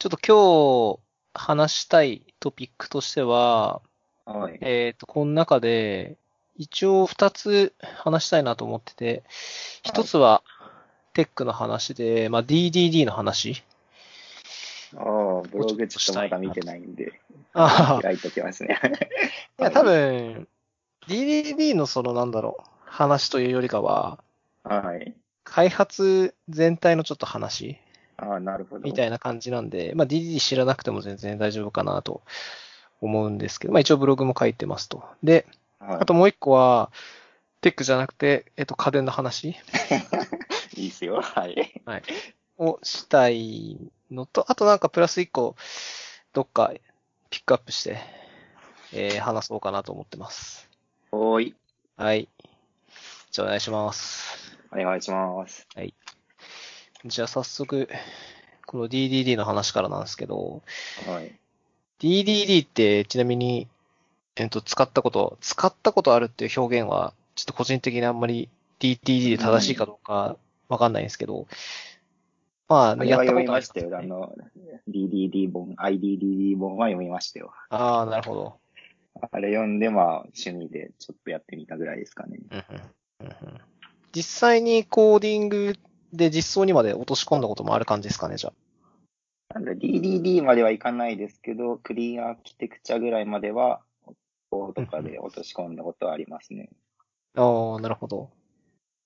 [0.00, 3.82] ちょっと今日話したいトピックとしては、
[4.24, 4.58] はい。
[4.62, 6.16] えっ、と、この中で、
[6.56, 9.24] 一応二つ話したいなと思ってて、
[9.82, 10.42] 一つは
[11.12, 13.62] テックの話で、まあ DDD の話。
[14.96, 17.20] ああ、ブログちょっとまだ見てないんで、
[17.52, 18.80] ああ、開いときますね。
[19.60, 20.48] いや多分、
[21.08, 24.18] DDD のそのなんだろう、話というよりかは、
[24.64, 25.14] はい。
[25.44, 27.78] 開発全体のちょっと話
[28.20, 28.82] ああ、なるほど。
[28.82, 32.22] みたいな感じなんで、まあ DDD 知らなくても全然大丈夫かなと
[33.00, 35.02] 思うんですけど、まあ一応ブログも書いてますと。
[35.22, 35.46] で、
[35.78, 36.90] はいあともう一個は、
[37.62, 39.56] テックじゃなくて、えっと、家電の話
[40.76, 41.20] いいっすよ。
[41.20, 41.72] はい。
[42.58, 43.78] をしたい
[44.10, 45.56] のと、あとなんかプラス一個、
[46.32, 46.72] どっか
[47.30, 47.98] ピックアップして、
[48.92, 50.68] えー話そうかなと思ってます。
[51.12, 51.54] おーい。
[51.96, 52.28] はい。
[53.30, 54.58] じゃあお願いします。
[54.72, 55.66] お願いします。
[57.04, 57.88] じゃあ早速、
[58.66, 60.62] この DDD の話からなんですけど、
[61.06, 61.32] はい。
[61.98, 63.68] DDD ってちなみに、
[64.36, 70.36] えっと、使ったこと、使ったことあるっていう表現は、ちょっと個人的にあんまり DDD で正しいかどうか
[70.68, 71.46] わかんないんですけど、
[72.68, 73.98] まあ、あれは読みやったことあるましたよ。
[73.98, 74.34] あの、
[74.88, 77.52] DDD 本、IDDD 本は読みましたよ。
[77.70, 78.58] ああ、なるほど。
[79.32, 82.38] あれ読んで、まあ、趣味でちょっとやってみたぐらいですかね。
[82.50, 82.64] うんうん
[83.20, 83.60] うんうん
[84.12, 85.76] 実際にコーディング
[86.12, 88.52] で実装にまで落とし込んだこともある感じですかね、じゃ
[89.54, 93.80] なんだ、DDD まではいかないですけど、クリーンアーキテクチャぐらいまでは、
[94.50, 96.70] こうとかで落とし込んだことはありますね。
[97.36, 97.42] あ。
[97.42, 98.30] ああ、なるほど。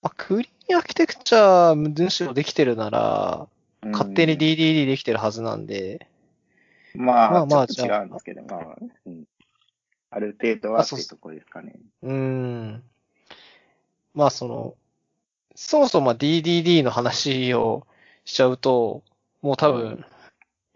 [0.03, 3.55] まあ、クリーンアーキテクチャむしろできてるなら、うん
[3.93, 6.09] 勝手に DDD できてるはずなんで、
[6.95, 9.25] まあ、まあまあちょっと違うんですけど、まあ、うん。
[10.09, 11.75] ある程度はあそういうところですかね。
[12.03, 12.83] うーん。
[14.15, 14.75] まあその、
[15.55, 17.87] そもそも DDD の話を
[18.25, 19.03] しちゃうと、
[19.43, 20.05] もう多分、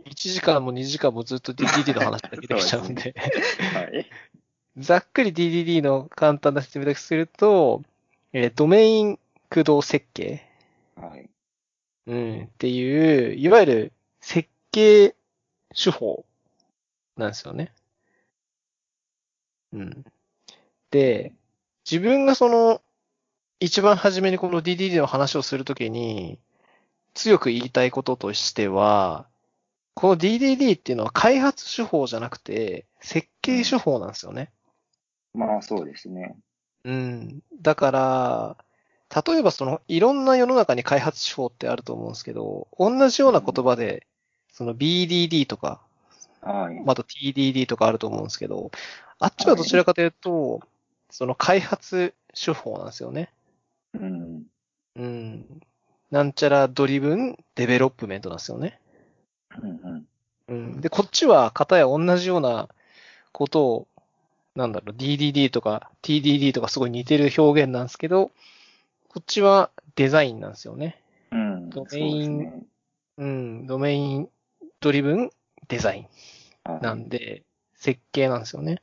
[0.05, 3.15] 1時間も2時間もずっと DDD の話だけできちゃうんで、
[3.75, 4.07] はい。
[4.77, 7.83] ざっくり DDD の簡単な説明だけすると、
[8.33, 9.19] えードメイン
[9.49, 10.47] 駆動設計、
[10.97, 11.29] はい。
[12.07, 15.15] うん、っていう、いわゆる設計
[15.75, 16.25] 手法
[17.17, 17.73] なんですよね。
[19.73, 20.05] うん。
[20.91, 21.33] で、
[21.91, 22.81] 自分がその、
[23.61, 26.39] 一番初めにこの DDD の話をするときに、
[27.15, 29.27] 強く言いたいこととしては、
[29.95, 34.53] この DDD っていうのは開発手法じゃなくて、設計手法なんですよね。
[35.35, 36.37] まあ、そうですね。
[36.85, 37.43] うん。
[37.61, 38.57] だから、
[39.27, 44.07] 例えばその、いろんな世の中に開発手法ってあると思うんですけど、同じような言葉で、
[44.53, 45.81] その BDD とか、
[46.43, 46.77] はい。
[46.77, 48.71] まああと TDD とかあると思うんですけど、
[49.19, 50.61] あっちはどちらかというと、
[51.11, 53.33] その開発手法なんですよね。
[54.01, 54.47] うん。
[54.97, 55.61] うん。
[56.11, 58.81] なんちゃら driven development なんですよね。
[59.63, 60.09] うんうん。
[60.49, 60.81] うん。
[60.81, 62.69] で、こっちは、片や同じような
[63.33, 63.89] ことを、
[64.55, 68.31] なんだろう、DDD とか TDD とかすごい似てる表現なんですけど、
[69.09, 71.01] こっちはデザインなんですよね。
[71.31, 71.71] うん。
[71.71, 72.63] ドメインですね。
[73.19, 73.67] うん。
[73.67, 74.29] ドメイン
[74.81, 75.31] ドリブン
[75.69, 77.45] デザインはいなんで、
[77.75, 78.83] 設計なんですよね。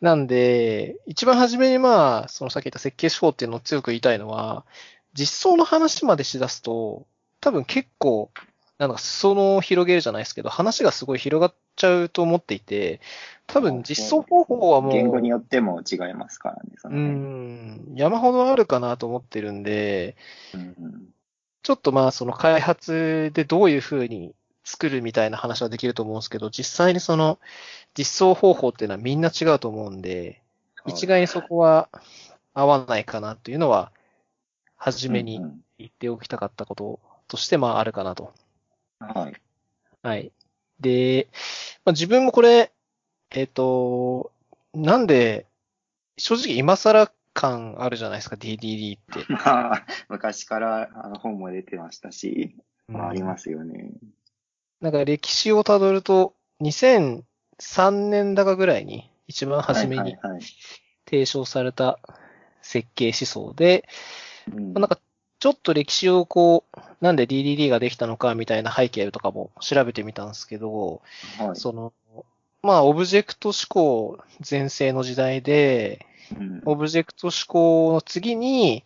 [0.00, 4.64] なんで、一番初めにまあ、そのさっき言った設計手法っていうのを強く言いたいのは、
[5.12, 7.06] 実装の話までしだすと、
[7.40, 8.30] 多分結構、
[8.78, 13.00] なんか裾野を広げるじゃないですけど、話がすごい広がっちゃうと思っていて、
[13.46, 16.92] 多分実装方法はもう、言語によっても違いますからね、そう。
[16.94, 20.16] ん、山ほどあるかなと思ってるんで、
[20.54, 21.04] うんうん
[21.62, 24.34] ちょっとまあその開発でどういう風に
[24.64, 27.38] 作るみたいな話はできると思うんですけど、実際にその
[27.96, 30.42] 実装方法っていうのはみんな違うと思うんで、
[30.86, 31.88] 一概にそこは
[32.54, 33.92] 合わないかなというのは、
[34.76, 35.40] 初めに
[35.78, 38.32] 言っておきたかったこととしてまああるかなと。
[38.98, 39.34] はい。
[40.02, 40.32] はい。
[40.80, 41.28] で、
[41.84, 42.72] まあ、自分もこれ、
[43.30, 44.32] えっ、と、
[44.72, 45.46] なんで、
[46.16, 49.26] 正直今更感あるじゃないですか、DDD って。
[49.32, 52.56] まあ、昔からあの本も出てましたし、
[52.88, 53.90] まあ、ありますよね。
[54.80, 56.34] なんか歴史をたどると、
[57.60, 60.16] 2003年だかぐらいに、一番初めに
[61.04, 61.98] 提唱された
[62.62, 63.88] 設計思想で、
[64.48, 64.98] なんか
[65.40, 71.00] ちょっと歴史をこう、なんで DDD ができたのかみたいな背景とかも調べてみたんですけど、
[71.38, 71.56] はい。
[71.56, 71.92] その、
[72.62, 76.06] まあ、オブジェクト指向全盛の時代で、
[76.38, 76.62] うん。
[76.66, 78.84] オブジェクト指向の次に、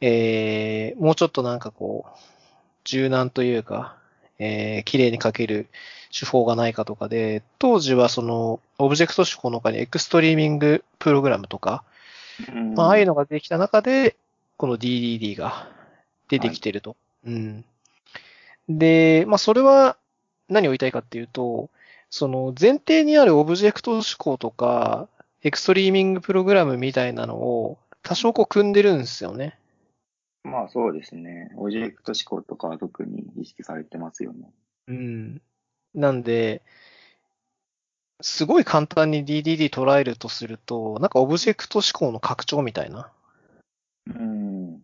[0.00, 2.18] えー、もうちょっとなんかこう、
[2.82, 3.96] 柔軟というか、
[4.38, 5.68] えー、綺麗に書ける
[6.16, 11.84] 手法がないかとかで、当時はその、オブジェクト指向の他にエクストリーミングプログラムとか、
[12.52, 14.16] うんまあ、ああいうのができた中で、
[14.56, 15.68] この DDD が
[16.28, 16.96] 出てきてると。
[17.26, 17.64] うん。
[18.68, 19.96] で、まあ、それは、
[20.48, 21.70] 何を言いたいかっていうと、
[22.10, 25.08] その前提にあるオブジェクト指向とか、
[25.42, 29.58] エクストリーミングプログラムみたいなのを多少こう汲んでるんですよね。
[30.44, 31.50] まあそうですね。
[31.56, 34.52] オブジェクト指向とかは特に意識されてますよね。
[34.88, 35.42] うん。
[35.94, 36.62] なんで、
[38.20, 43.10] すごい簡単に DDD 捉えるとすると、なんかオブジェクト思考の拡張みたいな。
[44.06, 44.82] うん。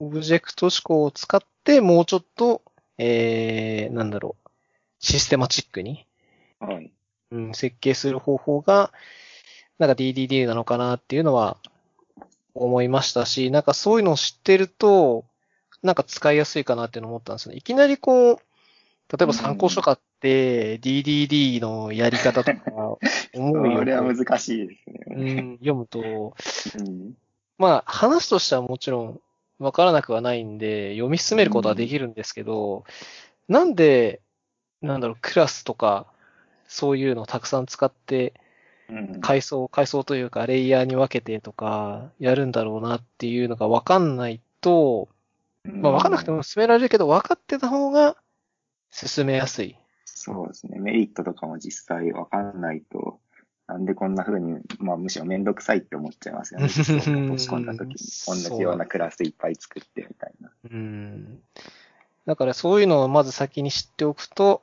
[0.00, 2.62] オブジェクト思考を使ってもうちょっと、
[2.98, 4.50] えー、なんだろう、
[4.98, 6.06] システマチックに、
[6.58, 6.92] はい。
[7.30, 8.92] うん、設計する方法が、
[9.78, 11.56] なんか DDD なのかなっていうのは
[12.54, 15.24] 思いましたし、なんかそういうのを知ってると、
[15.82, 17.58] なんか使いやすいかなっていうのを思ったんですよね。
[17.58, 22.60] いきなりこう、例えば参考書買って DDD のやり方とか、
[23.34, 25.00] 思うよこれは難しいですね。
[25.10, 26.00] うん、読むと、
[26.78, 27.14] うん。
[27.58, 29.20] まあ話としてはもちろん
[29.58, 32.84] わからなくはないんで、読み進めることはできるんですけど、
[33.48, 34.20] なんで、
[34.80, 36.06] なんだろう、クラスとか、
[36.66, 38.40] そういうのをたくさん使って、うん。
[39.20, 45.08] 階層、階層というか、レイヤーに分けてとか、やるんだろうなっていうのが分かんないと、
[45.64, 48.16] まあ分かんなくても進められるけど、分かってた方が
[48.90, 49.76] 進めやすい。
[50.04, 50.78] そうですね。
[50.78, 53.20] メリットとかも実際わかんないと、
[53.66, 56.66] なんでこんな風に、まあむしろめんどくさいって思っちゃいますよね。
[56.68, 57.96] 落とし込んだ時に。
[58.26, 60.50] 同じようなクラスいっぱい作ってみたいな。
[60.70, 61.40] うん。
[62.26, 64.62] だからそういうのをまず先に知っておくと、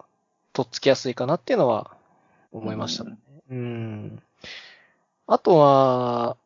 [0.53, 1.95] とっつきやすいかなっていうのは
[2.51, 3.17] 思いましたね。
[3.49, 4.21] うん。
[5.27, 6.37] あとは、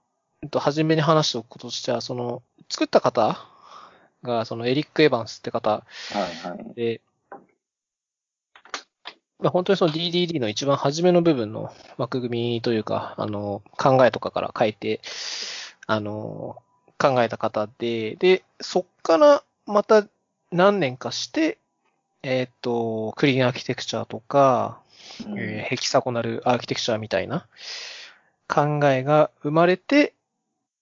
[0.42, 3.38] えっと、初めに話しておくこととしては、その、作った方
[4.24, 6.74] が、そのエリック・エヴァンスって方はいはい。
[6.74, 7.02] で、
[9.40, 15.02] まあ、本当にその DDD の一番初めの部分の枠組みというか、あの、考えとかから書いて、
[15.88, 16.58] あの、
[17.00, 20.06] 考えた方で、で、そっからまた
[20.52, 21.58] 何年かして、
[22.24, 24.80] えっ、と、クリーンアーキテクチャとか、
[25.26, 25.40] うん。
[25.40, 27.48] えーヘキサゴナルアーキテクチャみたいな。
[28.48, 30.14] 考えが生まれて、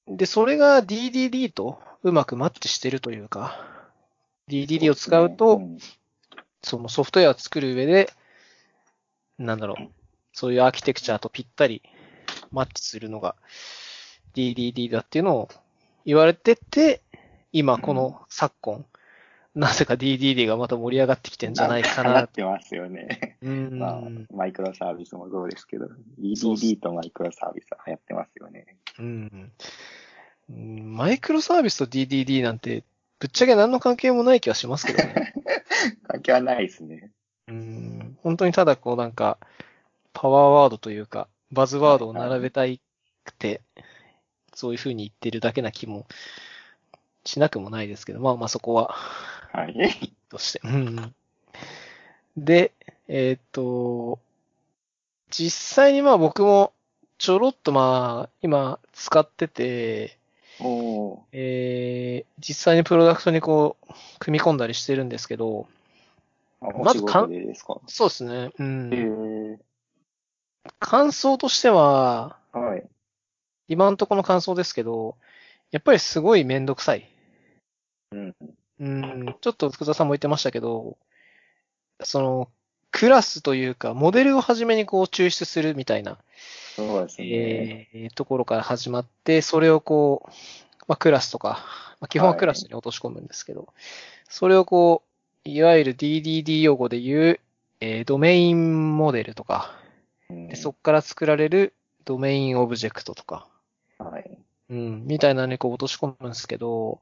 [0.07, 3.63] で、それが DDD とうまくマッチしてるというか、
[4.49, 5.77] DDD を使うと、ん
[6.63, 8.11] そのソフトウェアを作る上で、
[9.37, 9.87] なんだろう、
[10.33, 11.81] そういうアーキテクチャとぴったり
[12.51, 13.35] マッチするのが
[14.35, 15.49] DDD だっていうのを
[16.05, 17.01] 言われてて、
[17.51, 18.85] 今この昨今、
[19.55, 22.29] なぜか DDD がまた盛り上がってきてんじゃないかななっ。
[22.29, 23.37] てますよね。
[23.41, 25.87] うーまあん。、マイクロサービスもそうですけど、
[26.35, 28.77] そうっす EDD とマイクロサービスは流行ってますよね。
[28.99, 29.51] うん。
[30.49, 32.83] うんマイクロサービスと DDD なんて、
[33.19, 35.33] ぶっちゃけ何の関係もない気はしますけどね。
[36.07, 37.11] 関係はないですね。
[37.47, 38.17] うん。
[38.21, 39.37] 本当にただこうなんか、
[40.13, 42.81] パワーワードというか、バズワードを並べたい
[43.23, 43.61] くて、
[44.53, 46.07] そういう風に言ってるだけな気も
[47.25, 48.95] しなくもないですけど、まあまあそこは、
[49.51, 50.13] はい。
[50.29, 50.61] として。
[50.63, 51.15] うん。
[52.37, 52.71] で、
[53.07, 54.19] えーっと、
[55.29, 56.73] 実際にまあ僕も
[57.17, 60.17] ちょろっとまあ今使ってて、
[60.61, 65.67] おーえー、実際にプロダクトにこう、組み込んだりしてるんですけど、
[66.61, 67.79] まずかん事でですか？
[67.87, 68.51] そうですね。
[68.59, 68.89] うん。
[68.93, 69.59] へ
[70.79, 72.57] 感想としては、え。
[72.57, 72.87] はい。
[73.69, 75.15] 今んとこの感想ですけど、
[75.71, 77.09] やっぱりすごいめんどくさい。
[78.11, 78.35] うん。
[78.79, 80.97] うん、ちょっと福田さんも言ってましたけど、
[82.01, 82.49] その、
[82.91, 86.18] クラスというか、モデルをはじめにこう抽出するみたいな、
[86.75, 87.27] そうですね。
[87.94, 90.30] えーところから始まって、それをこう、
[90.87, 91.63] まあ、クラスとか、
[91.99, 93.73] まあ、基本はクラスに落とし込むんですけど、
[94.30, 95.04] それをこ
[95.45, 97.39] う、いわゆる DDD 用語で言う、
[97.81, 99.77] えードメインモデルとか、
[100.30, 101.73] うんでそこから作られる
[102.06, 103.47] ドメインオブジェクトとか、
[103.97, 104.37] はい。
[104.69, 107.01] うん、みたいなのにこう落とし込むんですけど、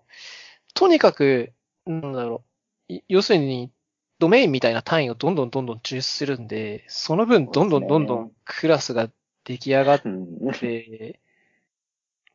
[0.74, 1.52] とにかく、
[1.88, 2.44] なんだろ
[2.90, 3.72] う、い要するに、
[4.20, 9.10] ドメインみたいな単位をどんどんどんどん抽出するんで、その分どんどんどんどんクラスが
[9.44, 10.52] 出来上がっうん。
[10.54, 11.20] て、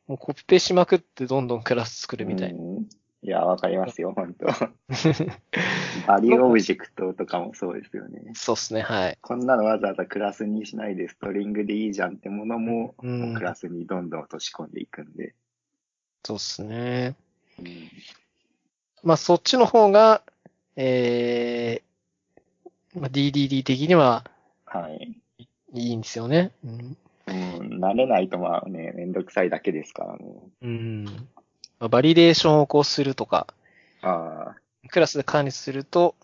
[0.07, 2.61] もうコピペしまくってどんどんクラス作るみたいな。
[2.63, 2.89] うん
[3.25, 4.47] いや、わかりますよ、本当
[6.09, 8.33] value object とかもそうですよね。
[8.35, 9.19] そうっすね、はい。
[9.23, 15.37] こんなのわざわざクラスにしないで string でいいじゃんってものも、うんクラスにどんどん落とし込んでいくんで。
[16.25, 17.15] そうっすね。
[17.61, 17.67] うん
[19.03, 20.23] まあそっちの方が、
[20.77, 24.25] えー、まあ、DDD 的には
[24.67, 25.17] はい。
[25.75, 26.53] いいんですよね。
[26.65, 30.35] うんうん、慣れないとまあね、めんどくさいだけですからね。
[30.63, 31.05] うん。
[31.05, 33.47] まあバリデーションをこうするとか、
[34.03, 34.55] あ
[34.89, 36.15] クラスで管理すると、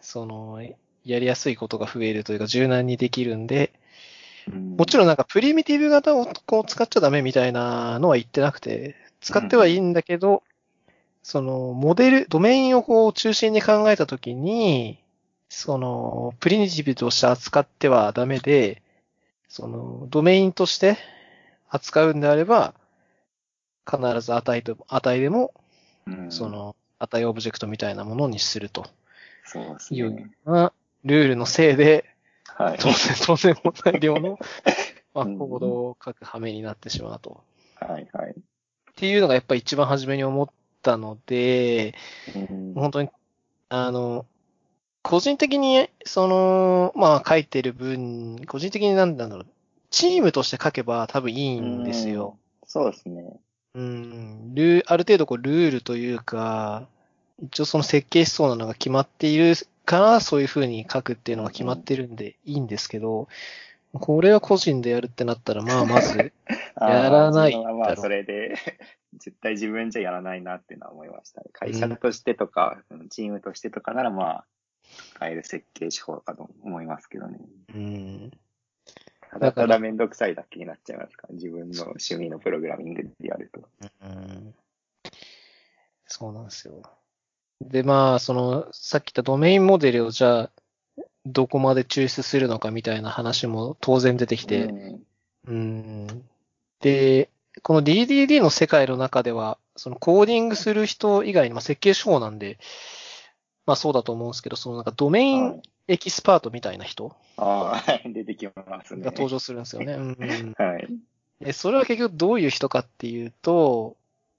[0.00, 0.62] その、
[1.04, 3.72] やりやすいことが増えるというか柔軟にできるんで、
[4.48, 4.52] あ。
[4.52, 10.42] うんもちろんなんかプリミティブ型をこう使っちゃダメみたいなのは言ってなくて、使ってはいいんだけど、
[11.24, 15.02] そのモデル、ドメインをこう中心に考えたときに、
[15.48, 18.82] その、プリミティブとして扱ってはダメで、
[19.48, 20.98] その、ドメインとして
[21.70, 22.74] 扱うんであれば、
[23.90, 25.54] 必ず値と、値でも、
[26.06, 28.86] うんそ、の、値オブジェクトみたいなものにすると
[29.44, 30.30] そうですいうよね。
[30.44, 30.72] うな
[31.04, 32.04] ルールのせいで、
[32.44, 32.78] はい。
[32.78, 34.38] 当然、当然もない量の、
[35.14, 37.42] まあ、うんコードを書く羽目になってしまうと。
[37.76, 38.32] はい、はい。
[38.32, 38.34] っ
[38.94, 40.48] ていうのがやっぱり一番初めに思っ
[40.84, 41.94] たので、
[42.34, 43.08] うん本当に、
[43.70, 44.26] あの、
[45.02, 49.46] 個人的に、その、まあ書いてる分、個人的になんだろう、
[49.90, 52.36] チームとして書けば多分いいんですよ。
[52.62, 52.68] うん。
[52.68, 53.40] そうですね。
[53.74, 56.86] うん、ルーある程度こうルールというか、
[57.42, 63.28] 一応その設計しそうなのが決まっているから、そういう風に書くっていうのが決まってるんでいいんですけど、
[63.94, 68.54] これは個人でやるってなったら、まあ まず、やらない自分はまあ、だろうそれで、
[69.14, 71.50] 絶対自分じゃやらないなっていうのは思いましたね。
[71.52, 74.46] 会社としてとか、チームとしてとかならまあ、
[75.14, 77.38] 使える設計手法かと思いますけどね。
[77.74, 78.30] うん、
[79.30, 83.68] ただただめんどくさいだけになっちゃいますから、自分の趣味のプログラミングでやると。
[84.02, 84.54] うん
[86.06, 86.82] そうなんですよ。
[87.60, 90.50] で、まあ、その、さっき言ったドメインモデルをじゃあ、
[91.26, 95.04] どこまで抽出するのかみたいな話も当然出てきて、うん
[95.46, 96.24] うん。
[96.80, 97.30] で、
[97.62, 102.58] この DDD の世界の中では、そのコーディングする人以外に、まあ、設計手法なんで、
[103.66, 107.14] まあそうだと思うんですけど、そのなんかドメインはいエキスパートみたいな人
[108.06, 109.02] 出てきますね。
[109.02, 109.92] が登場するんですよね。
[109.94, 110.88] うん はい。
[111.40, 113.96] で、それは結局どういう人かっていうと、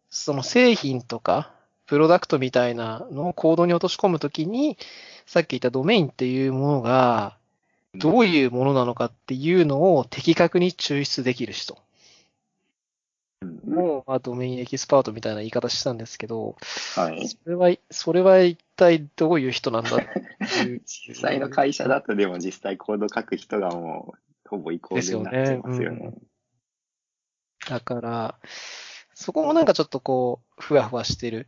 [0.09, 1.51] その製品とか、
[1.85, 4.77] プロダクトみたいなのをコードに落とし込むときに、
[5.25, 7.38] さっき言ったドメインっていうものが、
[7.96, 11.75] どういうものなのかっていうのを的確に抽出できる人。
[11.75, 11.86] うん
[13.65, 16.55] もう、まあ、ドメインエキスパートみたいな言い方したんですけど、
[16.96, 17.27] はい。
[17.27, 20.82] それは、それは一体どういう人なんだっていう。
[20.86, 24.15] 実際の会社だとでも実際コード書く人がも
[24.46, 26.13] う、ほぼイコールになっちゃいますよね。
[27.67, 28.36] だから、
[29.13, 31.48] そこもなんかちょっとこう、ふわふわしてる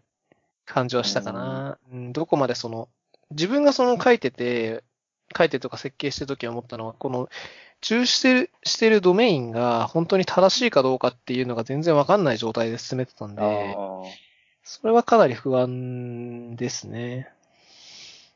[0.66, 1.78] 感じはしたかな。
[1.92, 2.90] うん、どこまでその、
[3.32, 4.84] 自分がその書いてて、
[5.38, 7.30] 書いてとか設計してるとき思ったのは、この、
[7.82, 13.76] 抽出してるしてるドメインが本当に正しいかどうかっていうのが全然わかんない状態で進めてたんで、あ
[14.64, 17.30] それはかなり不安ですね。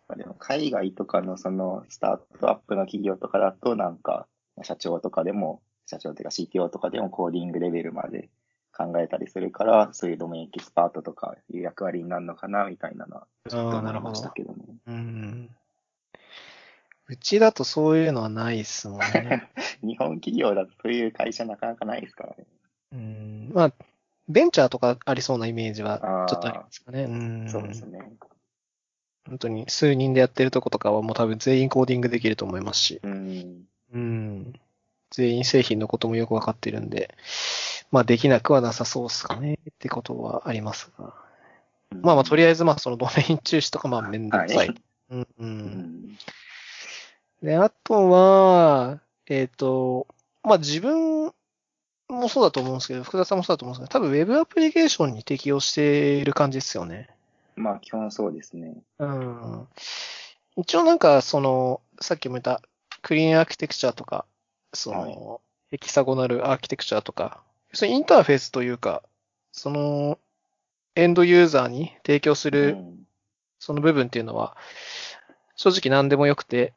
[0.08, 0.16] あ。
[0.16, 4.28] でも海外とかのそのスタートアップの企業とかだとなんか、
[4.64, 8.30] 社長とかでも、社長というか CTO とかでもコーディングレベルまで
[8.72, 14.66] 考えたりするから、そういうドメインエキスパートとかいう役割になるのかなみたいなのは、ちょっと思いましたけどね。
[14.88, 15.50] うん。
[17.08, 19.50] うちだとそういうのはないですもんね。
[19.84, 22.46] 日本企業だとそういう会社なかなかないですからね。
[22.94, 23.52] うん。
[23.54, 23.74] まあ、
[24.30, 27.04] ベンチャーとかありそうなイメージはちょっとありますかね。
[27.04, 27.50] うん。
[27.50, 28.00] そうですね。
[29.28, 33.00] 本当に数人でやってるとことかはもう多分全員コーディングできると思いますし。
[33.04, 33.68] うん。
[33.94, 34.54] うん。
[35.12, 37.14] 全員製品のこともよくわかってるんで、
[37.92, 41.14] まあできなくはなさそうですかねってことはありますが。
[42.02, 44.58] まあまあとりあえずまあそのドメイン中止とかまあめんどくさい。
[44.58, 44.76] はい
[45.12, 45.28] うんう。
[45.40, 46.18] うんん。
[47.44, 50.08] で、あとは、えっ、と、
[50.44, 51.34] まあ自分
[52.08, 57.10] もそうだと思うんですけど、福田さんもそうだと思うんですけど、多分ウェブアプリケーションに適用している感じですよね。
[57.56, 58.76] まあ基本そうですね。
[59.00, 59.68] うん。
[60.58, 62.62] 一応なんか、その、さっきも言った
[63.02, 64.26] クリーンアーキテクチャとか、
[64.74, 69.04] その、ヘキサゴナルアーキテクチャとか、そのインターフェースというか、
[69.52, 70.18] その、
[70.96, 72.98] エンドユーザーに提供すうる、ん。
[73.60, 74.58] その部分っていうのは、
[75.56, 76.74] 正直何でもよくて、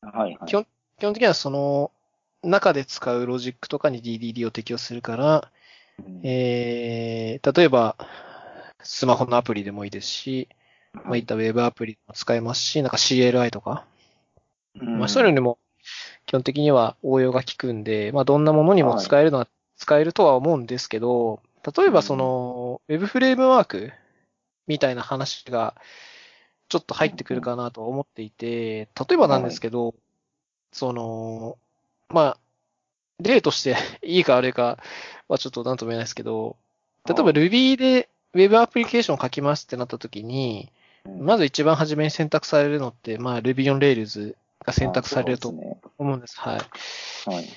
[0.00, 0.46] はいはい。
[0.46, 0.66] 基本
[0.98, 1.90] 基本的にはその、
[2.42, 5.50] 中で使うロジックとかに DDD を適用するから、
[6.04, 7.96] うんえー、例えば、
[8.82, 10.48] スマホのアプリでもいいですし、
[10.92, 13.84] まあ、いったウェブアプリも使えますし、なんか CLI とか、
[14.80, 15.58] うんまあ、そういうのにも
[16.26, 19.48] 基本的には応用が効くんで、まあ、どんなものにも使えるのは
[19.82, 21.42] 使えるとは思うんですけど、
[21.76, 23.92] 例えばその、ウェブフレームワーク
[24.68, 25.74] みたいな話が
[26.68, 29.96] ちょっと入ってくるかなとは思っていて、例えばなんですけど、
[30.70, 31.58] その、
[32.10, 32.38] まあ、
[33.18, 34.78] 例として いいか悪いか
[35.26, 36.56] はちょっとなんとも言えないですけど、
[37.04, 40.70] 例えば Ruby で Web アプリケーションを書きますってなった時に、
[41.04, 46.38] うんまず一番初めに選択されるのって、まあ Ruby on Rails が選択されるとあそうですね思うんです。
[46.38, 46.60] はい。
[47.28, 47.48] はい。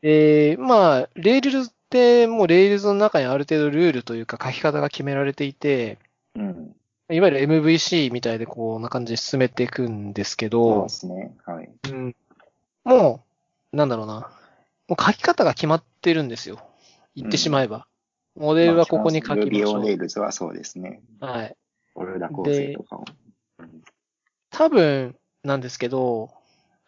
[0.00, 5.98] で、まあ、Rails ってもう Rails の中にある程度ルールというか書き方が決められていて、
[6.34, 6.76] うん。
[7.10, 11.36] いわゆる MVC みたいでこんな感じで進めていくんですけそうどで、すね。
[11.44, 11.70] はい。
[11.90, 12.16] うん、
[12.84, 13.24] も
[13.72, 14.30] う、なんだろうな。
[14.88, 16.60] もう書き方が決まってるんですよ。
[17.14, 17.86] 言ってしまえば。
[18.34, 19.82] モデルはここに書きましょ Ruby on う。
[19.82, 21.02] Rails はそうですね。
[21.20, 21.56] はい。
[21.92, 23.04] フォルダ構成とかを。
[23.58, 23.82] うん
[24.52, 26.30] 多分、なんですけど、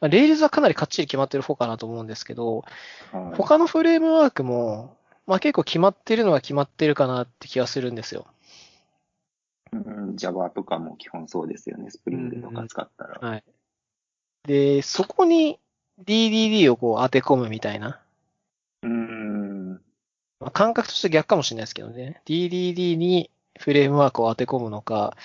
[0.05, 2.59] まあ Rails はかなりかっちり決まってる方かなと思うんですけど、
[3.11, 8.27] はい他のフレームワークも、まあ結構決まってるのは決まってるかなって気がするんですよ。
[9.73, 11.91] うん、Java とかも基本そうですよね。
[11.91, 13.19] スプリングとか使ったら。
[13.19, 13.45] はい。
[14.47, 15.59] で、そこに
[16.05, 18.03] DDD をこう当て込むみたいな。
[18.83, 19.73] うん。
[20.39, 22.21] まあ、感覚として逆かもしれないですけどね。
[22.27, 25.17] DDD にフレームワークを当て込むのか、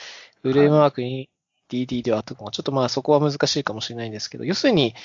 [0.41, 1.29] フレームワークに
[1.77, 4.95] を当て込むのか、ちょっとまあそこは難しいかもしれないんですけど、要するに、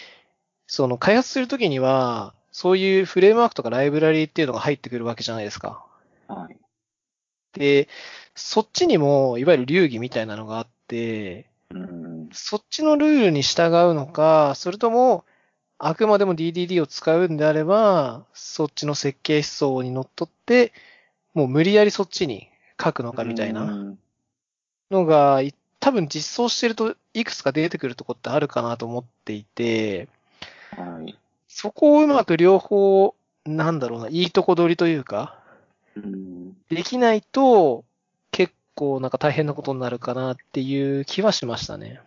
[0.66, 5.84] その開発するときには、そういうフレームワークとかライブラリーっていうのが入ってくるわけじゃないですか。
[6.28, 6.56] はい。
[7.52, 7.88] で、
[8.34, 12.28] そっちにも、いわゆる流儀みたいなのがあって、うん。
[12.32, 15.24] そっちのルールに従うのか、それとも、
[15.78, 20.72] あくまでも DDD を使うんであれば、そっちの設計思想にのっとって、
[21.34, 22.48] もう無理やりそっちに
[22.82, 23.98] 書くのかみたいなうん
[24.90, 25.54] のが、い
[25.84, 30.08] 多分実装してるといくつか出てくるとこってあるかなと思っていて、
[30.70, 31.14] はい。
[31.46, 33.14] そこをうまく両方、
[33.44, 35.38] なんだろうな、いいとこ取りというか、
[35.94, 36.54] うん。
[36.70, 37.84] できないと、
[38.30, 42.00] 結構なんか大変なことになるかなっていう気はしましたね。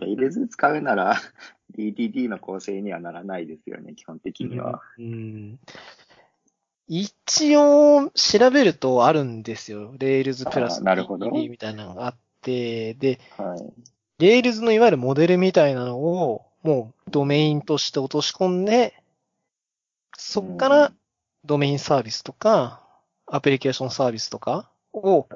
[0.00, 1.20] Rails 使うなら
[1.76, 4.80] DDD の構成にはならないですよね、基本的には。
[4.98, 5.58] うん。
[6.88, 9.92] 一応、調べるとあるんですよ。
[9.96, 14.22] Rails プラスあーなるほど DDD みたいなのがあって、で、はい。
[14.22, 18.94] Rails のいわゆるモデルみたいなのを、もうドメインとして落とし込んで、
[20.16, 20.92] そっから
[21.44, 22.82] ドメインサービスとか、
[23.26, 25.26] アプリケーションサービスとかを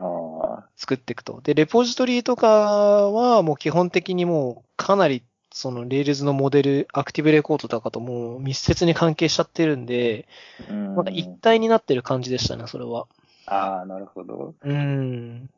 [0.77, 1.41] 作っていくと。
[1.43, 10.27] で、レポジトリとかはもう基本的にもうかなりその Rails のモデル、アクティブレコードとかともう密接に関係しちゃってるんで、
[10.69, 10.95] うん。
[10.97, 13.07] なんか一体になってる感じでしたね、それは。
[13.47, 14.55] ああ、なるほど。
[14.63, 15.51] うん。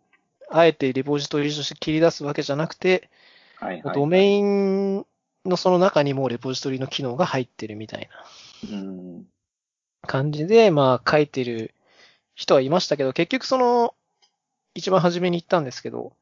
[0.50, 3.10] あえてレポジトリとして切り出すわけじゃなくて、
[3.56, 3.94] はいはい。
[3.94, 5.06] ドメイン
[5.44, 8.08] のその中にもレポジトリの機能が入ってるみたい
[8.70, 9.26] なうん。
[10.02, 11.74] 感じで、まあ書いてる
[12.34, 13.94] 人はいましたけど、結局その、
[14.74, 16.12] 一番初めに言ったんですけど、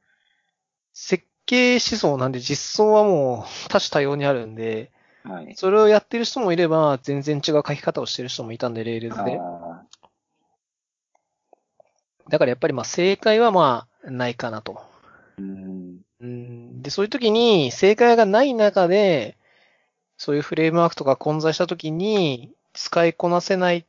[0.92, 4.90] 設計思想なんで実装はもう多種多様にあるんで、
[5.24, 5.54] はい。
[5.54, 9.38] それをやってる人もいれば、全然違う書き方をしてる人もいたんで、 Rails で。
[9.38, 9.82] あ
[12.28, 14.80] だからやっぱりまあ正解はまあないかなと。
[15.38, 16.00] ーうん。
[16.20, 19.36] うんで、そういう時に正解がない中で、
[20.16, 23.86] そういうフレームワークとか混在した時に使いこなせない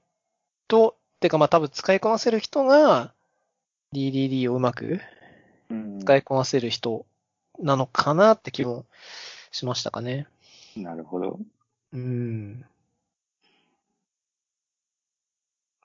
[0.68, 3.14] と、てかまあ多分使いこなせる人が
[3.94, 5.02] DDD をうまく
[5.70, 7.06] うん使いこなせる人
[7.60, 8.86] なのかなって気も
[9.52, 10.28] しましたかね。
[10.76, 11.40] なるほど。
[11.94, 12.66] うん。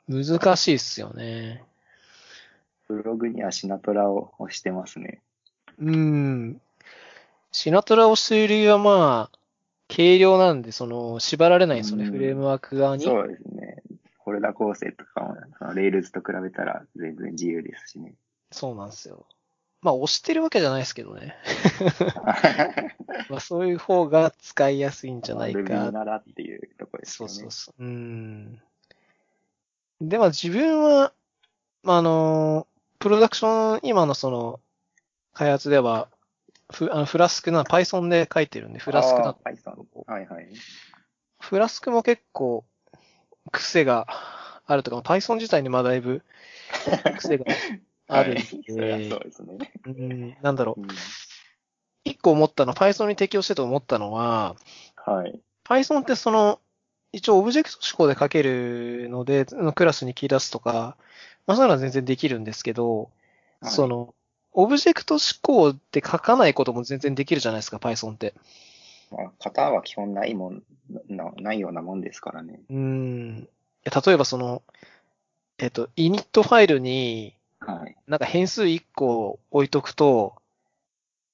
[0.08, 1.64] 難しいっすよね。
[2.88, 5.20] ブログにはシナトラを押してますね。
[5.78, 6.60] うん。
[7.52, 9.38] シナトラをしている理由はまあ、
[9.88, 13.04] 軽量なんで、その、縛られないんですよね、うんフレームワーク側に。
[13.04, 13.82] そうですね。
[14.24, 18.14] フォルダ構成とかも、その Rails と比べたら全然自由ですしね。
[18.50, 19.26] そうなんですよ。
[19.82, 21.36] まあ、押してるわけじゃないですけどね。
[23.30, 25.89] まあ、そういう方が使いやすいんじゃないか。
[25.89, 27.26] Ruby ならっていうところですね。
[27.26, 27.84] うそうそう。
[27.84, 28.60] うん。
[30.00, 31.12] で、まあ自分は、
[31.84, 32.66] まあ、あの、
[33.06, 34.58] プロダクション、今のその、
[35.32, 36.08] 開発では、
[36.72, 39.26] フあのフラスクな、Python で書いてるんで、フラスクな。
[39.26, 40.48] はいはい。
[41.38, 42.64] フラスクも結構
[43.52, 44.08] 癖が
[44.66, 46.24] あるとか、Python 自体にまあだいぶ
[47.18, 47.44] 癖が
[48.08, 49.70] あるん はいそうですね。
[49.84, 50.80] うん、なんだろう。
[50.80, 50.88] うん
[52.02, 54.56] 一個思ったの、Python に適用してと思ったのは、
[54.96, 55.40] はい。
[55.64, 56.60] Python ってその、
[57.12, 60.96] 一応オブジェクト指向で書けるので、クラスに切り出すとか、
[61.46, 63.10] まあそういうのは全然できるんですけど、
[63.60, 64.14] はいその、
[64.52, 68.34] オブジェクト指向で書かないことも全然できるじゃないですか、Python って。
[69.10, 70.62] まあ、型は基本ないもん、
[71.08, 72.60] なないようなもんですからね。
[72.70, 73.48] うーん。
[73.84, 74.62] 例えばその、
[75.58, 77.96] えっと、init ファイルに、はい。
[78.06, 80.34] なんか変数1個置いとくと、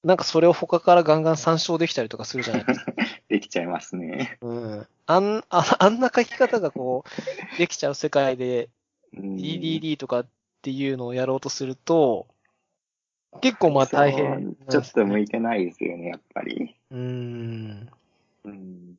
[0.03, 2.93] なんかそれを他からガンガン参照できたりとかするじゃないですか。
[3.29, 4.37] できちゃいますね。
[4.41, 4.87] うん。
[5.05, 7.05] あん、ああんな書き方がこ
[7.55, 8.69] う、できちゃう世界で、うん
[9.15, 10.27] DDD とかっ
[10.61, 12.27] ていうのをやろうとすると、
[13.41, 16.75] 結構まあ大変ね、そうちょっと向いてないですよね、やっぱり。
[16.91, 17.89] うーん。
[18.45, 18.95] うん。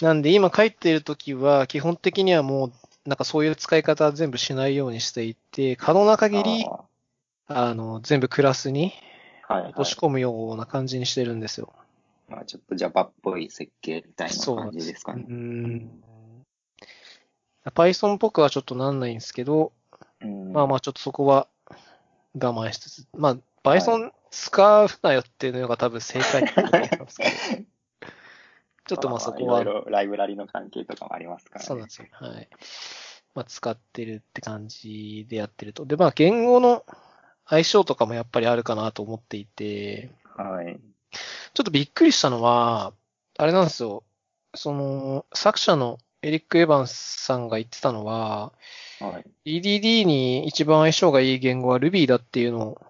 [0.00, 2.72] なんで今書いてるときは、基本的にはもう、
[3.06, 6.84] なんかそういう使い方は全部しないようにしていて、可能な限り、あ
[7.48, 8.92] あの、全部クラスに
[9.48, 11.72] 落とし込むような感じにしてるんですよ。
[12.28, 15.24] まあ、ちょっと Java っぽい設計みたいなそう感じですかね。
[15.28, 16.02] うーん。
[17.66, 19.72] Python っぽくはちょっとなんないんですけど、
[20.20, 21.48] うんまあまあちょっとそこは
[22.34, 27.64] 我慢しつつ、まあ Python 使うなよっていうのが多分正解だと思いますけど。
[28.88, 31.66] ちょっとまあそこは、いろいろライブラリの関係とかもありますからね。
[31.66, 32.08] そうなんですよ。
[32.10, 32.48] はい。
[33.34, 35.84] まあ使ってるって感じでやってると。
[35.84, 36.86] で、まあ言語の
[37.46, 40.80] 相性とかもやっぱりあるかなと思っていて、はい。
[41.52, 42.94] ちょっとびっくりしたのは、
[43.36, 44.04] あれなんですよ。
[44.54, 48.52] その、作者のエリック・エヴァンスさんが言ってたのは、
[49.00, 49.60] はい。
[49.60, 52.80] EDD に一番相性がいい言語は Ruby だっていうのを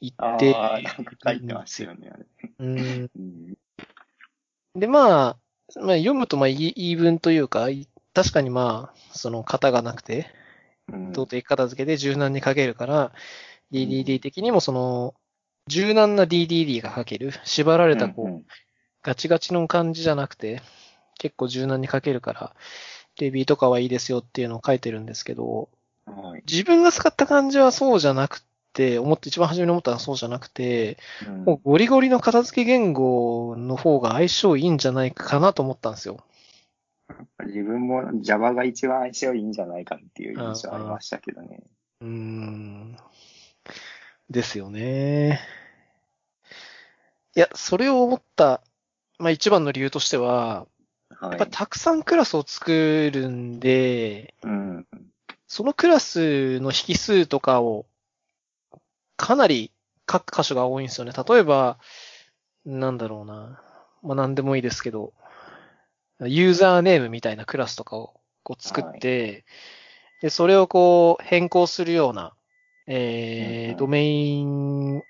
[0.00, 3.08] 言って、ああ、なんか書いてましたよね、あれ。
[4.76, 5.36] で、まあ、
[5.80, 10.26] まあ、読むとまあ言い言い分というか、い確かにまあ、その型がなくて、
[10.92, 13.12] うん動的片付けで柔軟に書けるから、
[13.72, 15.14] DDD 的にもその、
[15.68, 17.32] 柔軟な DDD が書ける。
[17.44, 18.46] 縛られたこう、うん
[19.02, 20.60] ガチガチの感じじゃなくて、
[21.20, 22.54] 結構柔軟に書けるから、
[23.18, 25.68] レビーとかはいいですよっていうのを書いてるんですけど、
[26.06, 26.42] うんはい。
[26.50, 30.96] 自分が使った感じはそうじゃなくて、思って、一番初めに思ったのはそうじゃなくて、
[31.28, 36.24] うんもうゴリゴリの片付け言語の方が相性いいんじゃないかなと思ったんですよ。
[37.44, 41.60] 自分も Java が一番相性いいんじゃないかっていう印象ありましたけどね。
[42.00, 42.96] うーん。
[44.30, 45.40] ですよね。
[47.36, 48.62] いや、それを思った、
[49.18, 50.66] まあ一番の理由としては、
[51.10, 51.46] はいやっぱ。
[51.46, 54.86] たくさんクラスを作るんで、うん。
[55.46, 57.86] そのクラスの引数とかを、
[59.16, 59.70] かなり
[60.10, 61.12] 書く箇所が多いんですよね。
[61.12, 61.78] 例えば、
[62.64, 63.60] なんだろうな。
[64.02, 65.12] まあ何でもいいですけど、
[66.20, 69.44] ユーザーネームみたいなクラスとかをこう作って、
[70.22, 72.34] で、それをこう変更するような、
[72.86, 75.02] えー、うんうんドメイン、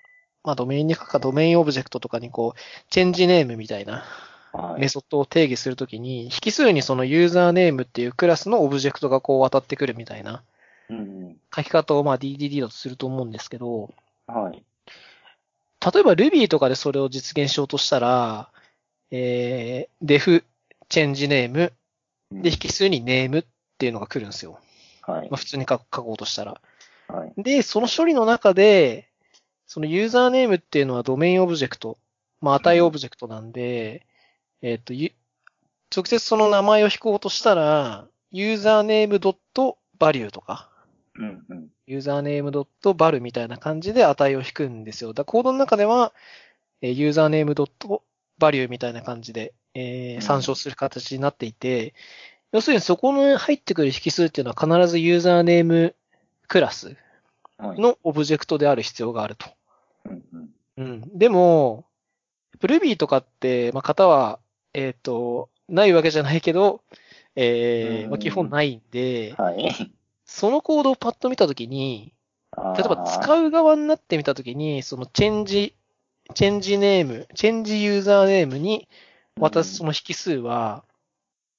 [0.43, 2.61] まあドメインに書くかドメインオブジェクトとかにこう、
[2.91, 4.30] change name みたいなはい。
[4.79, 10.43] メソッドを定義するときに、引数にそのユーザーネームっていうクラスのオブジェクトがこう渡ってくるみたいな
[10.91, 11.37] うん。
[11.55, 13.95] 書き方をまあ DDD だとすると思うんですけど、
[14.27, 14.63] はい。
[15.95, 18.51] 例えば Ruby とかでそれを実現しようとしたら、
[19.11, 20.45] えー、def
[20.89, 21.73] チェンジネーム
[22.33, 23.45] で引数にネームっ
[23.79, 24.59] ていうのが来るんですよ。
[25.03, 25.37] はいまあ、。
[25.37, 26.61] 普通に書書こうとしたら。
[27.09, 27.33] はい。
[27.43, 29.09] で、その処理の中で、
[29.67, 31.97] そのユーザーネームっていうのはドメインオブジェクト、
[32.41, 34.05] まあ値オブジェクトなんで、
[34.63, 35.13] えっ、と、ゆ
[35.95, 40.71] 直接その名前を引こうとしたら、ユーザーネーム dot value とか、
[41.17, 41.45] うん。
[41.49, 41.69] うん。
[41.87, 45.13] ユーザーネームドットバルみたいな感じで値を引くんですよ。
[45.13, 46.13] だコードの中では、
[46.83, 48.03] えーユーザーネームドット
[48.39, 51.95] バリューみたいな感じで、えーうん参照する形になっていて、
[52.53, 55.95] 要するにそこの入ってくる引数っていうのは必ずユーザーネーム
[56.49, 56.97] クラス
[57.59, 57.81] はい。
[57.81, 59.47] のオブジェクトである必要があると。
[60.07, 60.25] うん。
[60.33, 60.51] うん。
[60.77, 61.19] うん。
[61.19, 61.85] でも、
[62.63, 64.41] Ruby とかって、まあ、型は、
[64.75, 66.83] えっ、と、ないわけじゃないけど、
[67.37, 69.93] えーうんまあ、基本ないんで、はい。
[70.25, 72.13] そのコードをパッと見たときに、
[72.57, 73.05] 例えばう。
[73.07, 75.75] 使う側になってみたときに、そのチェンジ、
[76.35, 78.89] チェンジネーム、チェンジユーザーネームに
[79.39, 80.85] 渡すその引数は、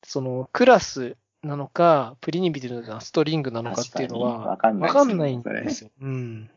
[0.03, 5.89] そのクラスなのか、プリミティブなストリングなのかっていうのは、わかんないんですよ。
[6.01, 6.49] うん。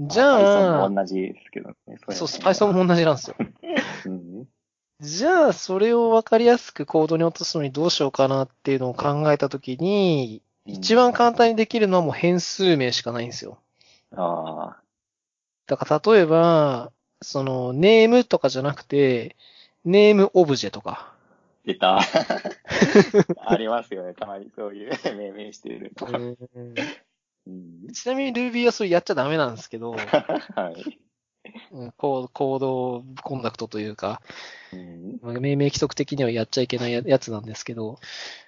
[0.00, 1.98] じゃ Python あも、同じですけどね。
[2.10, 3.36] そう、Python も同じなんですよ。
[4.06, 4.48] うん。
[5.00, 13.58] じゃあ、それをわかりやすくコードに落とすのにどうしようかなっていうのを考えたときに、一番簡単にできるのはもう変数名しかないんですよ。
[14.16, 14.82] ああ。
[15.66, 16.90] だから例えば、
[17.22, 19.36] その、ネームとかじゃなくて、
[19.84, 21.14] ネームオブジェとか。
[21.64, 22.00] 出た。
[23.46, 24.14] ありますよね。
[24.14, 25.92] たまにそういう命名してる。
[27.46, 27.92] うん。
[27.92, 29.92] ちなみに Ruby はそれやっちゃダメなんですけど、
[30.56, 30.98] はい。
[31.72, 32.28] うんコ
[33.36, 34.20] ンダクトというか、
[34.72, 37.98] 命名規則的にはやっちゃいけないや やつなんですけど、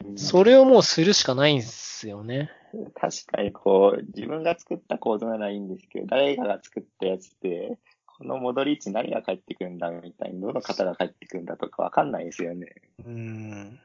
[0.04, 2.50] うんそれをもうするしかないんですよね。
[2.94, 12.74] 確かにこう、自分が作ったコードならいいんですけど、誰かが作ったやつって、この戻り位置何が返ってくるんだみたいに、どの方が返ってくるんだとかわかんないですよね。
[13.04, 13.80] うん。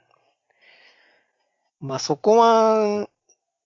[1.80, 3.08] まあそこは、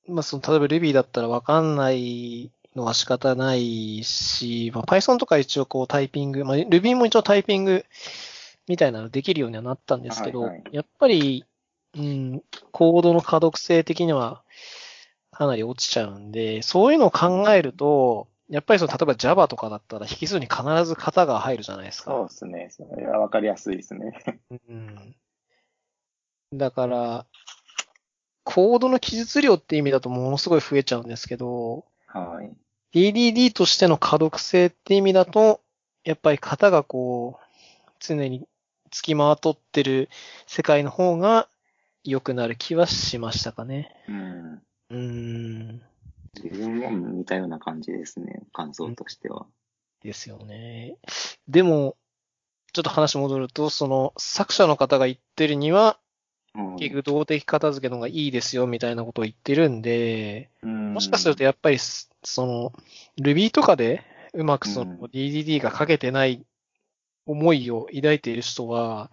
[0.07, 7.85] まあその、例えば Ruby だったらわかんないのは仕方ないし、まあ Python とか一応こうタイピング、まあ Ruby も一応タイピング
[8.67, 11.45] みたいなのできるようにはなったんですけど、はいはいやっぱり、
[11.97, 14.43] うん、コードの可読性的には
[15.31, 22.11] かなり落ちちゃうんで、そういうのを考えると、やっぱりその、例えば Java とかだったら引数に必ず型が入るじゃないですか。
[22.11, 22.67] そうですね。
[22.71, 24.13] それはわかりやすいですね。
[24.69, 25.15] うん
[26.51, 27.25] だから、
[28.43, 32.51] コードの記述量って意味だとものすごい増えちゃうんですけど、はい。
[32.93, 35.61] DDD としての可読性って意味だと、
[36.03, 38.47] やっぱり型がこう、常に
[38.91, 40.09] 付きまとってる
[40.47, 41.47] 世界の方が
[42.03, 43.93] 良くなる気はしましたかね。
[44.07, 44.53] うん。
[44.53, 45.81] うーん。
[46.35, 48.43] 自分も似たような感じですね。
[48.53, 49.45] 感想としては。
[50.01, 50.97] ですよね。
[51.47, 51.95] でも、
[52.73, 56.08] ちょっと話戻ると、その作者の方が言ってるには、うん
[56.77, 62.73] 結局動的片付けの方がいいですよみたいなことを言ってるんで、うんもしかするとやっぱりす、その、
[63.21, 66.45] Ruby とかでうまくそのうん DDD が書けてない
[67.25, 69.11] 思いを抱いている人は、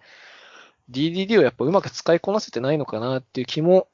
[0.91, 3.89] DDD をやっぱうまく使いこなせてないのかなっていう気も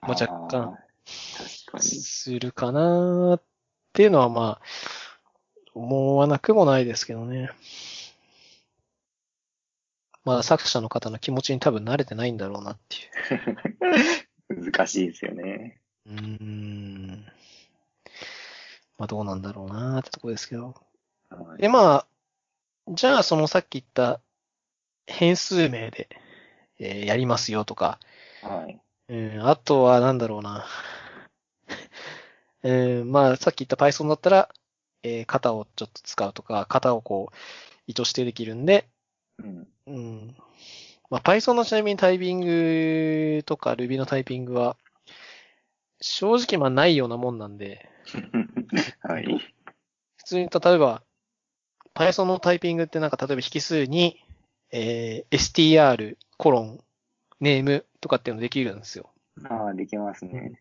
[0.00, 0.76] まあ若干。
[1.06, 3.42] するかなっ
[3.92, 4.60] ていうのはまあ、
[5.74, 7.50] 思わなくもないですけどね。
[10.30, 12.96] まだ作者の方の気持ちに多分慣れてないんだろうなって
[14.54, 14.62] いう。
[14.70, 15.80] 難しいですよね。
[16.06, 17.26] うーん。
[18.96, 20.76] まあどうなんだろうなってとこですけど。
[21.30, 22.06] はいで、まあ、
[22.90, 24.20] じゃあそのさっき言った
[25.08, 26.08] 変数名で、
[26.78, 27.98] えーやりますよとか、
[28.40, 28.80] はい。
[29.08, 30.64] うん、あとはなんだろうな。
[32.62, 34.48] うん、まあさっき言った Python だったら、
[35.02, 37.36] えー型をちょっと使うとか、型をこう、
[37.88, 38.86] 意図してできるんで、
[39.42, 39.68] うん。
[39.86, 40.36] うん。
[41.10, 44.76] まあ、Python のちなみにタイピングとか Ruby のタイピングは、
[46.00, 47.88] 正直まあないようなもんなんで、
[49.02, 49.52] はい。
[50.16, 51.02] 普通に例えば、
[51.94, 54.22] Python のタイピングってなんか例えば引数に、
[54.72, 56.80] えー str コロン、
[57.40, 59.10] ネームとかっていうのできるんですよ。
[59.44, 60.60] ああ、できますね。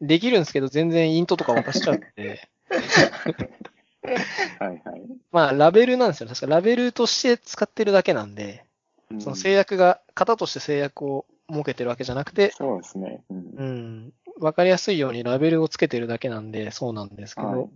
[0.00, 2.48] できるんですけど全然イントとか渡しちゃって、
[4.02, 5.02] はいはい。
[5.30, 6.28] まあラベルなんですよ。
[6.28, 8.64] 確かラベルとして使ってるだけなんで、
[9.10, 13.24] うんその制約が、型として制約を設けてるわけじゃなくて、そうですね。
[13.28, 14.12] うんうん。
[14.38, 17.70] わかりやすいようにラベルをつけてるだけなんで、そうなんですけど、はい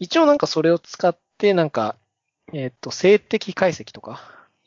[0.00, 1.96] 一応なんかそれを使って、なんか、
[2.52, 4.20] えっ、と、静的解析とか、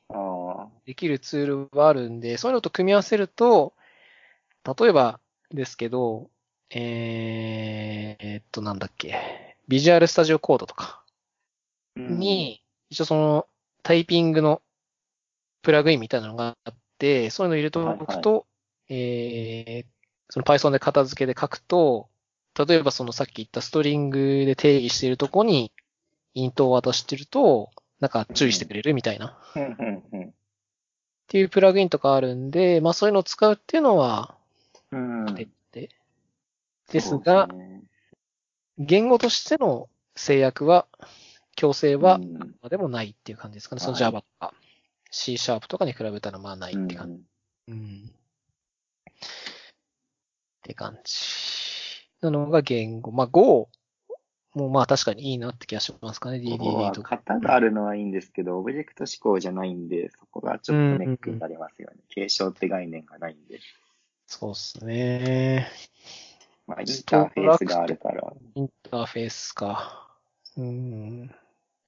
[0.09, 3.73] あできるツールはあるんで、そういうのと組み合わせると、
[4.79, 5.19] 例えば
[5.51, 6.29] ですけど、
[6.69, 11.03] えー、えっと、なんだっけ、ビジュアルスタジオコードとか
[11.97, 11.99] あ。
[11.99, 13.47] に、一応その
[13.83, 14.61] タイピングの
[15.61, 18.45] プラグインみたいなのがあって、そういうの入れておくと、
[18.89, 19.85] えー、
[20.29, 22.09] その Python で片付けで書くと、
[22.57, 25.71] 例えばそのさっき言ったストリングで定義しているとこに
[26.33, 29.37] イントを渡してると、なんか注意してくれるみたいな。
[31.27, 34.35] っていうプラグインとかあるんで、まあそういうのを使うっていうのは、
[34.91, 35.25] うん。
[35.27, 35.35] うん。
[35.35, 35.49] で。
[36.89, 37.49] ですが、
[38.77, 40.87] 言語としての制約は、
[41.55, 42.19] 強制は
[42.61, 43.81] あでもないっていう感じですかね。
[43.81, 44.53] そのはい Java とか
[45.09, 47.23] C シャープとかに比べたらまあないって感じ。
[47.69, 48.09] うんうん。
[48.09, 48.13] っ
[50.61, 51.13] て感じ。
[52.21, 53.11] なのが言語。
[53.11, 53.69] まあ Go
[54.53, 56.39] もまあ確かにいいなって気がしますかね。
[56.39, 57.15] ここは DDD とか。
[57.17, 61.97] 型があるのはいいんですけど、オブジェクト思考じゃないんで、そこがちょっとネックになりますよね。
[62.09, 63.59] 継承って概念がないんで。
[64.27, 65.67] そうですね。
[66.67, 70.07] まあ、インターフェースがあるから、インターフェースか。
[70.57, 71.31] うん。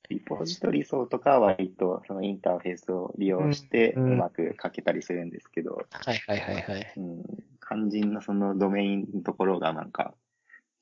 [0.09, 6.93] リポジトリ層とかは割とそのインターフェースを利用してううんまく書けたりするんですけど、はいはいはいはい。
[6.97, 7.23] うん、
[7.61, 10.15] 肝心のそのドメインのところがなんか、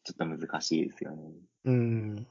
[0.03, 1.23] ちょっと難しいですよね。
[1.65, 2.27] うん。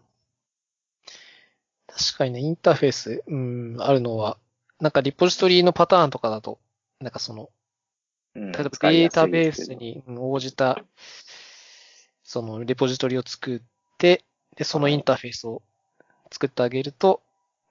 [1.86, 4.38] 確かにね、インターフェース、うん、あるのは、
[4.80, 6.58] なんかリポジトリのパターンとかだと、
[7.00, 7.50] なんかその、
[8.34, 10.84] うん例えばデータベースにうん応じた、
[12.26, 13.60] そのリポジトリを作っ
[13.98, 14.24] て、
[14.56, 15.62] で、そのインターフェースを
[16.32, 17.22] 作ってあげると、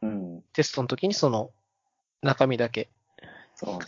[0.02, 1.52] うん、テストの時にその
[2.22, 2.88] 中身だけ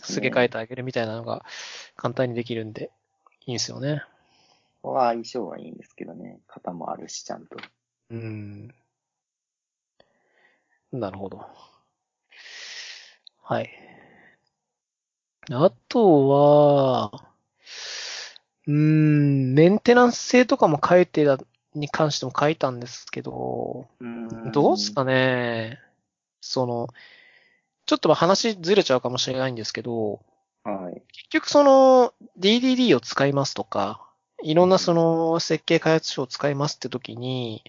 [0.02, 1.44] すげ替えてあげるみたいなのが
[1.96, 2.90] 簡単にできるんで、
[3.46, 4.02] いいんですよね。
[4.82, 6.38] ここは相性はいいんですけどね。
[6.46, 7.56] 型もあるし、ちゃんと。
[8.10, 8.74] うん。
[10.92, 11.46] なるほど。
[13.42, 13.70] はい。
[15.50, 17.27] あとは、
[18.68, 21.38] うーん、メンテナンス性とかも書いてた、
[21.74, 24.52] に関しても書いたんですけど、うん。
[24.52, 25.78] どうすかね。
[26.40, 26.88] その、
[27.86, 30.20] ちょっとまあ話ずれちゃうかもしれないんですけど、
[30.64, 31.02] はい。
[31.12, 34.06] 結局その DDD を使いますとか、
[34.42, 37.64] いろんなその設計開発書を使いますって時に、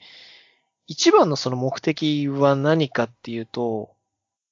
[0.88, 3.92] 一番のその目的は何かっていうと、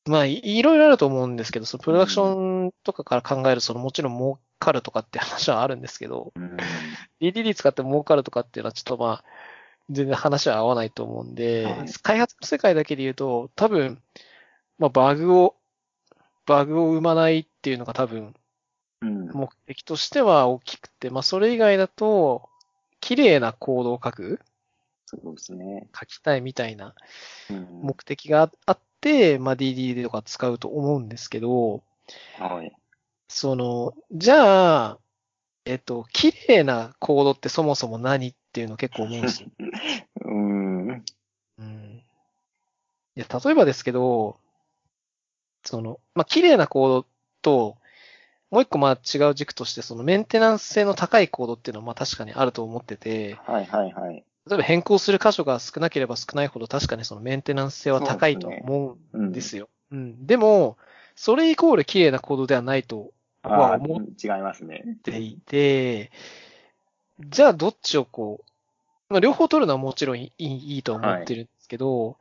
[0.05, 6.57] まあいいろいろあると思うんですけど、そのプロダクションとかから考えるそのもちろん儲かるとかって話はあるんですけど、うん、
[7.21, 9.23] DDD 使って儲かるとかっていうのはちょっとまあ、
[9.89, 14.01] 全然話は合わないと思うんで、はい開発の世界だけで言うと、多分、
[14.79, 15.55] まあバグを、
[16.45, 18.35] バグを生まないっていうのが多分
[19.01, 19.29] うん。
[19.29, 22.49] 目的としては大きくて、まあそれ以外だと、
[22.99, 24.41] 綺麗なコードを書く、
[25.05, 25.87] そうですね。
[25.97, 26.93] 書きたいみたいな
[27.49, 27.79] うん。
[27.83, 31.83] 目的があって、まあ DDD とか使うと思うんですけど、
[32.39, 32.73] はい。
[33.27, 34.99] その、じゃあ、
[35.65, 39.49] えっと、綺麗なコードってそもそも何っていうの結構思うんですよ。
[40.25, 40.87] うん。
[41.59, 42.03] うん
[43.17, 44.37] いや、例えばですけど、
[45.65, 47.05] その、まあ、綺麗なコード
[47.41, 47.77] と、
[48.51, 54.23] もう一個まあ違う軸として、そのメンテナンス性の高いコードっていうのはまあ確かにあると思ってて、はいはいはい。
[54.47, 59.67] 例えば変更する箇所が少なければ少ないほど確かにそのメンテナンス性は高いと思ううんですよ。
[59.91, 60.25] うん。
[60.25, 60.77] でも、
[61.15, 63.11] それイコール綺麗なコードではないと
[63.53, 64.97] あはあ、思っ違いますね。
[65.03, 66.11] ていて、
[67.19, 68.43] じゃあどっちをこ
[69.09, 72.17] う、まあ、両方取るのはもちろんいいいいと思ってるんですけど、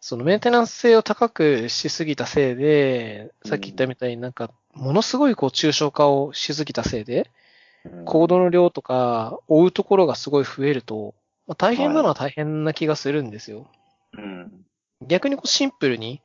[0.00, 11.16] そのメンテナンス性を高くしすぎたせいで、さっき言ったみたいになんか、ものすごいこう抽象化をしすぎたせいで、うんコードの量とか追うところがすごい増えると、
[11.48, 13.66] まあ、大変なのは大変な気がするんですよ。
[14.16, 14.52] うん。
[15.04, 16.22] 逆にこうシンプルに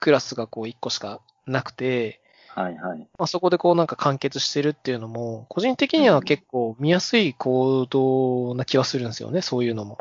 [0.00, 2.22] クラスがこう1個しかなくて、
[2.54, 2.98] はいはい。
[3.18, 9.98] まあ、そこでこうなんか完結してるっていうのも、個人的には結構見やすい行動な気はするんですよね、そういうのも。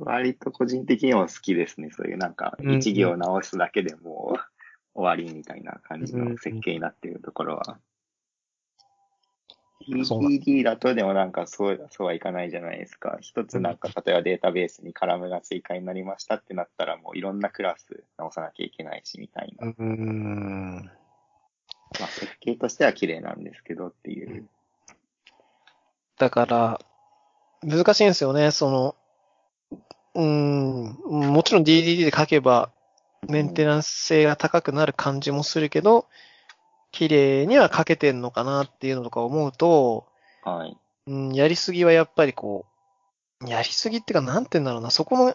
[0.00, 1.90] 割と個人的にも好きですね。
[1.92, 4.40] そういうなんか、うん一行直すだけでもう
[4.98, 7.78] 終わりみたいな感じの設計になっているところは。
[10.04, 13.18] そうなん EDD だとでもなんかそう、そうはいかないじゃないですか。
[13.20, 19.68] 一つなんか、例えばデータベースにカラムが追加になりましたってなったらもういろんなクラス直さなきゃいけないしみたいな。
[19.68, 20.90] うーん。
[22.00, 24.48] まあ設計としては綺麗なんですけどっていう。
[26.18, 26.80] だから、
[27.62, 28.96] 難しいんですよね、その、
[30.14, 32.70] うーん、もちろん DDD で書けば、
[33.28, 36.06] メンテナンス性が高くなる感じもするけど、
[36.90, 40.06] 綺麗には書けてんのかなっていうのとか思うと、
[40.44, 40.76] はい。
[41.06, 42.66] うん、やりすぎはやっぱりこ
[43.40, 45.34] う、やりすぎっていうか、なんて言うんだろうな、そこの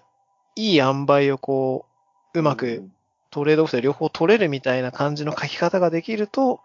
[0.56, 1.86] いい塩梅をこ
[2.34, 2.90] う、うまく
[3.30, 6.62] トレードオフで両方取れるみたいな感じの書き方ができると、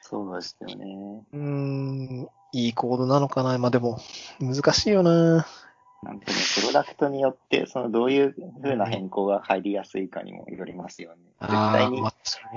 [0.00, 1.22] そうですよね。
[1.32, 3.56] うーん、いいコードなのかな。
[3.58, 3.98] まあでも、
[4.40, 5.46] 難しいよな。
[6.02, 11.22] なんていうの、プロダクトによって、そのどういう風な変更が入りやすいかにもよりますよね。
[11.40, 12.02] 絶対に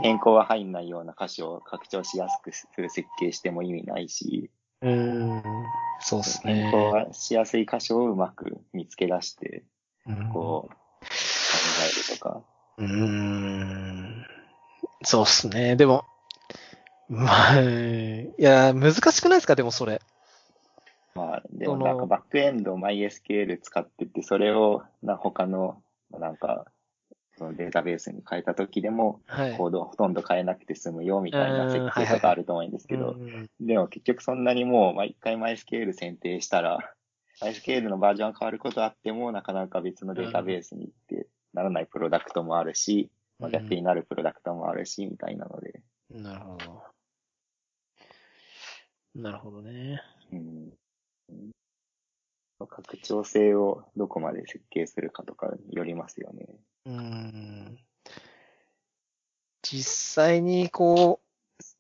[0.02, 4.50] 変更は入んないような箇所を拡張しやすくする設計しても意味ないし、
[4.82, 5.44] うーん、
[6.00, 6.54] そうですね。
[6.64, 9.64] 変更はしやすい箇所をうまく見つけ出して、
[10.08, 10.76] うんこう、考
[11.84, 12.42] えるとか。
[12.78, 14.26] うーん、
[15.04, 15.76] そうっすね。
[15.76, 16.06] でも、
[17.08, 19.56] まあ、いや、難しくないですか？
[19.56, 20.02] でもそれ。
[21.16, 26.66] まあ、でもなんかバックエンド MySQL 使ってて、それをな他の、なんか、
[27.38, 29.58] そのデータベースに変えた時でも、はい。
[29.58, 36.80] コードをほとんど変えなくて済むよみたいな設うん計とかあると思うんですけど、うんでも結局そんなにもう、まあ、一回 MySQL 選定したら、
[37.42, 46.84] MySQL のバージョンが変わることあっても、なかなか別のデータベースに行ってならないプロダクトもあるし、まあ、逆になるプロダクトもあるし、みたいなので、なるほど。
[49.16, 50.02] なるほどね。
[50.32, 50.74] うん。
[51.30, 51.52] うん
[52.58, 56.48] 拡張性をどこまで設計するかとかによりますよね。
[56.86, 57.78] うーん。
[59.62, 61.20] 実際にこ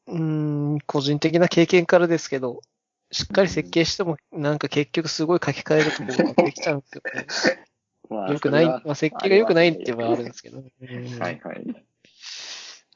[0.08, 2.62] う、うーん、個人的な経験からですけど、
[3.10, 7.66] しっかり設計しても、なんか結局すごい書き換えるところができちゃうんですよね。
[8.10, 10.60] ま良くない、まあ、設計が良くないって言えばあるんですけど。
[10.60, 11.86] うんはいはい。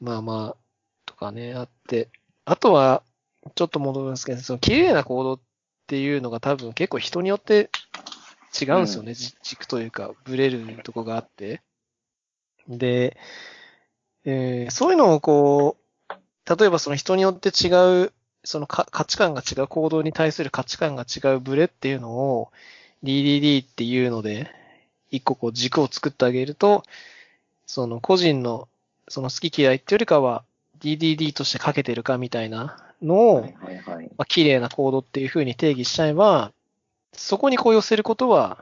[0.00, 0.56] まあまあ、
[1.06, 2.08] とかね、あって。
[2.44, 3.02] あとは、
[3.54, 5.40] ちょっと戻るんですけど、その綺麗なコードっ
[5.86, 7.70] ていうのが多分結構人によって
[8.60, 9.14] 違うんですよね。
[9.14, 11.62] じ軸というか、ブレるとこがあって。
[12.68, 13.16] で、
[14.24, 15.76] えーそういうのをこ
[16.10, 18.12] う、例えばその人によって違う、
[18.44, 22.50] そのか価値観が違う、行動に対する価値観が違うブレっていうのを
[23.04, 24.50] DDD っていうので、
[25.10, 26.82] 一個こう軸を作ってあげると、
[27.66, 28.68] その個人の
[29.08, 30.44] その好き嫌いっていうよりかは
[30.80, 34.06] DDD としてかけてるかみたいなのを、はいはいはい。
[34.06, 36.52] まあ、綺麗なコードっていう風に定義しちゃえば、
[37.12, 38.58] そこにこう寄せることは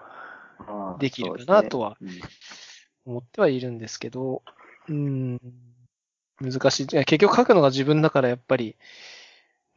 [0.99, 1.97] できるかなとは
[3.07, 4.43] 思ってはいるんですけど、
[4.89, 5.39] うん、
[6.41, 6.87] 難しい。
[6.87, 8.77] 結局書くのが自分だからやっぱり、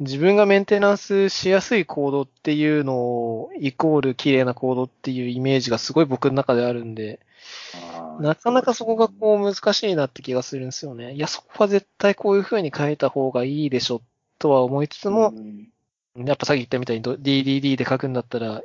[0.02, 7.20] 自分がメンテナンスしやすいコードっていうのを、イコール綺麗なコードっていうイメージがすごい僕の中であるんで、
[8.20, 11.14] なかなかそこがこう難しいなって気がするんですよね。
[11.14, 14.02] いや、そこは絶対こういう風に書いた方がいいでしょ
[14.40, 15.68] とは思いつつもう、ん
[16.26, 18.62] やっぱさっき言ったみたいにど DDD で書くんだったら、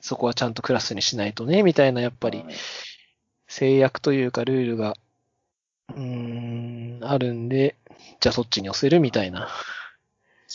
[0.00, 2.54] そこはちゃんとクラスにしないとね、みたいなやっぱりはい
[3.48, 4.94] 制約というかルールが、
[5.88, 7.76] うーん、あるんで、
[8.20, 9.48] じゃあそっちに寄せるみたいな。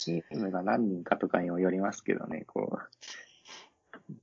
[0.04, 4.14] チームが何人かとかにもよりますけどね、こう。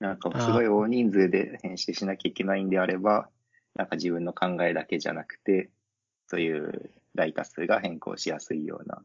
[0.00, 3.28] なんかすごい大人数で編集しなきゃいけないんであれば、
[3.74, 5.70] なんか自分の考えだけじゃなくて、
[6.26, 9.02] そういう大多数が変更しやすいような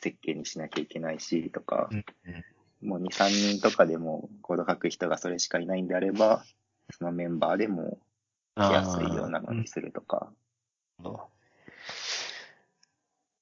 [0.00, 1.90] 設計にしなきゃいけないし、とか、
[2.80, 6.44] もう2、3人とかでもコード書く人がそれしかいないんであれば、
[6.90, 7.98] そのメンバーでも
[8.56, 10.32] やすいようなのにするとか。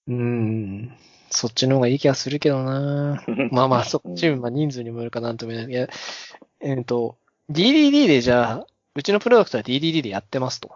[0.06, 0.96] うーん。
[1.30, 5.72] そっちの方がいい気がするけどな まあまあ、そっち、まあ人数にもよるかなんとも言えない。
[5.72, 5.88] いや、
[6.60, 7.16] えっ、と、
[7.50, 10.72] DDD でじゃあ、うちのプロダクトは DDD でやってますと。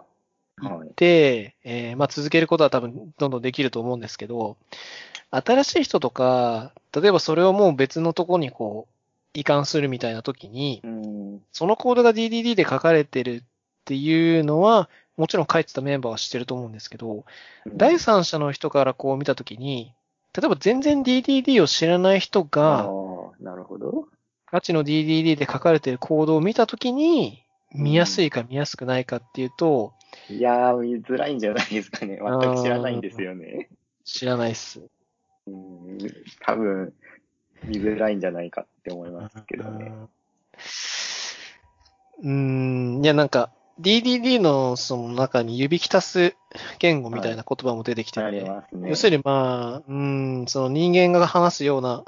[0.57, 0.89] はい。
[0.95, 4.57] で、えーまあ続けることは多分どんどんできると思うんですけど、
[5.31, 8.95] 新しい人とか、例えばそれをもう別のとこにこう、
[9.33, 11.41] 移管するみたいな時に、うん。
[11.51, 13.41] そのコードが DDD で書かれてるっ
[13.83, 17.25] ていうのは、もちろん書いてたメンバーは知ってると思うんですけど、
[17.67, 19.93] 第三者の人からこう見たときに、
[20.35, 24.07] 例えば全然 DDD を知らない人あが、あ、なるほど。
[24.51, 29.93] ガチの DDD で書かれているコードを見たときに、見やすいか見やすくないかっていうと、
[30.29, 32.19] いやー、見づらいんじゃないですかね。
[32.21, 33.69] 全く知らないんですよね。
[34.03, 34.81] 知らないっす。
[35.47, 35.97] うん、
[36.41, 36.93] 多分、
[37.63, 39.91] 見づらいんじゃないかって思いますけどね。
[42.23, 46.35] うーん、いやなんか、DDD のその中に指きたす
[46.79, 48.89] 言語みたいな言葉も出てきてあて、りますね。
[48.89, 52.03] 要するにまあ、うーん、その人間が話すような、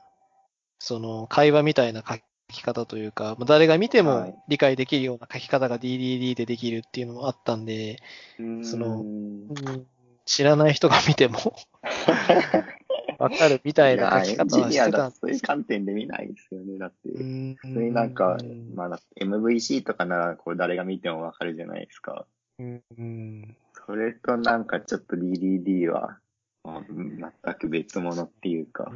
[0.79, 2.17] その会話みたいな書
[2.53, 4.33] き方というか、まあ誰が見てはい。
[4.33, 7.97] も理解できるような書き方が DDD でできるっていうのもあったんで、
[8.39, 8.63] うん。
[8.63, 9.87] そのうん
[10.25, 11.39] 知らない人が見ても
[13.19, 16.77] わかるみたいな書き方はしてたそういう観点で見ないですよね。
[16.77, 18.37] だって、普通になんか、
[18.75, 22.25] まあ、MVC とかなら、こう、誰が見てもわかるじゃないですか。
[22.59, 26.19] うんうんそれとなんかちょっと DDD は、
[26.65, 28.91] 全く別物っていうか。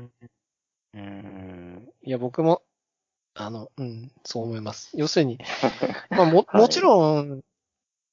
[0.94, 2.62] うーんいや、僕も、
[3.34, 4.92] あの、うん、そう思います。
[4.98, 5.40] 要するに、
[6.10, 7.42] まあも、 はいもちろん、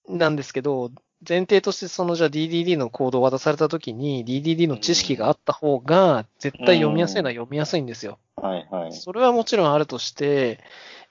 [0.08, 0.92] なんですけど、
[1.26, 8.18] 前提としてそのじゃあ DDD のコードを渡されたときに DDD の知識があった方が絶対読みやすいのは読みやすいんですよ。
[8.36, 8.92] はいはい。
[8.92, 10.60] それはもちろんあるとして、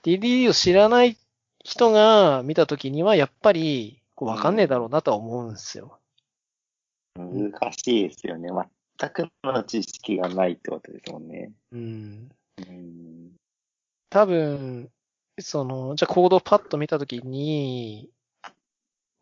[0.03, 1.18] DDD を知らない
[1.64, 5.99] 人が見たときにはやっぱりわかんねえだろうなとは思うんですよ。
[7.18, 8.49] 難しいですよね。
[8.99, 11.51] 全くの知識がないってことですもんね。
[11.72, 12.30] うん。
[12.68, 13.32] うん。
[14.10, 14.89] 多分、
[15.39, 18.10] その、じゃあコードをパッと見たときに、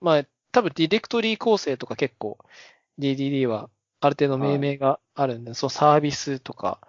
[0.01, 0.25] まあ、
[0.55, 2.37] 多分ディレクトリ構成とか結構
[2.97, 6.79] DDD はある程度命名があるんで、そのサービスとか、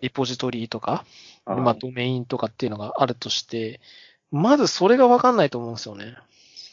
[0.00, 1.04] リポジトリとか、
[1.46, 1.62] うん。
[1.64, 3.80] まあドメインとかっていうのがあるとして、
[4.32, 6.16] まずそれがわかんないと思うんですよね。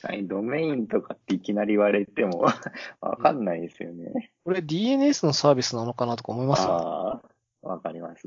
[0.02, 2.40] 確かにドメインとかっていきなり言われても
[3.00, 4.32] わかんないですよね。
[4.44, 6.64] これ DNS のサービスなのかなとか思います？
[6.64, 7.22] よ、あ
[7.64, 8.24] あ、わかります。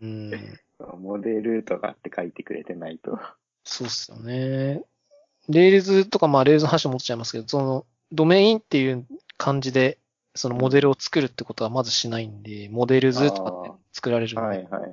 [0.00, 0.30] うん。
[1.00, 3.18] モデルとかって書いてくれてないと。
[3.64, 4.84] そうっすよね。
[5.48, 9.98] Rails とか、まあ、 Rails の話持っちゃいますけど、その、ドメインっていう感じで、
[10.34, 14.92] そのモデルを作るってことはまずしないんで、 models とかって作られるんで、はいはいはい。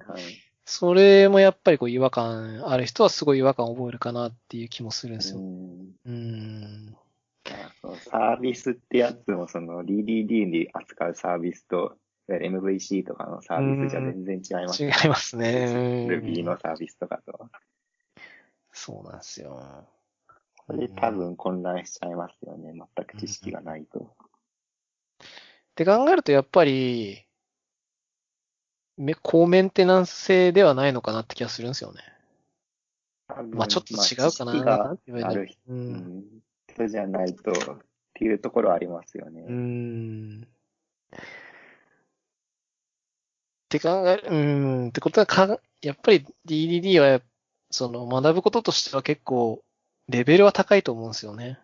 [0.65, 5.39] それもやっぱりこう違和感ある人はすごい違和感を覚えるかなっていう気もするんですよ。
[5.39, 6.95] うん
[8.09, 11.97] サービスってやつも、その DDD に扱うサービスと、
[12.29, 16.07] MVC とかのサービスじゃ全然違います違いますね。
[16.09, 17.49] Ruby のサービスとかと。
[18.71, 19.85] そうなんですよ。
[20.67, 22.73] これ多分混乱しちゃいますよね。
[22.73, 23.99] 全く知識がないと。
[23.99, 24.05] っ
[25.75, 27.25] て考えるとやっぱり、
[28.97, 32.01] め高メンテナンス性ではないのかなって気がするんですよね。
[33.51, 34.53] まあちょっと違うかな。
[34.53, 36.89] まあ知識があるうう。
[36.89, 37.55] じゃないとっ
[38.13, 39.41] ていうところはありますよね。
[39.41, 40.47] うーん。
[41.13, 41.17] っ
[43.69, 47.21] て考える、うーん、ってことはか、やっぱり DDD は、
[47.71, 49.63] その学ぶこととしては結構、
[50.09, 51.59] レベルは高いと思うんですよね。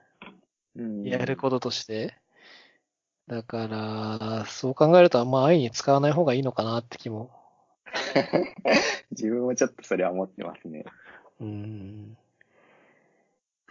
[0.76, 2.16] うんやることとして。
[3.28, 7.32] だから、そう考えるとあんま安易に使わない方がいいのかなって気も。
[9.12, 10.86] 自分もちょっとそれは思ってますね。
[11.40, 12.18] うーん。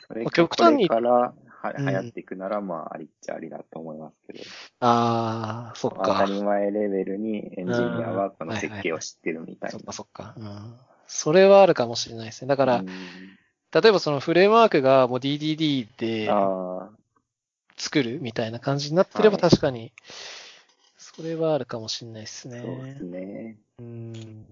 [0.06, 1.34] それ極端にからは
[1.76, 4.44] うん流行っていくなら、まあ、ありっちゃありだと思いますけど、
[4.80, 6.24] ああ、そっ当たか。
[6.26, 9.82] り前レベルにエンジニアはこの設計を知ってるみたいなそっ。
[9.82, 10.34] かそっか。
[10.36, 10.76] うん。
[11.08, 12.48] それはあるかもしれないですね。
[12.48, 12.86] だから、うん
[13.72, 16.88] 例えばそのフレームワークがもう DDD であ
[17.76, 19.92] 作るみたいな感じになってればはい確かに、
[20.96, 23.20] それはあるかもしれないですあ、そうですね。
[23.20, 23.56] ね。
[23.78, 24.46] うん。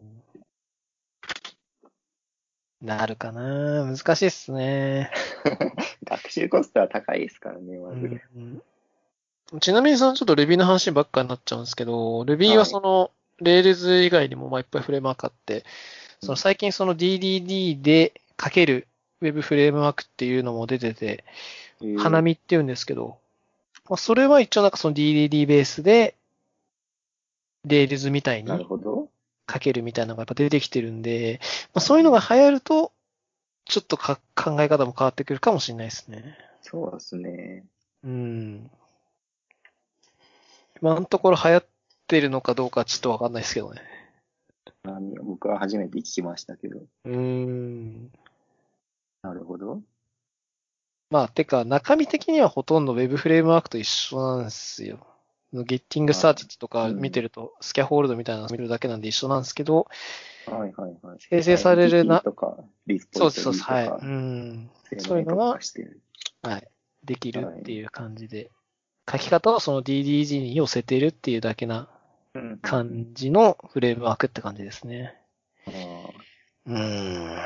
[2.83, 5.11] なるかな難しいっすね。
[6.05, 8.21] 学習コストは高いですからね、まず。
[8.37, 8.63] うん
[9.61, 15.65] ちなみにそのちょっと Ruby の話ばっかになっちゃうんですけど、Ruby はその Rails 以外にもまあいっぱいフレームワークあって、
[16.21, 18.89] その最近その DDD で書ける
[19.21, 21.25] Web フレームワークっていうのも出てて、
[21.99, 23.19] 花見って言うんですけど、
[23.89, 26.17] まあ、それは一応なんかその DDD ベースで、
[27.67, 28.51] Rails みたいに。
[29.49, 31.41] 書けるみたいなのがやっぱ出てきてるんで、
[31.73, 32.93] まあ、そういうのが流行ると、
[33.65, 36.37] ちょっとか考え方も変わってくるかもしれないですね。
[36.63, 37.65] そうですね。
[38.03, 38.71] うん。
[40.83, 41.67] 今のところ流行っ
[42.07, 43.83] てるのかどうかちょっとわかんないですけどね。
[44.83, 46.79] 何僕は初めて聞きましたけど。
[46.79, 48.11] うーん。
[49.27, 49.83] なるほど。
[51.11, 55.05] まあ、てか、中身的にはほとんど Web フレームワークと一緒なんですよ。
[55.53, 59.89] ゲッティングサーティとか見てると、スキャホールドみたいなの見るだけなんで一緒なんですけど、
[60.47, 61.19] はいはいはい。
[61.19, 62.57] 生成されるな IDT とか、
[62.87, 63.89] リスポそうジです、そうです、はい。
[63.89, 64.71] うん。
[64.99, 65.59] そういうのが。
[66.43, 66.69] はい。
[67.05, 68.51] できるっていう感じで、
[69.11, 71.89] 書き方をその DDG に寄せてるっていうだけな
[72.35, 75.15] うん感じのフレームワークって感じですね。
[76.67, 77.39] うーん。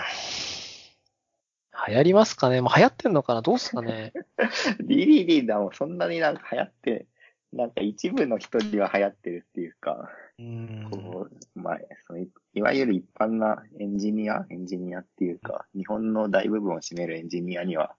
[1.91, 2.61] 流行りますかね？
[2.61, 3.43] もう流行ってんのかな？
[3.43, 4.13] どうすかね？
[4.83, 7.07] DDD だもんそんなになんか流行って、
[7.53, 10.91] なんか一部の人には流行ってるっていうか、うーん。
[10.91, 17.95] こう、まあ、そのいいわゆる一般なエンジニア、エンジニアっていうか、日本の大部分を占めるエンジニアには、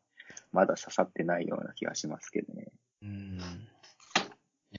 [0.52, 2.68] まだ刺さってないような気がしますけどね。
[3.02, 3.40] うーん。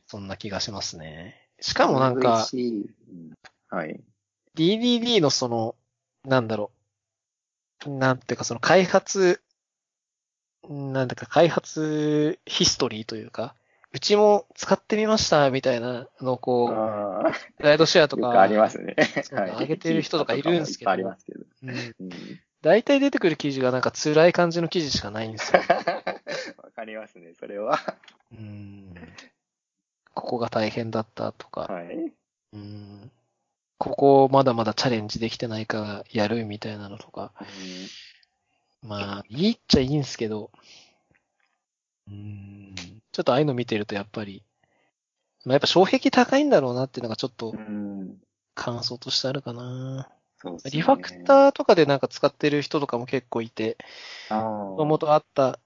[0.07, 1.49] そんな気がしますね。
[1.61, 2.85] しかもなんか、うん
[3.69, 4.01] はい。
[4.57, 5.75] DDD のその、
[6.25, 6.82] なんだろう。
[7.87, 9.41] なんていうかその開発、
[10.69, 13.55] なんだか開発ヒストリーというか、
[13.93, 18.97] うちも使ってみましたみたいなのをこう、ライドシェアとか、ありますね。
[19.31, 21.45] 上げてる人とかいるんすけどありますけど。
[22.63, 25.61] 大体出てくる記事がなんか辛い感じの記事しかないんですよ。
[26.63, 27.79] わかりますね、それは。
[28.33, 28.95] うん
[30.15, 32.13] ここが大変だったとか、はい。
[32.53, 33.11] うん
[33.83, 37.33] ここまだまだチャレンジできてないからやるみたいなのとか、
[38.81, 40.53] まあ、いいっちゃいいんですけど、
[42.09, 42.77] うん。
[43.11, 44.45] ちょっとああいうの見てるとやっぱり、
[45.45, 48.19] まあ、やっぱ障壁高いんだろうなっていうのがちょっとうん。
[48.55, 50.09] 感想としてあるかな。
[50.39, 50.71] そうですね。
[50.75, 53.79] リファクターとかでなんか使ってる人とかも結構いて、
[54.31, 55.59] もともとあった、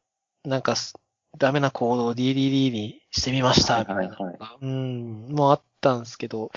[0.43, 0.95] なんかす、
[1.37, 6.51] ダメなコードを DDD にしてみました、みたいなのが、はいはいうん、もうあったんですけど、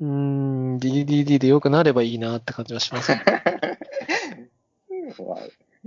[0.00, 3.22] うーん、DDD で良くなればいいなって感じはしますね。
[5.18, 5.38] まあ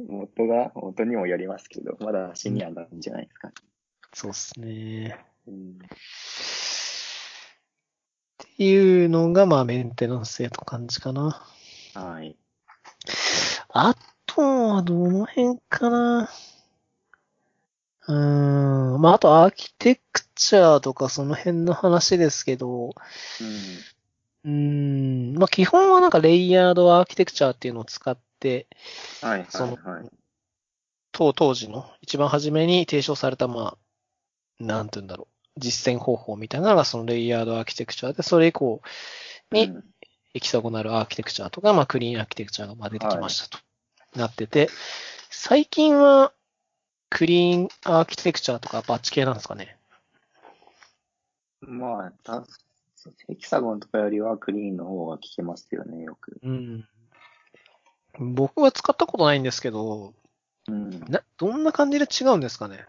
[0.07, 3.51] 元が、元にもよりますけど、まだシニアなんじゃないですか。
[4.13, 5.25] そうですね。
[5.47, 5.79] うん
[8.41, 11.45] っていうのが、まあ、メンテナンス性と感じかな。
[11.93, 12.37] はい。
[13.69, 13.95] あ
[14.25, 16.29] とは、どの辺かな。
[18.07, 28.67] うーん、まあ、あと、アーキテクチャとかその辺の話ですけど、うーん、まあ、基本はなんかレイヤードアーキテクチャっていうのを使って、
[29.21, 29.29] うん。
[29.29, 30.09] はい、そのはい、はい。
[31.11, 33.75] 当当時の一番初めに提唱された、ま
[34.59, 38.81] あ、なんて言うんだろう、実践方法みたいなのがそのレイヤードアーキテクチャで、それ以降
[39.51, 39.83] にうん
[40.33, 43.63] エキサゴナルアーキテクチャとか、まあ、クリーンアーキテクチャがまあ出てきましたと、
[44.15, 44.69] なってて、
[45.29, 46.33] 最近は
[47.09, 49.77] クリーンアーキテクチャとかバッチ系なんですかね。
[51.61, 52.43] まあ、
[53.03, 56.39] たヘキサゴンとかよりはクリーンの方が聞けますよね、よく。
[56.43, 56.87] うん。
[58.19, 60.13] 僕は使ったことないんですけど、
[60.67, 60.89] うん。
[61.07, 62.85] な、どんな感じで違うんですかね？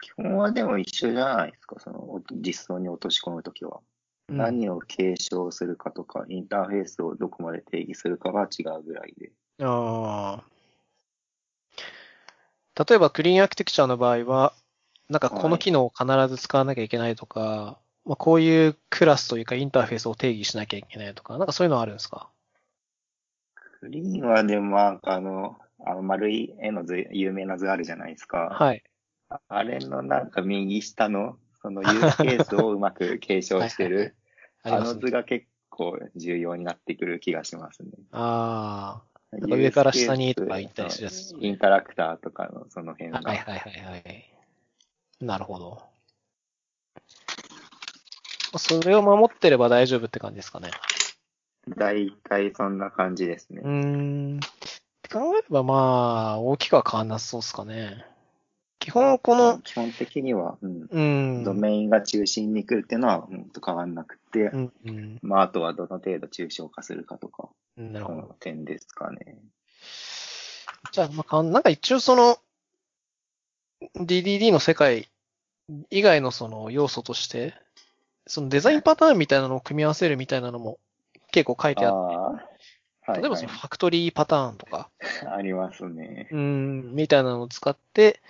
[0.00, 3.78] 基本はでも一緒じゃないですか、その、実装に落とし込むときは。
[3.78, 3.80] う
[4.34, 9.32] ん何を継承するかとか、インターフェースをどこまで定義するかが違うぐらいで。
[9.62, 10.44] ああ。
[12.86, 14.52] 例えば、クリーンアーキテクチャの場合は、
[15.08, 22.28] なんかこの機能を必ず使わなきゃいけないとか、まあ、こういうクラスというかインターフェースを定義しなきゃいけないとか、なんかそういうのはあるんですか？
[23.80, 25.56] クリーンはでもなんかあの、
[25.86, 28.56] あの丸い絵の図、有名な図あるじゃないですか。
[28.58, 28.82] はい。
[29.30, 34.16] ああれのなんか右下の、そのユースケースをうまく継承してる、
[34.62, 34.90] ありますね。
[34.90, 37.90] あの図が結構重要になってくる気がしますね。
[38.12, 43.20] あなんか上から下にとか言ったりするやつインタラクターとかのその辺あ。
[43.20, 43.30] が。
[43.30, 44.34] はいはいはいはい。
[45.20, 45.82] なるほど。
[48.56, 50.70] それを守ってれば大丈夫って感じですかね。
[51.76, 53.68] 大体そんな感じですねう。
[53.68, 53.70] ー
[54.36, 54.36] ん。
[54.38, 54.40] っ
[55.02, 55.74] て考えればま
[56.34, 58.06] あ、大きくは変わんなそうですかね。
[58.78, 61.00] 基本この、基本的には、うん、う
[61.40, 61.44] ん。
[61.44, 65.18] ドメインが中心に来るっていうのは、うんと変わんなくて、うん、うん。
[65.20, 68.22] まあ、あとはどの程度抽象化するかとか、そなるほど。
[68.22, 69.36] の点ですかね。
[70.92, 72.38] じゃあ、まあなんか一応その、
[73.96, 75.08] DDD の世界
[75.90, 77.54] 以外のその要素として、
[78.26, 80.78] そのデザインパターンみたいなのを組み合わせるみたいなのも
[81.30, 82.16] 結構書いてあって、
[83.10, 84.90] はい、例えばはいそのファクトリーパターンとか、
[85.34, 86.28] ありますね。
[86.30, 88.20] うん、みたいなのを使って、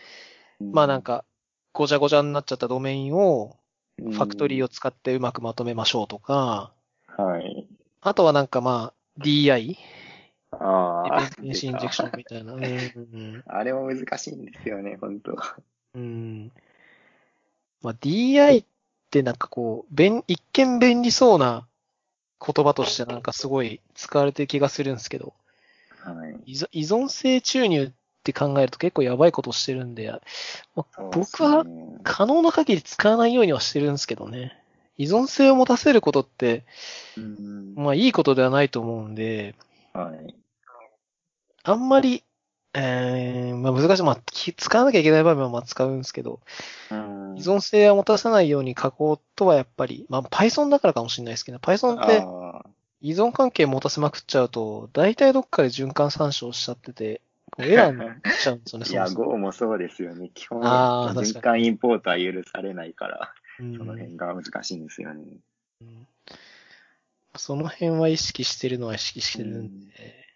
[0.60, 1.24] まあなんか、
[1.72, 3.56] ごちゃごちゃになっちゃったドメインを、
[3.98, 6.72] フファクトリーを使ってうまくまとめましょうとか、
[7.06, 7.66] はい。
[8.00, 9.76] あとはなんかまあ、DI、
[10.52, 11.30] ああ。
[11.40, 12.54] 電子インジェクションみたいな。
[12.54, 15.36] うんうんあれも難しいんですよね、本当
[15.94, 16.52] うん。
[17.82, 18.66] まあ、DI っ
[19.10, 21.66] てなんかこう、便、一見便利そうな
[22.44, 25.34] 言葉としてなんかすごい使われてる気がするんですけど、
[25.98, 26.12] は
[26.46, 26.52] い。
[26.52, 27.90] 依存依存性注入っ
[28.22, 30.12] て考えると結構やばいことしてるんで、
[30.74, 34.56] まあ僕はね可能な限り使わないようにはしてるんですけどね。
[34.96, 36.64] 依存性を持たせることって、
[37.16, 37.74] うん。
[37.76, 39.54] まあいいことではないと思うんで、
[39.98, 40.34] はい。
[41.64, 42.24] あんまり、
[42.74, 44.02] えー、まあ難しい。
[44.02, 46.40] まあ、き使わなきゃいけない場面はまあ使うんですけど、
[46.90, 52.62] うん依存性は持たさないように書こうとはやっぱり、まあ Python だからかもしれないですけど、Python ってあ
[53.00, 57.20] 依存関係持たせまくっちゃうと、大体どっかで循環参照しちゃってて、
[57.58, 60.30] エラーになっちゃうんですよね、 ーいや、Go もそうですよね。
[60.34, 63.32] 基本、あー確かに循環インポートは許されないから。
[63.58, 65.24] その辺が難しいんですよね。
[65.82, 66.06] うん
[67.38, 70.26] その辺は意識してるのは意識してるんで、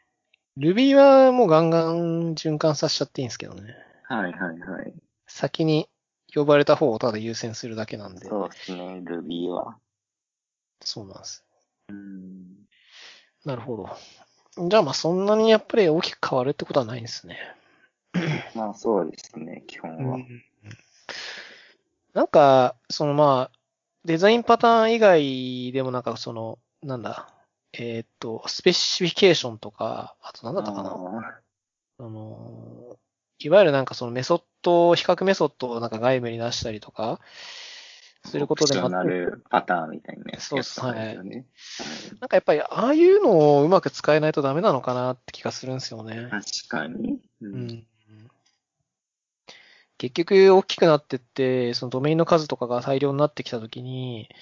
[0.58, 3.74] Ruby はもうガンガン循環させちゃっていいんですけどね。
[4.04, 4.94] はいはいはい。
[5.26, 5.88] 先に
[6.34, 8.26] 呼ばれた方をただ優先するだけなんで。
[8.26, 9.76] そうですね、Ruby は。
[10.80, 11.44] そうなんです。
[11.88, 12.66] うん。
[13.44, 14.68] なるほど。
[14.68, 17.38] じゃあまあそんなにやっぱり大きく変わるってことはないんですね。
[18.54, 20.18] まあそうですね、基本は。
[22.12, 23.58] なんか、そのまあ、
[24.04, 27.28] デザインパターン以外でもなんかその、なんだ、
[27.72, 30.90] えーっと、スペシフィケーションとか、あとなんだったかな？
[30.90, 31.42] あ
[31.98, 32.96] あの、
[33.38, 41.46] いわゆるなんかそのメソッド、比較メソッドをなんか外部に出したりとか、ーすることでオプショナルパターンみたいなやつそうですよね。
[42.20, 46.20] なんかやっぱりああいうのをうまく使えないとダメなのかなって気がするんですよね。
[46.20, 47.20] はい確かに。
[47.42, 47.48] うう。
[47.48, 47.86] ん。
[49.98, 54.36] 結局大きくなってって、そのドメインの数とかが大量になってきたときに、うん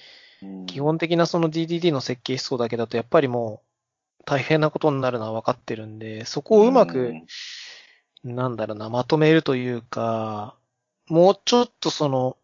[0.67, 3.71] 基本的なその DDD の設計思想だけだとやっぱりもう
[4.25, 7.13] 大変なことになるのは分かってるんで、そこをうまく、
[8.23, 10.55] なんだろうな、まとめるというか、
[11.07, 12.37] もうちょっとその、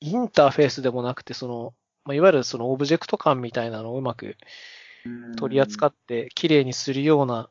[0.00, 4.36] インターフェースでもなくて、その、まあ、いわゆるそのオブジェクト感みたいなのをうまく
[5.04, 5.36] うん。
[5.36, 7.50] 取り扱って綺麗にするような、ま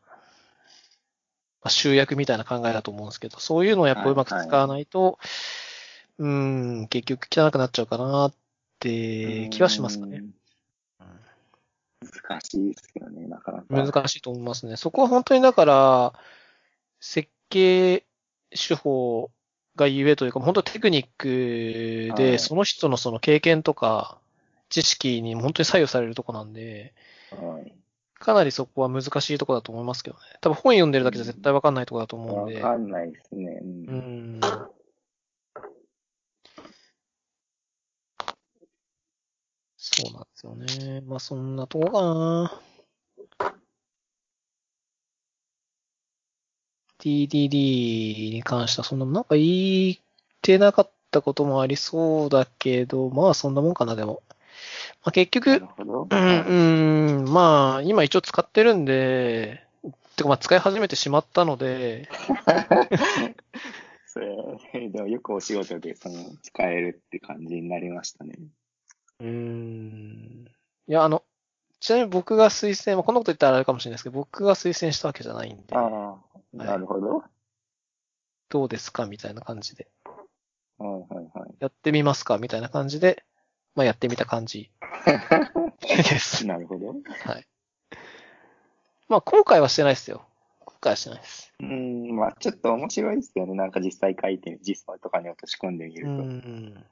[1.64, 5.20] あ、集約みたいな考えだと思うんですけど、そういうのをやっぱうまく使わないと、
[6.18, 8.34] うーん、結局汚くなっちゃうかなっ
[8.86, 10.18] て気はしますかね。
[10.18, 10.36] うん
[12.06, 13.66] 難しいですよね、なかなか。
[13.70, 14.78] 難しいと思いますね。
[14.78, 16.14] そこは本当にだから、
[17.00, 18.06] 設計
[18.52, 19.32] 手法
[19.76, 24.20] がゆえというか、本当テクニックで、はいその人のその経験とか、
[24.70, 26.94] 知識に本当に左右されるとこなんで、
[27.32, 27.74] はい。
[28.18, 30.22] かなりそこは難しいとこだと思いますけどね。
[30.42, 32.62] 多分本読んでるだけじゃ絶対わかんないとこだと思うんで。
[32.62, 33.60] わかんないですね。
[33.62, 34.40] ううん
[39.96, 41.02] そうなんですよね。
[41.08, 42.62] まあそんなとこかな。
[47.00, 49.96] DDD に関してはそんな、なんか言っ
[50.42, 54.22] てなかったこともありそうだけど、まあそんなもんかな、でも。
[55.04, 55.64] まあ結局。
[55.80, 59.64] うん、うん、まあ今一応使ってるんで、
[60.18, 62.10] てかまあ使い始めてしまったので、
[64.08, 68.36] それ、でもよくお仕事でその使えるって感じになりましたね。
[69.20, 70.46] うーん。
[70.88, 71.24] いや、あの、
[71.80, 76.18] ちなみに僕が推薦、まあ、こんなこと言ったらあれかもしれないですけど、僕が推薦したわけじゃないんで、ああ、
[76.54, 77.24] なるほど。
[78.50, 79.88] どうですかみたいな感じで。
[80.78, 81.56] はいはいはい。
[81.60, 83.24] やってみますかみたいな感じで、
[83.76, 84.72] まあやってみた感じ
[85.82, 86.46] です。
[86.48, 86.88] なるほど。
[86.88, 86.94] は
[87.40, 87.48] い。
[89.08, 90.26] まあ後悔はしてないですよ。
[90.66, 91.54] 後悔はしてないです。
[91.60, 93.54] うん、まあちょっと面白いですよね。
[93.54, 96.24] なんか実際書いて、実装とかに落とし込んでみうると。
[96.24, 96.86] ん。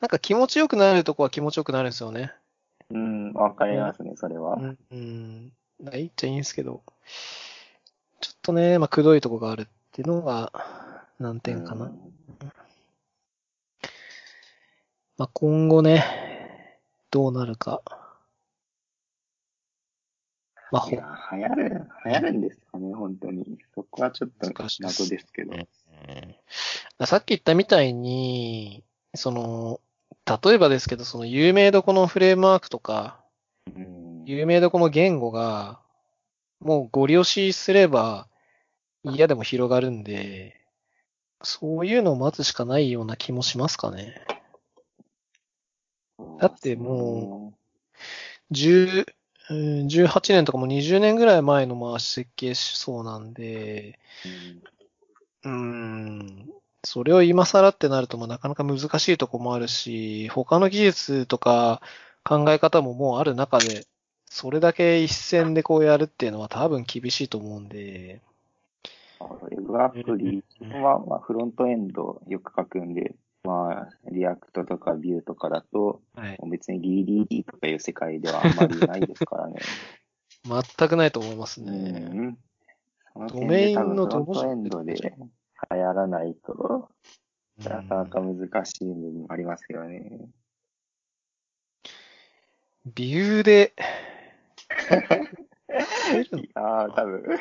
[0.00, 2.32] なんか気持ちよくなるとこは気持ちよくなるんですよね。
[2.90, 4.56] うん、わかりますね、それは。
[4.56, 4.78] うん。
[4.90, 5.52] うん。
[5.94, 6.82] いいっちゃいいんですけど、
[8.20, 10.52] ちょっとね、まあ、くどいとこがあるっていうのが
[11.18, 11.86] 難点かな。
[11.86, 12.16] うん
[15.18, 16.04] まあ、今後ね、
[17.10, 17.80] どうなるか。
[20.70, 23.58] まあ、ほいや、流行る、流行るんですかね、本当に。
[23.74, 25.54] そこはちょっと謎ですけど。
[27.06, 28.84] さっき言ったみたいに、
[29.14, 29.80] その、
[30.26, 33.20] 例えばですけど、その有名どこのフレームワークとか、
[33.74, 34.24] うん。
[34.24, 35.80] 有名どこの言語が、
[36.60, 38.28] もうご利用しすれば
[39.04, 40.60] 嫌でも広がるんで、
[41.42, 44.24] そういうのを待つしかないような気もしますかね。
[46.40, 47.52] だっても
[48.50, 49.06] 10、
[49.48, 53.98] うん18年とかも20年ぐらい前のまあ設計思想なんで、
[55.44, 56.50] うん、
[56.84, 61.80] それを今更ってなるともうなかなか難しいとこもあるし、他の技術とか
[62.24, 63.86] 考え方ももうある中で、
[64.26, 68.20] それだけ一線でこうやるっていうのは多分厳しいと思うんで、
[69.20, 70.44] ウェブアプリ
[70.82, 73.14] は、まあ、フロントエンドよく書くんで、
[73.44, 76.80] まあ、 React とか Vue とかだと、はい、別に
[77.28, 79.56] DDD とかいう世界ではあんまりないですからね。
[80.44, 81.72] 全くないと思いますうね。
[82.00, 82.38] ん。
[83.12, 84.96] そのドメインの点で多分フロントエンどドで
[85.70, 86.88] 流行らないと、
[87.58, 90.28] うんなかなか難しい部分もありますよね。
[92.94, 93.72] ビューで、
[96.36, 97.38] いやー、多分、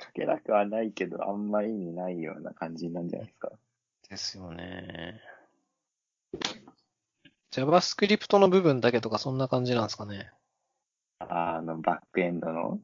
[0.00, 3.50] 書けなくはないけど、あんま意味ないような感じなんじゃないですか。
[4.08, 5.20] ですよね。
[7.50, 10.32] JavaScript の部分だけとかそんな感じなんですかね。
[11.18, 12.80] あの、バックエンドの。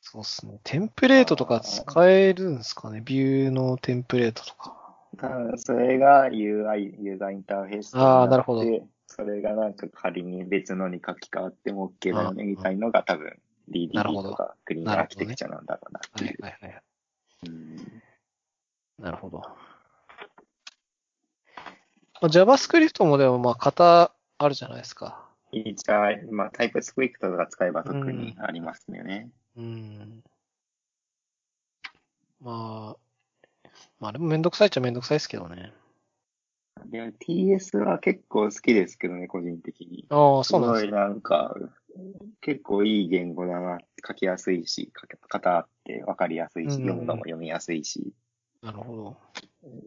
[0.00, 0.60] そうっすね。
[0.64, 3.02] テンプレートとか使えるんですかね。
[3.04, 4.96] ビューのテンプレートとか。
[5.16, 8.62] 多分それが UI、ユーザーインターフェースにあーなるほど
[9.06, 13.38] それがなんか仮に別のに書き換わっても OK だよねみたいのが多分
[13.70, 16.42] DDD とかクリーンアーキテクチャなんだろうなってはいいう。
[16.42, 16.82] はいはい。
[17.48, 18.02] うん
[18.98, 19.38] なるほど。
[19.38, 19.56] ま
[22.22, 25.24] あ JavaScript もでもまあ型あるじゃないですか。
[25.52, 29.30] 一応、まあ、タイプスクリプトとか使えば特にありますよね。
[29.58, 30.22] うん。
[32.40, 35.72] まあ、まあでもめんどくさいっちゃめんどくさいですけどね。
[36.86, 40.06] でも TS は結構好きですけどね、個人的に。
[40.10, 40.92] ああ、すそうなんですね。
[40.92, 41.56] ごいなんか、
[42.40, 48.12] 結構いい言語だな、書きやすいし、書き方あって分かりやすいし、うん読むのも読みやすいし、
[48.62, 49.16] なるほど。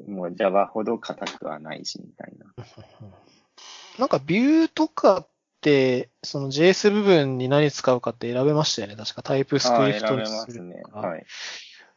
[0.07, 2.53] もう Java ほど硬くはないし、みたいな。
[3.97, 5.27] なんかビューとかっ
[5.61, 8.95] て、その JS 部分に何使うかって選べましたよね。
[8.95, 10.81] 確かタイプスクリプトにすするね。
[10.81, 11.25] のか、はい。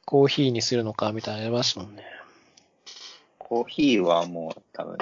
[0.05, 2.05] コーヒーにするのかみたいなの選べましたもんね。
[3.39, 4.99] コーヒーはもう多分、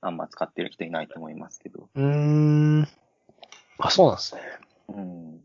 [0.00, 1.88] あんま使ってる人いないと思いますけど。
[1.94, 2.88] うーん。
[3.78, 4.40] あ、そうなんですね。
[4.88, 5.40] うん。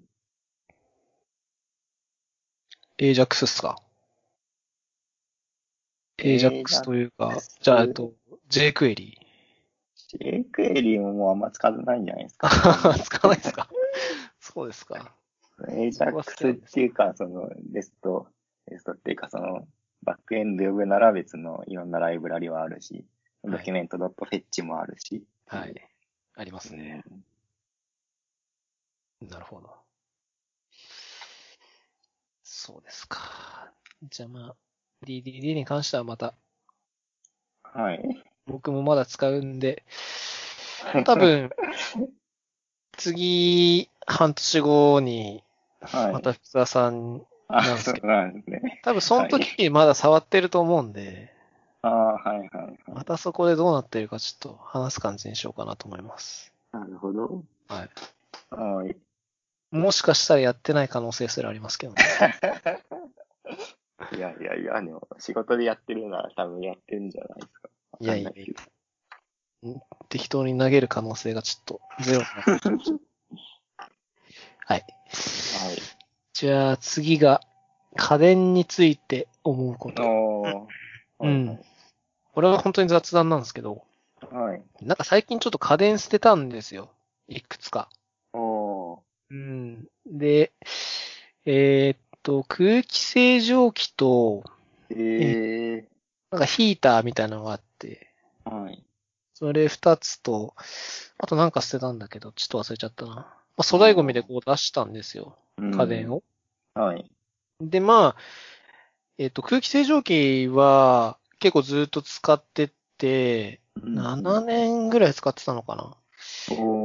[2.97, 3.81] AJAX っすか
[6.19, 8.13] ?AJAX というかじゃあ、えっと、
[8.49, 9.30] jQuery。
[10.17, 12.49] jQuery ももうあんま使ってないんじゃないですか。
[13.03, 13.69] 使わないですか？
[14.39, 15.15] そうですか。
[15.67, 18.27] AJAX っていうか、その、レスト、
[18.67, 19.67] レストっていうか、その、
[20.03, 23.05] バックエンド呼ぶなら別のいろんなライブラリはあるし、はい
[23.43, 25.23] ドキュメント .fetch もあるし。
[25.47, 25.89] はい。
[26.35, 27.03] ありますね。
[29.21, 29.75] なるほど。
[32.43, 33.71] そうですか。
[34.03, 34.55] じゃあまあ、
[35.05, 36.35] DDD に関してはまた、
[37.63, 38.30] はい。
[38.47, 39.83] 僕もまだ使うんで、
[41.05, 41.51] 多分、
[42.97, 45.43] 次、半年後に、
[45.81, 46.13] はい。
[46.13, 48.81] また福田さん、あ、なんですけどそうなんですね。
[48.83, 51.33] 多分その時にまだ触ってると思うんで、
[51.81, 52.79] ああ、はいはいはい。
[52.93, 56.53] またそこでどうなってるかちょっと話す感じにしようかなと思います。
[56.71, 57.43] なるほど。
[57.67, 57.89] はい。
[58.55, 58.95] はい。
[59.71, 62.03] もしかしたらやってない可能性すらありますけどね。
[64.13, 67.69] いやいやいや、でも、仕事でやってるなら多分やってるんじゃないですか。
[68.01, 72.23] いやいやわかんなけど適当に投げる可能性がちょっとゼロ。
[74.65, 74.77] はい。
[74.77, 74.85] はい。
[76.33, 77.41] じゃあ次が
[77.95, 80.67] 家電について思うこと。
[81.19, 81.59] うん
[82.33, 83.83] これは本当に雑談なんですけど、
[84.31, 84.63] はい。
[84.81, 86.89] なんか最近ちょっと家電捨てたんですよ。
[87.27, 87.89] いくつか。
[88.33, 88.99] おー。
[89.31, 89.87] うん。
[90.05, 90.53] で、
[91.45, 94.43] えーっと、空気清浄機と、
[94.89, 95.85] え
[96.31, 98.53] なんかヒーターみたいなのがあって、ー。
[98.53, 98.83] はい。
[99.33, 100.53] それ二つと、
[101.17, 103.15] あとなんか捨てたんだけど、ちょっと忘れちゃったな。
[103.15, 103.25] ま
[103.57, 105.37] あ、粗大ゴミでこう出したんですよ。
[105.57, 106.17] 家電を。
[106.17, 106.23] を。
[106.79, 107.09] はい。
[107.59, 108.15] で、まあ、
[109.17, 115.95] えっ、と、空気清浄機は結構ずっと使ってて、7年ぐらい使ってたのかな。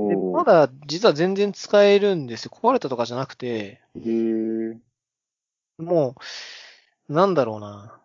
[0.09, 2.53] でまだ実は全然使えるんですよ。
[2.55, 4.79] 壊れたとかじゃなくて、へー。
[5.79, 6.15] も
[7.09, 8.01] う、なんだろうな。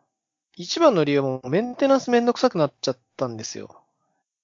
[0.56, 3.82] 一番の理由はもうメンテナンスめんどくさくなっちゃったんですよ。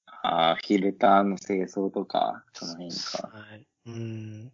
[0.06, 3.30] あー、フィルターの清掃とか、その辺か。
[3.32, 3.68] はい。
[3.88, 4.52] うん。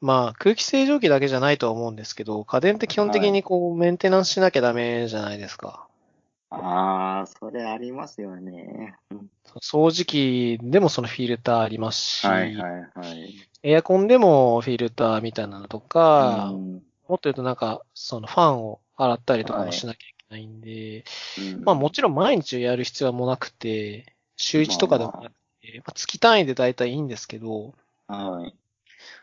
[0.00, 5.88] まあ、空気清浄機だけじゃないとは思うんですけど、家電って基本的にこう、メンテナンスしなきゃダメじゃないですか。
[6.50, 8.94] あー、それありますよね。
[9.62, 13.34] 掃除機でもそのフィルターありますし、はいはいはい。
[13.62, 21.04] エアコンでもフィルターみたいなのとか、うんもっと言うとなんか、そのファンを洗ったりとかはいもしなきゃいけないんで、
[21.38, 27.74] うんまあもちろん毎日やる必要はもなくて、週1とかでもなくて、まあ、月単位で大体いいんですけど、
[28.06, 28.54] はい。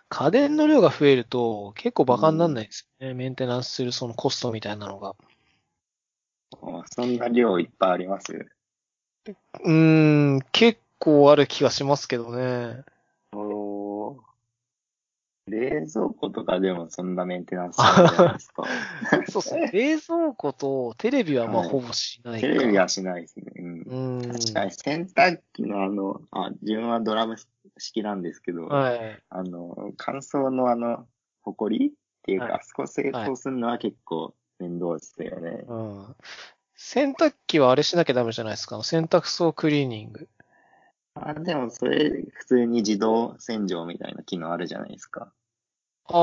[0.10, 3.14] 家電の量が増えると結構バカにならないですよね。
[3.14, 5.16] メンテナンスするそのコストみたいなのが。
[6.62, 8.34] あそんな量いっぱいあります？
[9.64, 12.84] うーん、結構ある気がしますけどね。
[13.34, 13.74] おー。
[15.48, 18.64] 冷蔵庫とかでもそんなメンテナンスしないじゃないですか。
[19.30, 19.68] そうそう。
[19.72, 22.48] 冷蔵庫とテレビはまあはいほぼしないか。
[22.48, 23.46] テレビはしないですね。
[23.56, 23.82] うん。
[23.82, 24.22] うん。
[24.32, 27.36] 確かに洗濯機のあの、あ、自分はドラム
[27.78, 29.22] 式なんですけど、はい。
[29.30, 31.06] あの、乾燥のあの、
[31.41, 31.91] ホコリっ
[32.24, 35.64] ていうか、はいあそこ清掃するのは結構面倒ですよね。
[35.68, 36.16] うん。
[36.76, 38.82] 洗濯機はあれしなきゃダメじゃないですか？
[38.84, 40.28] 洗濯槽クリーニング。
[41.16, 45.32] あ、でもそれ、普通に自動洗浄みたいな機能あるじゃないですか。
[46.07, 46.13] あ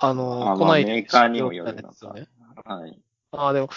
[0.00, 2.26] あ、あの、あまあこないメーカーにもよるのかね。
[2.64, 2.98] はい。
[3.32, 3.68] ああ、でも、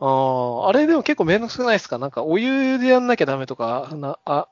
[0.00, 1.98] ああ、あれでも結構めんどくさくないですか？
[1.98, 4.48] なんかお湯でやんなきゃダメとか、な、あ、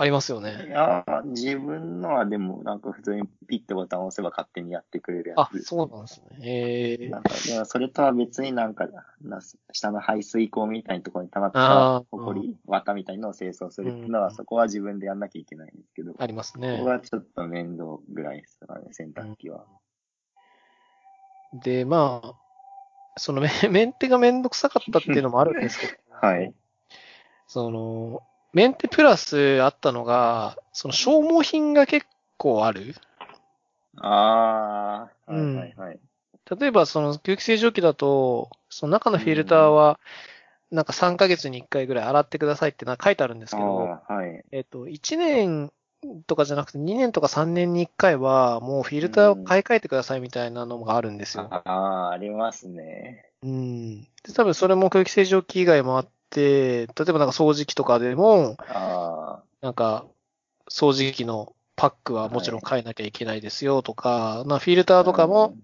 [0.00, 0.66] ありますよいね。
[0.70, 5.62] や、自分のはでも、なんか普通にピッてボタンを押せば勝手にやってくれるやあ、つ。
[5.62, 6.38] そうなんですね。
[6.42, 8.88] ええなんか、でもそれとは別になんか、
[9.20, 9.40] な
[9.72, 16.82] 下の排水口みたいなところに溜まったホコリ、綿みたいなのを清掃するっていうのは、うんそこは自分でやんなきゃいけないんですけど、ありますここね。
[16.82, 19.66] はちょっと面倒ぐらいですかね、洗濯機は。
[21.52, 22.34] で、まあ、
[23.18, 25.92] そのメ メンテがめんどくさかったっていうのもあるんですけど、
[26.26, 26.54] はい。
[27.48, 28.22] その、
[28.52, 32.94] メンテプラスあったのが、その消耗品が結構ある。
[33.98, 36.00] ああ、はいうんはいはい。
[36.58, 40.00] 例えば、その空気清浄機だと、その中のフィルターは、
[40.70, 44.44] なんか3ヶ月に1回ぐらい洗ってくださいって書いてあるんですあけど、あ、はい。
[44.52, 45.72] えっと、1年
[46.26, 51.48] とかじゃなくて2年とか3年に1回は、もうフィルターを買い替えてくださいみたいなのがあるんですよ。
[51.50, 53.26] ああ、ありますね。
[53.42, 54.00] うん。
[54.02, 60.06] で、多分それも空気清浄機以外もあって、例えばなんか掃除機とかでも、あなんか、
[60.70, 65.02] 掃除機のパックはもちろん変えなきゃいけないですよとか、まあフィルタあ。
[65.02, 65.62] ーとかもうん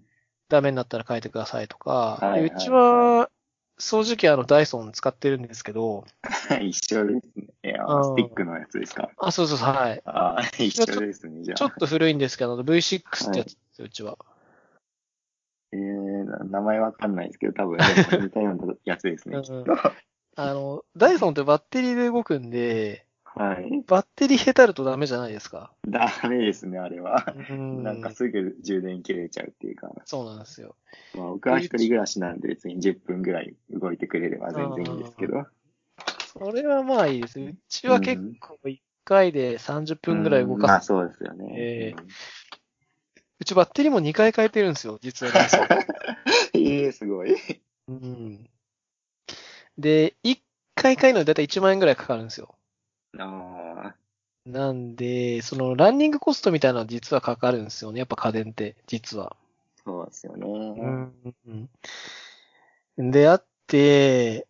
[0.49, 3.29] ダメになったら変えてくださいとか、はいはいうちは
[3.79, 6.05] 掃除機あのダイソン使ってるんですけど、
[6.63, 7.47] 一緒ですね。
[7.65, 9.09] いやあースティックのやつですか？
[9.17, 10.01] あ、そうそうそう、はい。
[10.05, 11.57] ああ、一緒ですね、じゃあ。
[11.57, 14.17] ちょっと古いんですけど、V6 ってやつですよ、うちは。
[15.73, 17.77] えー、な名前わかんないですけど、多分、
[18.23, 19.63] 似たようなやつですね、うんきっ
[20.39, 23.43] あの、ダイソンってバッテリーで動くんで、と。
[23.43, 23.83] はい。
[23.87, 25.71] バッテリーへたるとダメじゃないですか。
[25.87, 27.33] ダメですね、あれは。
[27.49, 30.75] うんなんかすぐ充電切れちゃうっていうか、そうなんですよ。
[31.15, 35.47] まあ僕は一人暮らしなんで別に10分ぐらい動いてくれれば全然いいですけど。
[36.39, 37.39] それはまあいいです。
[37.39, 40.87] うちは結構1回で30分ぐらい動うんまあかす。
[40.87, 41.47] そうですよね。
[41.51, 42.07] えうん
[43.39, 45.31] うちバッテリーも2回変えてるんですよ、実は。
[46.53, 47.35] ええすごい。
[47.87, 48.49] うん。
[49.77, 50.41] で、1
[50.75, 52.55] 回変えるのにだいたい1万円ぐらいかかるんですよ。
[53.17, 53.23] あ
[53.93, 53.95] あ、
[54.45, 57.99] なんで、そのランニングコストみたいなのは実はかかるんですよね。
[57.99, 59.35] やっぱ家電って、実は。
[59.85, 60.45] そうですよね。
[62.97, 63.11] うん。
[63.11, 64.47] であって、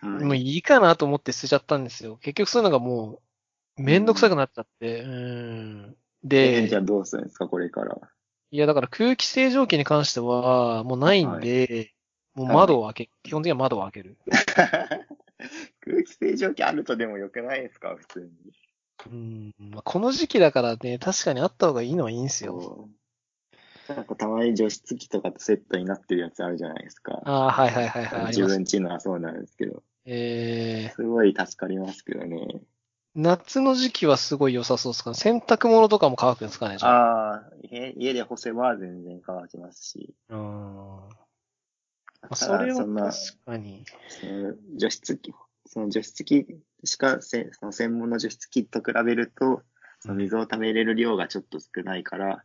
[0.00, 2.18] はいもういいかなと思って捨てちゃったんですよ。
[2.18, 3.22] 結局そういうのがも
[3.78, 5.02] う、めんどくさくなっちゃって。
[5.02, 5.96] うん。
[6.22, 7.98] でえーじゃ、あどうするんですか、これから。
[8.50, 11.94] いやだから空気清浄機に関しては、もうないんで、
[12.36, 14.16] もう窓を開け、基本的には窓を開ける。
[15.80, 18.30] 空気清浄機あるとでもよくないですか、普通に。
[19.10, 19.54] うん。
[19.72, 22.88] まあこの時期だからね、確かにあった方がいいのはいいんですよ。
[23.88, 27.22] なんかたまに除湿機とかとセットになってるやつあるじゃないですか。
[27.24, 28.26] ああ、はいはいはいはい。
[28.26, 29.82] 自分ちのはそうなんですけど。
[30.04, 32.62] えー、すごい助かりますけどね。
[33.14, 35.10] 夏の時期はすごい良さそうですか？
[35.10, 35.14] ね。
[35.14, 37.42] 洗濯物とかも乾くんですかね、あ。
[37.46, 40.14] あ家で干せば全然乾きますし。
[40.28, 40.98] うん。
[42.34, 43.84] それは確かに。
[44.08, 45.32] その除湿機、
[45.66, 46.46] その除湿機
[46.84, 49.62] しかせ、その専門の除湿機と比べると、
[50.00, 52.44] その水を溜めれる量がちょっと少ないから、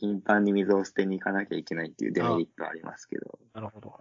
[0.00, 3.94] 頻繁に水を捨てに行かなきゃいけないっていうデメリットはありますけど、なるほど。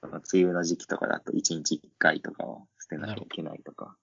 [0.00, 3.96] その梅雨の時期とかだと1日1回とかは捨てなきゃいけないとか。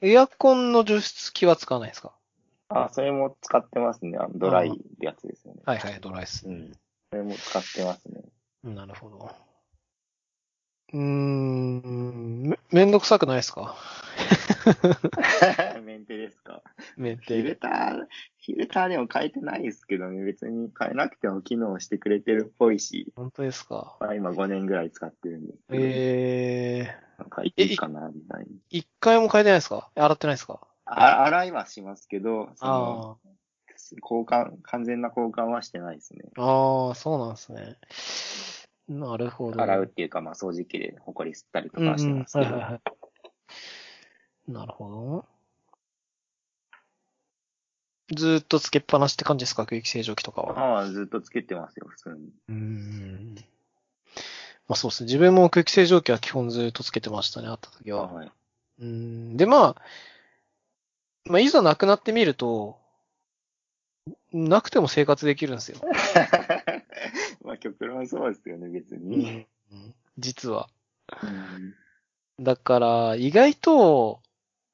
[0.00, 2.12] エアコンの除湿機は使わないですか？
[2.68, 4.18] あ、それも使ってますね。
[4.18, 5.62] あのドライってやつですよね。
[5.64, 6.50] はいはい、ドライスう。
[6.50, 6.72] ん。
[7.10, 8.22] それも使ってますね。
[8.64, 9.30] なるほど。
[10.92, 13.76] うーん、め、めんどくさくないですか？
[15.84, 16.62] メンテですか？
[16.96, 17.56] メンフィルテ。
[17.56, 23.96] ター、フィルターでも変えてないですけどね、別に変えなくても機能してくれてるっぽいし、本当ですか？
[24.00, 25.52] まあ、今5年ぐらい使ってるんで。
[25.52, 28.46] すけど、えなんかいいかな、みたいに。
[28.46, 29.90] ー、一回も変えてないですか？
[29.94, 30.60] 洗ってないですか？
[30.86, 33.28] あ洗いはしますけど、そのあ
[34.00, 36.20] 交換、完全な交換はしてないですね。
[36.36, 37.76] あ、ああ、そうなんですね。
[38.88, 39.62] なるほど。
[39.62, 42.82] 洗うっていうか、まあ掃除機でホコリ吸ったりとうん、かはしてうん、ますけど、はいはいはい。
[44.52, 45.26] なるほど。
[48.14, 50.58] ずーっとつけっぱなしって感じですか空気清浄機とかは？
[50.76, 52.28] ああ、ずっとつけてますよ、普通に。
[52.48, 53.34] うーん。
[54.68, 55.06] まあそうですね。
[55.06, 58.12] 自分も空気清浄機は基本ずーっとつけてましたね、あった時は。
[58.12, 58.26] はい。
[58.80, 59.36] うーん。
[59.38, 59.82] で、まあ、
[61.24, 62.78] まあ、いざなくなってみると、
[64.32, 65.78] なくても生活できるんですよ。
[67.44, 69.46] まあ極論そうですよね、別に。
[69.72, 70.68] うん実は。
[71.22, 71.74] うん
[72.40, 74.20] だから、意外と、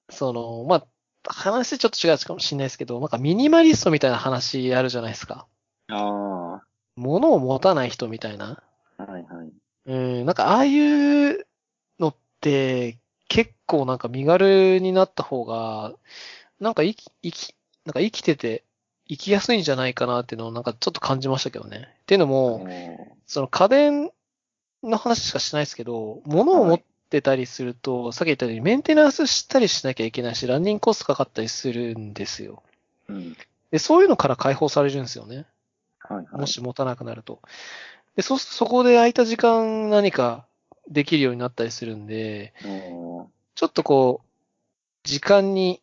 [0.09, 0.87] その、まあ、
[1.25, 5.47] 話ちょっと違うかもしれないですけど、なんかミニマリストみたいな話あるじゃないですか。
[5.89, 6.63] あ
[6.97, 8.63] 物を持たない人みたいな。
[8.97, 9.53] あ、はいはい。
[9.87, 11.47] うん、なんかああいう
[11.99, 12.99] のって、
[13.29, 15.93] 結構なんか身軽になった方が、
[16.61, 17.55] なんか生き、生き、
[17.85, 18.65] なんか生きてて、
[19.11, 21.89] 生きやすいんじゃないかなっていうのをなんかちょっと感じましたけどね。
[22.03, 22.65] っていうのも、
[23.27, 24.11] その家電
[24.85, 26.81] の話しかしないですけど、物を持っ
[27.11, 32.63] てたりすると、さっき言ったようにメンテナンスしたりしなきゃいけないし、ランニングコストかかったりするんですよ。
[33.09, 33.37] うん。
[33.73, 35.47] で、そういうのから解放されるんですよね。
[35.99, 36.41] はいはい。
[36.43, 37.41] もし持たなくなると。
[38.15, 40.47] で、そ、そこで空いた時間何か
[40.89, 42.55] できるようになったりするんで、
[43.57, 44.29] ちょっとこう、
[45.03, 45.83] 時間に、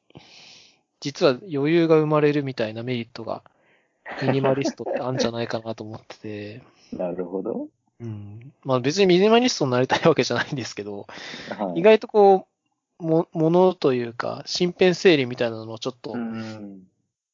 [0.99, 3.43] 実は余裕が生まれるみたいなメリットが、
[4.21, 6.61] ミニマリストってあるんじゃないかなと思ってて、
[6.93, 7.67] なるほど。
[7.99, 8.53] うん。
[8.63, 11.07] まあ別にミニマリストになりたいわけじゃないんですけど、
[11.57, 11.79] はい。
[11.79, 12.47] 意外とこ
[12.99, 16.87] う、も、ものというか、身辺整理みたいなのをちょっとうん。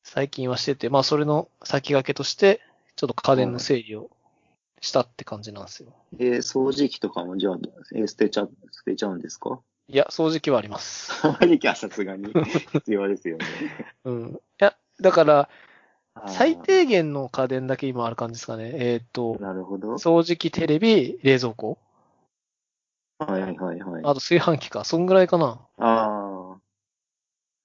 [0.03, 2.59] 最近はしてて、まあそれの先駆けとして、
[2.95, 4.09] ちょっと家電の整理を
[4.81, 5.93] したって感じなんですよ。
[6.11, 7.57] で、掃除機とかもじゃあ、
[7.95, 9.61] え捨てちゃ、捨てちゃうんですか？
[9.87, 11.11] いや、掃除機はあります。
[11.21, 12.31] 掃除機はさすがに
[12.71, 13.45] 必要ですよね。
[14.05, 14.33] うん。
[14.33, 15.49] いや、だから、
[16.27, 18.71] 最低限の家電だけ今ある感じですかね。
[18.75, 19.95] えっ、と、なるほど。
[19.95, 21.79] 掃除機、テレビ、冷蔵庫。
[23.19, 24.01] はいはいはいはい。
[24.03, 24.83] あと炊飯器か。
[24.83, 25.59] そんぐらいかな。
[25.77, 26.57] ああ、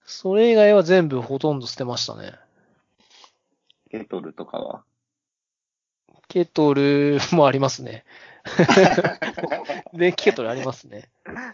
[0.04, 2.32] それ以外は全部ほとんど捨てましたね。
[3.90, 4.84] ケトルとかは？
[6.28, 8.04] ケトルもありますね。
[9.94, 11.10] 電気ケトルありますね。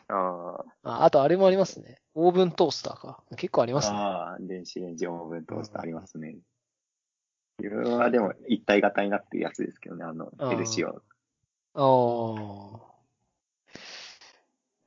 [0.09, 1.97] あああとあれもありますね。
[2.15, 3.23] オーブントースターか。
[3.37, 3.97] 結構ありあ、ますね。
[3.97, 6.37] ああ、電子レンジオーブントースターありますね。
[7.59, 10.89] 自分はでも一体型になってるやつですけどね、あの、ヘルシオ。
[10.89, 11.01] あ
[11.75, 12.95] あ。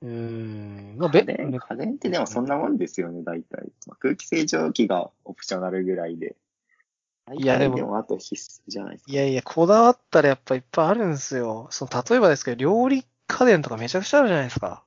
[0.02, 0.98] うーん。
[0.98, 3.72] まあ、べ家電、家電ってでもそんなもんですよね、大体。
[3.88, 6.36] まあ、空気清浄機がオプショナルぐらいで。
[7.36, 9.12] いやでもあと必須じゃないですか。
[9.12, 11.68] いやいや、こだわったらやっぱいっぱいあるんですよ。
[11.72, 14.84] その、例えばですけど、料理家電とかめちゃくちゃあるじゃないですか。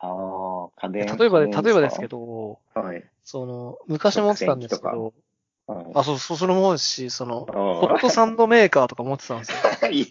[0.00, 0.06] あ
[0.76, 1.16] あ、家電。
[1.18, 2.08] 例えば例えばですけ。
[2.08, 3.04] ど、はい。
[3.24, 5.12] その、昔持ってたんですけど、はい。
[5.94, 9.58] あ、そう、そう、それもそうですし、その、あホットサンドメーカーとか持ってたんですよ。
[9.82, 9.86] あ。
[9.92, 10.06] いい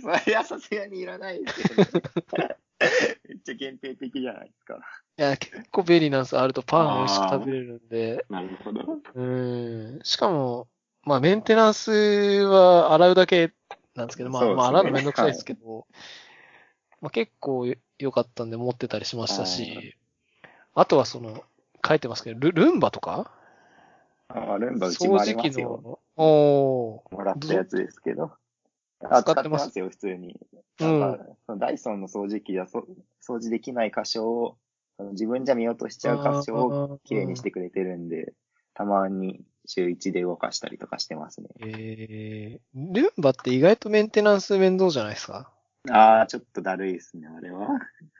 [0.00, 2.56] それはさすがにいらないですけど、ね、
[3.28, 4.78] めっちゃ限定的じゃないですか。
[5.18, 6.40] いや、結構便利なんですよ。
[6.40, 8.24] あるとパン美味しく食べれるんで。
[8.30, 8.98] なるほど。
[9.14, 9.98] うん。
[10.04, 10.68] しかも、
[11.02, 13.52] まあ、メンテナンスは洗うだけ
[13.96, 15.86] なんですけど、まあ、ねまあ、洗うのめんどくさいですけど、
[17.00, 17.66] まあ、結構
[17.98, 19.96] 良かったんで持ってたりしましたし、
[20.74, 21.42] あとはその、
[21.86, 23.32] 書いてますけど、ルルンバとか
[24.34, 25.80] ああ、ルンバうちもありますよ。
[25.82, 28.32] の、おーもらったやつですけど。
[29.00, 29.78] 使あ、使ってます？
[29.78, 30.38] よ、普通に。
[30.80, 32.86] うんなんかそのダイソンの掃除機ではそ
[33.22, 34.56] 掃除できない箇所を、
[34.96, 38.32] その自分じゃ見落としちゃう箇所をきれいにしてくれてるんで、
[38.74, 41.48] たまに週1で動かしたりとかしてますね。
[41.60, 45.52] えー、ルンバって意外とメンテナンス面倒じゃないですか？
[45.88, 47.68] ああ、ちょっとだるいですね、あれは。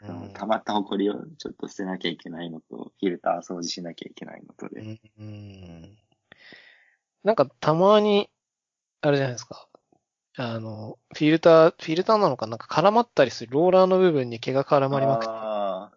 [0.02, 4.80] うそのん溜まった埃をちょっと捨てなきゃいけないのと、フィルター掃除しなきゃいけないのとで。
[4.80, 5.96] うんうん
[7.22, 8.30] なんかたまに、
[9.02, 9.68] あれじゃないですか。
[10.38, 15.92] あの、フィルター、フィルターなのかなんか絡まったりするローラーの部分に毛が絡まりまくってあ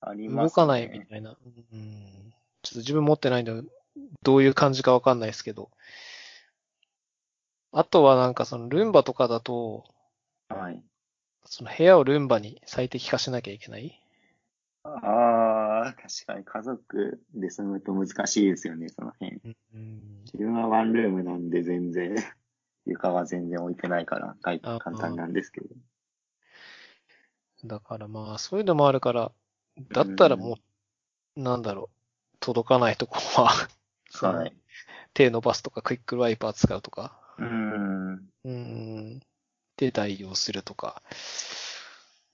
[0.00, 0.48] あ、ありますね。
[0.48, 1.36] 動かないみたいな。
[1.72, 2.32] うん
[2.62, 3.52] ちょっと自分持ってないんで、
[4.22, 5.70] どういう感じかわかんないですけど。
[7.72, 9.84] あとはなんかそのルンバとかだと、
[10.48, 10.82] はい。
[11.44, 14.00] その部屋をルンバに最適化しなきゃいけない？
[14.84, 19.40] ああ、確かに家族で住むと難しいですよね、その辺。
[19.74, 22.14] うん自分はワンルームなんで全然、
[22.86, 25.68] 床は全然置いてないから、簡あ簡単なんですけど。
[27.64, 29.32] だからまあ、そういうのもあるから、
[29.92, 30.58] だったらも
[31.36, 31.90] う、なんだろ
[32.34, 33.68] う、届かないとこは、
[34.20, 34.56] はい。
[35.14, 38.28] 手伸ばすとか、クイックワイパー使うとか、うーん。
[38.44, 39.20] うん、
[39.76, 41.02] で代用するとか。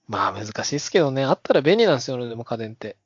[0.07, 1.23] まあ難しいですけどね。
[1.23, 2.97] あったら便利なんですよね、でも家電って。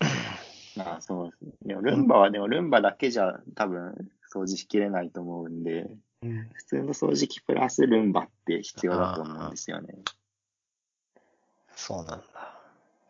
[0.76, 1.52] まあそうですね。
[1.66, 5.90] でもルンバはでもルンバだけじゃ多分掃除しきれないと思うんで、
[6.22, 6.48] うん。
[6.52, 9.94] 普通の掃除機プラスルンバって必要だと思うんですよね。
[11.76, 12.24] そうなんだ。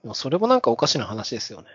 [0.03, 1.69] でもそれもなんかおかしな話ですよね。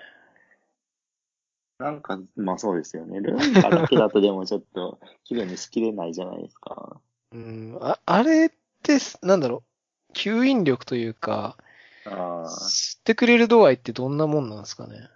[1.79, 3.21] なんか、まあそうですよね。
[3.21, 6.99] ルンバだけだとでもちょっと 綺麗にしきれないじゃないですか。
[7.31, 7.77] うん。
[7.81, 8.49] あ、あれっ
[8.97, 9.63] て、なんだろ
[10.09, 11.57] う、吸引力というか。
[12.05, 15.09] 吸ってくれる度合いってどんなもんなんですかね？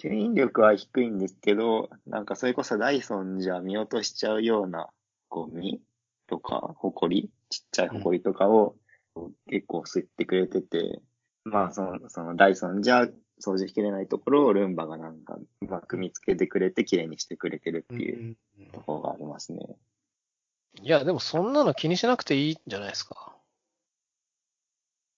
[0.00, 4.88] 吸引力は低いんですけど、なんかそれこそダイソンじゃ見落としちゃうような
[5.28, 5.80] ゴミ
[6.28, 8.76] とか、ホコリ、ちっちゃいホコリとかを
[9.48, 11.00] 結構吸ってくれてて、
[11.44, 13.08] まあその、そのダイソンじゃ
[13.40, 18.36] 掃除しきれないところをルンバがなんかうまく見つけてくれて綺麗にしてくれてるっていう
[18.72, 19.76] ところがありますね。
[20.82, 23.34] いや、でもそんなの気にしなくていいんじゃないですか。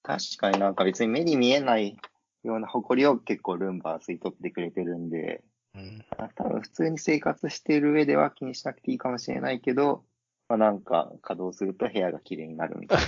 [0.03, 1.97] 確かになんか別に目に見えない
[2.43, 5.43] ような埃を結構ルンバは吸い取ってくれてるんで、
[5.75, 6.05] うん。
[6.35, 10.05] 多分普通に生活している上では気にしなくていいかもしれないけど、
[10.49, 13.05] まあなんか稼働すると部屋が綺麗になるみたいな。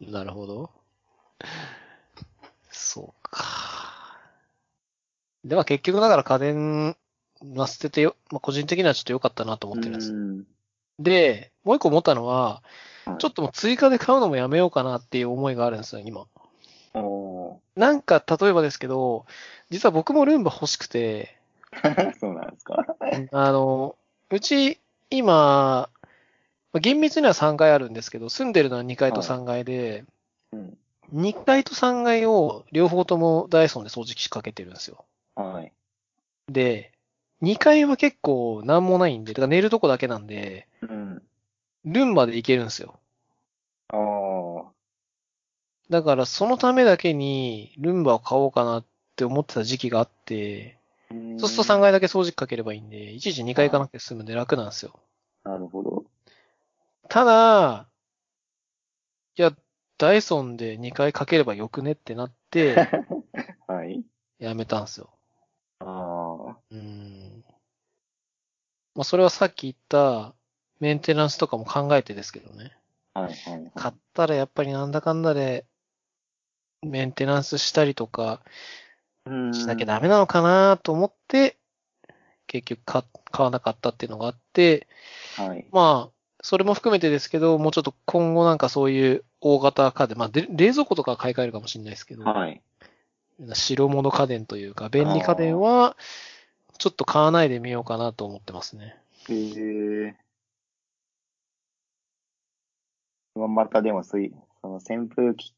[0.20, 0.70] なるほど。
[2.70, 4.20] そうか。
[5.44, 6.96] では結局だから家電
[7.54, 10.12] は捨ててよ、まあ、個人的にはちょっと良かったなと思ってるんです。
[10.12, 10.44] うん
[11.00, 12.62] で、もう一個思ったのは、
[13.04, 16.26] はいちょっともう追加で買うのもやめようかなっていう思いがあるんですよ、今。
[16.92, 19.24] おなんか、例えばですけど、
[19.70, 22.84] 実は僕もルンバ欲しくて、ー そうなんですか？
[23.32, 23.96] あの、
[24.30, 24.78] うち、
[25.08, 25.90] 今、ま
[26.74, 30.04] あ厳密には3階あるんですけど、住んでるのは2階と3階で、
[30.52, 30.78] うん。
[31.14, 35.06] 2階と3階を両方ともダイソンで掃除機かけてるんですよ。
[35.34, 35.72] はい。
[36.50, 36.92] で、
[37.40, 41.22] 2階は結構なんもないんで、だから寝るとこだけなんで、うん。
[41.84, 42.98] ルンバで行けるんですよ。
[43.88, 43.96] あ
[44.68, 44.72] あ。
[45.90, 48.84] だからそのためだけにルンバを買おうかなっ
[49.16, 50.78] て思ってた時期があって、
[51.38, 55.00] そうすると3階だけ掃除機かければいいんで、いちいち2階行かなくて済むんで楽なんですよ。
[55.44, 56.04] なるほど。
[57.08, 57.88] ただ、
[59.36, 59.52] いや、
[59.96, 62.74] ダイソンで2回かければよくねってなって、
[63.66, 64.04] はい。
[64.38, 65.10] やめたんですよ。
[65.80, 65.84] あ
[66.50, 66.56] あ。
[66.70, 67.44] うん。
[68.94, 70.34] まあ、それはさっき言った
[70.80, 72.76] メンテナンスとかも考えてですけどね。
[73.14, 73.72] はいはい。
[73.74, 75.64] 買ったらやっぱりなんだかんだで、
[76.82, 78.40] メンテナンスしたりとか
[79.26, 81.56] うんしなきゃダメなのかなと思って、
[82.46, 84.86] 結局買買わなかったっていうのがあって、
[85.36, 85.66] はい。
[85.70, 86.12] まあ、
[86.42, 92.62] それも含めてですけど、もうちょっと今後なんかそういう大型家電、まあ、で冷蔵庫とかは買い替えるかもしれないですけど、はい。
[93.54, 95.96] 白物家電というか、便利家電は、
[96.78, 98.96] ちょっと買わないでみようかなと思ってますね。
[99.28, 100.16] へえ。
[103.34, 105.54] またでもそういう、その扇風機、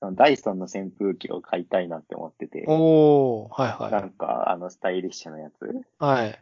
[0.00, 5.66] そのダイソンの扇風機を買いたいなって思ってて、おー、はいなはんかあのスタイリッシュなやつ。
[5.66, 5.84] い。
[5.98, 6.40] はい。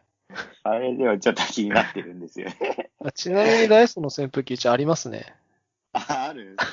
[0.63, 2.91] あれではちょっと気になってるんですよね。
[3.03, 5.35] あちなみにダイソンの扇風機うちありますね。
[5.93, 6.57] あ、ある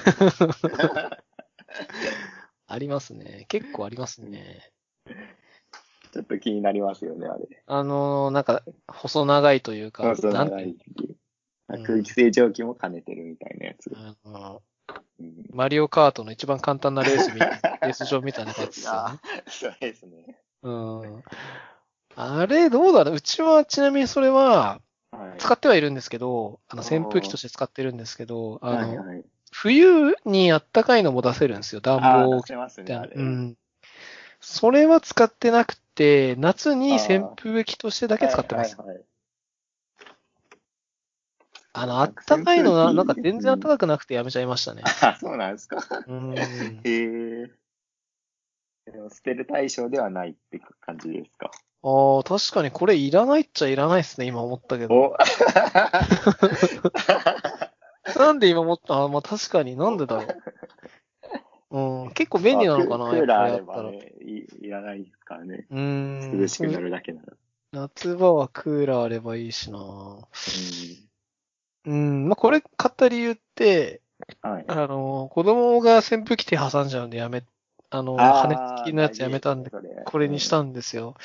[2.72, 3.46] ありますね。
[3.48, 4.72] 結構ありますね。
[6.14, 7.64] ちょっと気になりますよね、あれ。
[7.66, 10.76] あのーなんか、細長いというか、そうそう、なんて長い
[11.70, 13.92] うん空気清浄機も兼ねてるみたいなやつ。
[13.96, 14.62] あの
[15.20, 19.20] うんマリオカートの一番簡単なレースみ、レース場みたいなやつですよねあ。
[19.48, 20.38] そうですね。
[20.64, 21.24] うん。
[22.16, 23.16] あれ、どうだろう？
[23.16, 25.40] うちはちなみにそれは、はい。
[25.40, 29.24] 使ってはいるんですけど、あの、扇風機として使ってるんですけど、あの、はいはい。
[29.52, 33.14] 冬にあったかいのも出せるんですよ、暖あ房ー出せますね、あれ。
[33.16, 33.58] うん。
[34.40, 38.76] それは使ってなくて、夏に扇風機としてだけ使ってます。
[38.78, 39.06] はいはいはい
[41.74, 44.84] あの、あったかいのが、なんか全然あったかくなくてやめちゃいましたね。
[45.02, 45.78] あ、そうなんですか。
[46.06, 46.36] うん。
[46.36, 47.52] へえ。
[48.92, 51.52] でも捨てる対象ではないって感じですか。
[51.84, 55.16] ああ、確かにこれいらないっちゃいらないですね、今思ったけど。
[58.16, 59.04] お なんで今思った？
[59.04, 60.42] あまあ確かになんでだろう。
[61.72, 63.62] うん、結構便利なのかな、クーラーあれ。
[63.62, 65.68] ばね、いいらないですからね。
[65.70, 66.42] うーん。
[66.42, 67.34] 涼しくなるだけなら。
[67.72, 70.28] 夏場はクーラーあればいいしなう
[71.86, 74.02] うん、まあ、これ買った理由って、
[74.44, 74.66] んはい。
[74.68, 77.44] あの、子供が扇風機手挟んじゃうんでやめ、
[77.90, 78.50] あの、羽
[78.84, 79.72] 付きのやつやめたんで、
[80.06, 81.16] これにしたんですよ。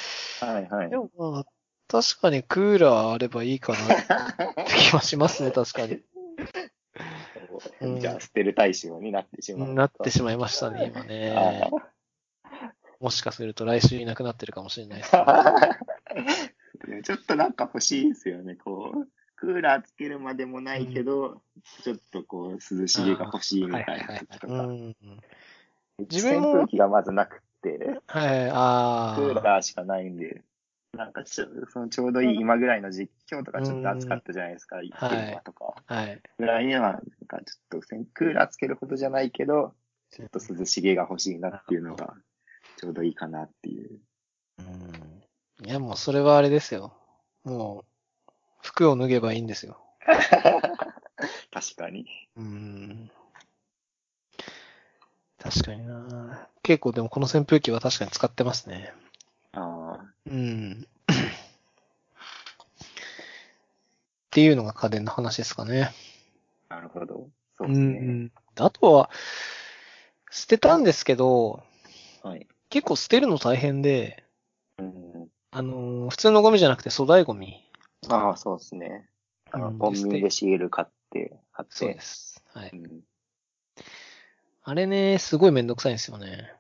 [0.41, 0.97] はいはいで。
[0.97, 1.45] もまあ、
[1.89, 6.01] 確かにクーラーあればいいかなって気はしますね、確かに。
[7.81, 9.75] うんじゃあ、捨てる対象になってしまう。
[9.75, 11.71] なってしまいましたね、今ね。
[13.01, 15.11] もしかすると来週いなくなってるかもしれないです。
[17.05, 19.09] ちょっとなんか欲しいですよね、こう。
[19.37, 21.43] クーラーつけるまでもないけど、
[21.83, 24.55] ちょっとこう、涼しげが欲しいみたいな時とか。
[24.67, 24.97] うん。
[25.99, 29.43] 自分も扇風機がまずなくって、はい、あクーあ。
[29.43, 30.43] ラーしかないんで、
[30.97, 35.75] なんかちょそのちょうどいい今ぐらいの時期、今日とかちょっと暑かったじゃないですか、はい昼間とか。
[35.87, 36.23] はい。
[36.39, 39.75] ぐらいには、なんかちょっとクーラーつけるほどじゃないけど、
[40.11, 42.15] ちょっと涼しげが欲しいなっていうのが、
[42.77, 44.01] ちょうどいいかなっていう。
[44.59, 45.67] うん。
[45.67, 46.95] いや、もうそれはあれですよ。
[47.45, 47.85] も
[48.29, 48.33] う、
[48.63, 49.81] 服を脱げばいいんですよ。
[51.53, 52.07] 確かに。
[52.37, 53.11] うん。
[55.39, 58.93] 確かにな結構でもこの扇風機は確かに使ってますね。
[59.53, 60.87] ああ、うん。
[60.87, 61.15] っ
[64.31, 65.93] ていうのが家電の話ですかね。
[66.69, 67.29] なるほど。
[67.57, 67.87] そううですね。
[68.25, 68.33] ん。
[68.59, 69.11] あとは、
[70.31, 71.63] 捨てたんですけど、
[72.23, 72.47] はい。
[72.69, 74.25] 結構捨てるの大変で、
[74.79, 77.65] うん、あのー普通のゴミじゃなくて粗大ゴミ。
[78.09, 79.09] ああ、そうですね。
[79.51, 81.77] あの、うんコンビニでシール買って、貼って。
[81.77, 82.43] そうです。
[82.53, 82.71] はい。
[82.73, 83.01] うん
[84.69, 86.53] あれね、すごいめんどくさいんですよね。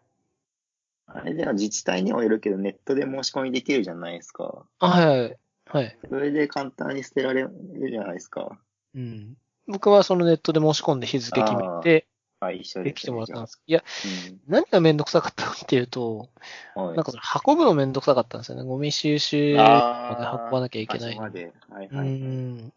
[1.06, 4.66] あれでは自治体にもよるけど、ネットで申し込みできるじゃないですか。
[4.80, 5.36] あ、はいはい。
[5.66, 5.98] はい。
[6.08, 7.50] それで簡単に捨てられる
[7.90, 8.58] じゃないですか。
[8.94, 9.36] うん。
[9.66, 12.06] 僕はそのネットで申し込んで日付決めて、
[12.40, 13.60] あ、一緒でです、きてもらったんです。
[13.66, 14.08] いや、す。
[14.48, 16.28] 何がめんどくさかったかっていうと、
[16.76, 16.86] うん。
[16.86, 18.64] はいなんかそれ運ぶのめんどくさかったんですよね。
[18.64, 21.52] ゴミ収集まで運ばなきゃいけないで。
[21.68, 22.08] はい、うはい。
[22.08, 22.72] ん。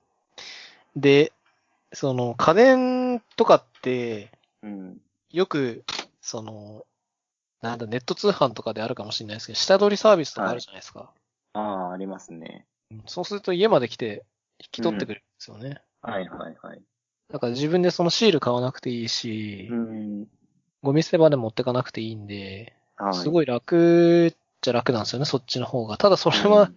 [0.96, 1.32] で、
[1.94, 4.30] その家電とかって、
[4.62, 4.98] うん。
[5.32, 5.84] よく、
[6.22, 6.86] その、
[7.62, 11.12] なんだ、ネット通販とかであるかもしれないですけど、下取りサービスとかあるじゃないですか。
[11.54, 12.66] ああ、ありますね。
[12.92, 14.26] うんそうすると家まで来て
[14.60, 15.82] 引き取ってくれるんですよね。
[16.02, 16.82] はい、はい、はい。
[17.32, 20.28] だから自分でそのシール買わなくていいし、うん。
[20.82, 23.14] ゴミ捨て場で持ってかなくていいんで、はい。
[23.14, 25.98] すごい楽っちゃ楽なんですよね、そっちの方が。
[25.98, 26.72] ただそれは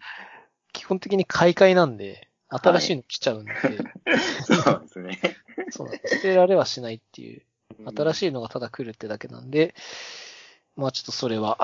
[0.72, 5.20] 基本的に買い替えなんで、新しいの来ちゃうんで、うん、 そうですね。
[5.70, 7.42] そうなんです捨てられはしないっていう、
[7.96, 8.14] 新い。
[8.14, 9.74] しいのがただ来るってだけなんで、
[10.76, 11.58] まあちょっとそれは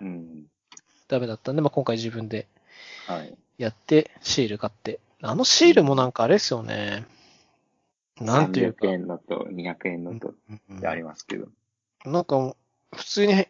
[0.00, 0.46] うん。
[1.08, 2.48] ダメだったんで、まあ今回自分で
[3.06, 3.36] はい。
[3.58, 5.00] やって、シール買って。
[5.22, 7.04] あのシールもなんかあれですよね。
[8.20, 8.90] なんていうか300。
[8.90, 11.48] 円のと200円のとうんってありますけど。
[12.04, 12.54] なんか
[12.94, 13.46] 普通に、まあ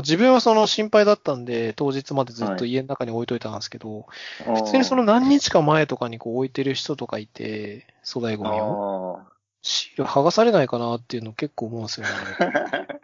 [0.00, 4.06] 自分はその心配だったんで、当日までずっと家の中に置いといたんですけど、
[4.44, 9.20] 普通にその何日か前とかにこう置いてる人とかいて、粗大ゴミを。
[9.26, 9.30] あ
[9.62, 12.12] シール剥がされないかなっていうの結構思うんですよね。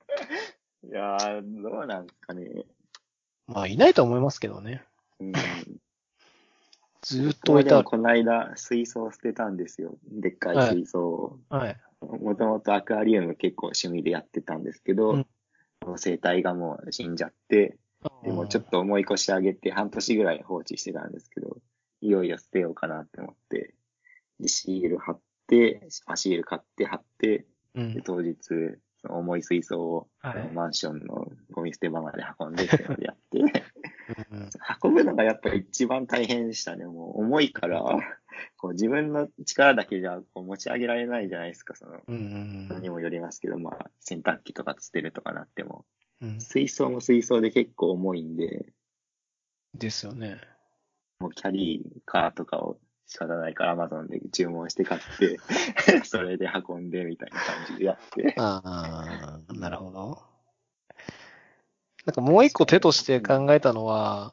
[0.92, 0.94] あ。
[0.94, 2.64] いやー、どうなんですかね。
[3.46, 4.84] まあいないとは思いますけどね。
[5.20, 5.32] うん。
[7.02, 7.84] ずーっと置いてある。
[7.84, 9.96] この間、水槽捨てたんですよ。
[10.10, 11.38] でっかい水槽を。
[11.48, 11.76] はい。
[12.00, 15.26] もともとアクアリウム結構趣味でやってたんですけど、うん
[15.98, 17.78] 生態がもう死んじゃって、
[18.24, 21.58] でもちょっと重い腰上げて半年ぐらい放置してたんですけど、
[22.00, 23.74] いよいよ捨てようかなって思って、
[24.40, 28.34] でシール貼って、あシール買って貼って、うんで、当日、
[29.10, 34.50] 重い水槽を、はいマンションのゴミ捨て場まで運んでってやって、うん
[34.82, 36.84] 運ぶのがやっぱり一番大変でしたね。
[36.84, 37.82] もう重いから、
[38.56, 41.74] こう自分の力だけじゃこう持ち上げられないじゃないですか。
[41.74, 45.84] その、うんにもよりますけど、まあ、洗濯機とか捨てるとかなっても、
[46.20, 46.40] うん。
[46.40, 48.72] 水槽も水槽で結構重いんで、
[49.74, 50.40] ですよね。
[51.18, 55.38] もうキャリーカーとかを仕方ないから Amazon で注文して買って、
[56.04, 58.34] それで運んでみたいな感じでやって。
[58.36, 60.22] ああ、なるほど。
[62.04, 64.32] なんかもう一個手として考えたのは、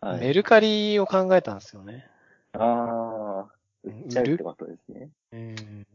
[0.00, 0.20] はい。
[0.20, 2.06] メルカリを考えたんですよね。
[2.52, 3.52] ああ、
[3.84, 5.10] 売っちゃうってことですね。
[5.32, 5.86] うん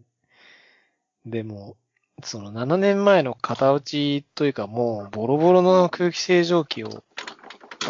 [1.25, 1.75] でも、
[2.23, 7.03] その7年前の型打ちというかもうボロボロの空気清浄機をはい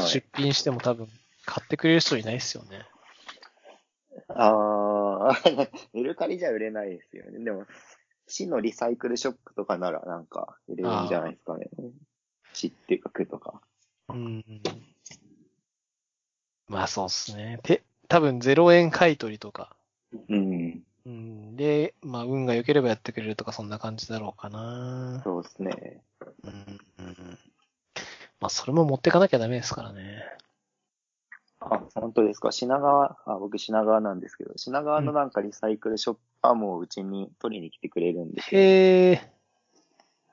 [0.08, 1.08] 出品しても多分
[1.46, 2.86] 買ってくれる人いないですよね。
[4.30, 5.34] ああ、
[5.94, 7.40] メルカリじゃ売れないですよね。
[7.40, 7.66] でも、
[8.28, 11.70] 市のリサイクルショップとかならなんか売れるんじゃないですかね。
[12.54, 13.62] 市っていうか区とか。
[14.10, 14.44] うん。
[16.68, 17.60] まあそうっすね。
[17.64, 19.76] て、多分0円買い取りとか。
[20.30, 20.84] うん。
[21.06, 21.56] うん。
[21.56, 25.22] で、まあ運が良ければやってくれるとかそんな感じだろうかな。
[25.24, 26.02] そうですね。
[26.44, 26.80] うん。
[27.00, 27.40] うん
[28.40, 30.24] まあそれも持ってかなきゃダメですからね。
[31.60, 32.52] あ、本当ですか？
[32.52, 38.62] 品川、あ、僕品川なんですけど、品川のなんかリサイクルショップはもううちに取りに来てくれるんですよ。
[38.62, 39.32] へえ。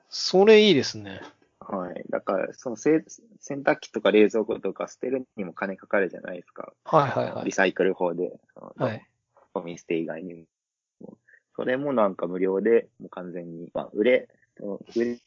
[0.09, 1.21] それいいですね。
[1.59, 2.03] はい。
[2.09, 3.03] だから、そのせ
[3.39, 6.73] 洗濯機とか冷蔵庫とか捨てるにも金かかるじゃないですか。
[6.85, 7.45] はいはいはい。
[7.45, 8.39] リサイクル法で。
[8.77, 9.05] はい。
[9.53, 10.45] ゴミ捨て以外に
[11.01, 11.17] も。
[11.55, 14.29] それもなんか無料で、もう完全に、まあ、売れ、
[14.59, 15.17] 売れ、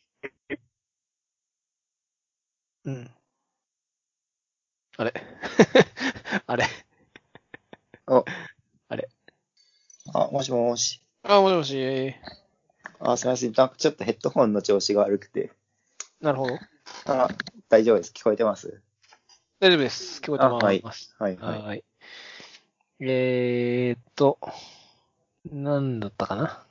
[2.84, 3.10] うん。
[4.98, 5.14] あれ
[6.46, 6.64] あれ
[10.12, 11.00] あ、もしもし。
[11.22, 12.14] あ、もしもし。
[12.98, 13.52] あ、すみません。
[13.52, 15.52] なんかちょっとヘッドホンの調子が悪くて。
[16.20, 16.58] なるほど。
[17.06, 17.28] あ、
[17.68, 18.12] 大丈夫です。
[18.12, 18.82] 聞こえてます？
[19.60, 20.20] 大丈夫です。
[20.20, 21.14] 聞こえてあはいます。
[21.18, 21.78] はい、ははい。
[21.78, 21.84] い。
[23.00, 24.38] えーっと、
[25.52, 26.66] なんだったかな？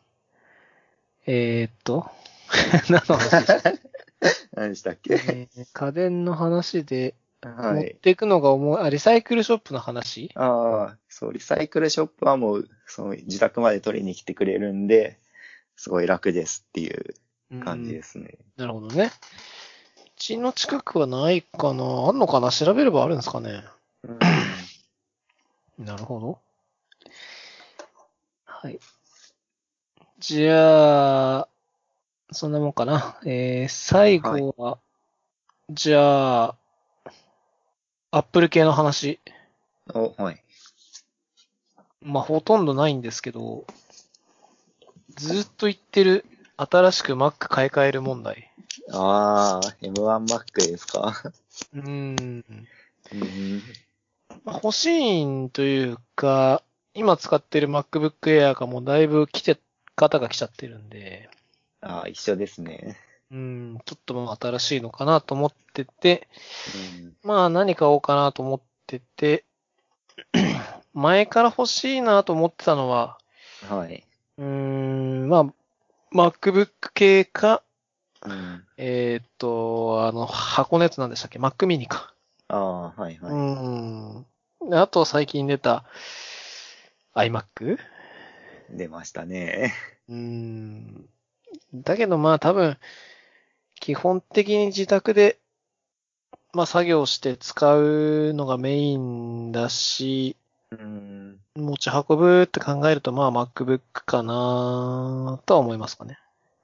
[1.27, 2.09] えーっと、
[2.89, 3.69] 何の話でした？
[3.69, 3.73] っ
[4.53, 7.15] 何でしたっけ、けえー家電の話で、はい。
[7.43, 10.31] 持っていくのが重い、あ、リサイクルショップの話？
[10.35, 15.19] ああ、そう、リサイクルショップはもう、その自宅まで取りに来てくれるんで、
[15.75, 17.13] すごい楽ですっていう
[17.63, 18.37] 感じですね。
[18.55, 19.11] なるほどね。
[20.05, 22.49] うちの近くはないかなあんのかな？
[22.49, 23.63] 調べればあるんですかね
[24.03, 24.19] うん
[25.85, 26.39] なるほど。
[28.45, 28.79] はい。
[30.17, 31.47] じゃあ、
[32.31, 33.19] そんなもんかな。
[33.25, 34.79] えー、最後は、
[35.69, 36.55] じゃあ、
[38.11, 39.19] アップル系の話。
[39.93, 40.43] お、はい。
[42.01, 43.65] まあ、ほとんどないんですけど、
[45.15, 46.25] ずっと言ってる、
[46.55, 48.51] 新しく Mac 買い替える問題。
[48.93, 51.13] ああ、M1Mac ですか？
[51.73, 52.55] うーん。
[53.11, 53.61] うん。
[54.45, 56.63] まあ、欲しいんというか、
[56.93, 59.59] 今使ってる MacBook Air がもうだいぶ来て、
[59.97, 61.29] 型が来ちゃってるんで、
[61.81, 62.95] ああ、一緒ですね。
[63.31, 66.27] うん、ちょっともう新しいのかなと思ってて、
[66.73, 67.15] うん。
[67.23, 69.43] まあ何買おうかなと思ってて、
[70.93, 73.17] 前から欲しいなと思ってたのは、
[73.69, 74.03] はい。
[74.37, 75.45] うーん、まあ、
[76.15, 77.63] MacBook 系か、
[78.23, 78.63] うん。
[78.77, 82.13] えーっと、あの、箱のやつなんでしたっけ ?Mac mini か。
[82.47, 84.67] ああ、はいはうい。
[84.67, 84.69] ん。
[84.69, 85.85] であと最近出た
[87.15, 87.77] iMac?
[88.69, 89.73] 出ましたね。
[90.09, 91.09] うーん。
[91.73, 92.77] だけどまあ多分、
[93.79, 95.39] 基本的に自宅で、
[96.53, 100.35] まあ作業して使うのがメインだし、
[100.71, 101.39] うん。
[101.55, 106.17] 持ち運ぶって考えるとまあ MacBook かなとは思いますかね。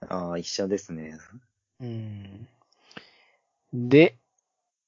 [0.10, 1.18] ああ、一緒ですね。
[1.80, 2.48] うん。
[3.74, 4.16] で、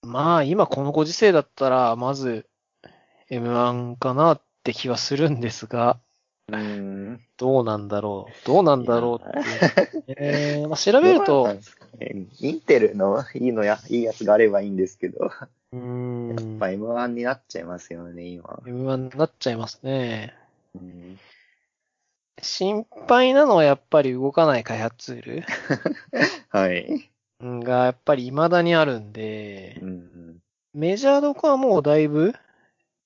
[0.01, 2.45] まあ今このご時世だったら、まず
[3.29, 5.99] M1 かなって気はするんですが、
[6.51, 7.19] うん。
[7.37, 8.45] どうなんだろう。
[8.45, 9.59] どうなんだろうっていう、
[10.17, 11.57] え ーまあ、調べると
[12.39, 15.31] インテルのいいのや、いいやつがあればいいんですけど、
[15.71, 18.59] うーん、まあ M1 になっちゃいますよね、今。
[18.65, 20.33] M1 になっちゃいますね。
[20.75, 21.19] うん、
[22.41, 25.43] 心配なのはやっぱり動かない開発ツール
[26.49, 27.09] はい。
[27.39, 30.41] うんがやっぱり未だにあるんでう、ん。
[30.73, 32.33] メジャーどこはもうだいぶ、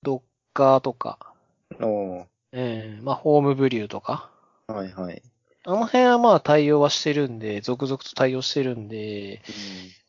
[0.01, 0.21] ドッ
[0.53, 1.19] カーとか、
[2.51, 4.29] ええまあホームブリューとか、
[4.67, 5.21] はいはい。
[5.65, 9.41] あの辺はまあ対応はしてるんで、続々と対応してるんで、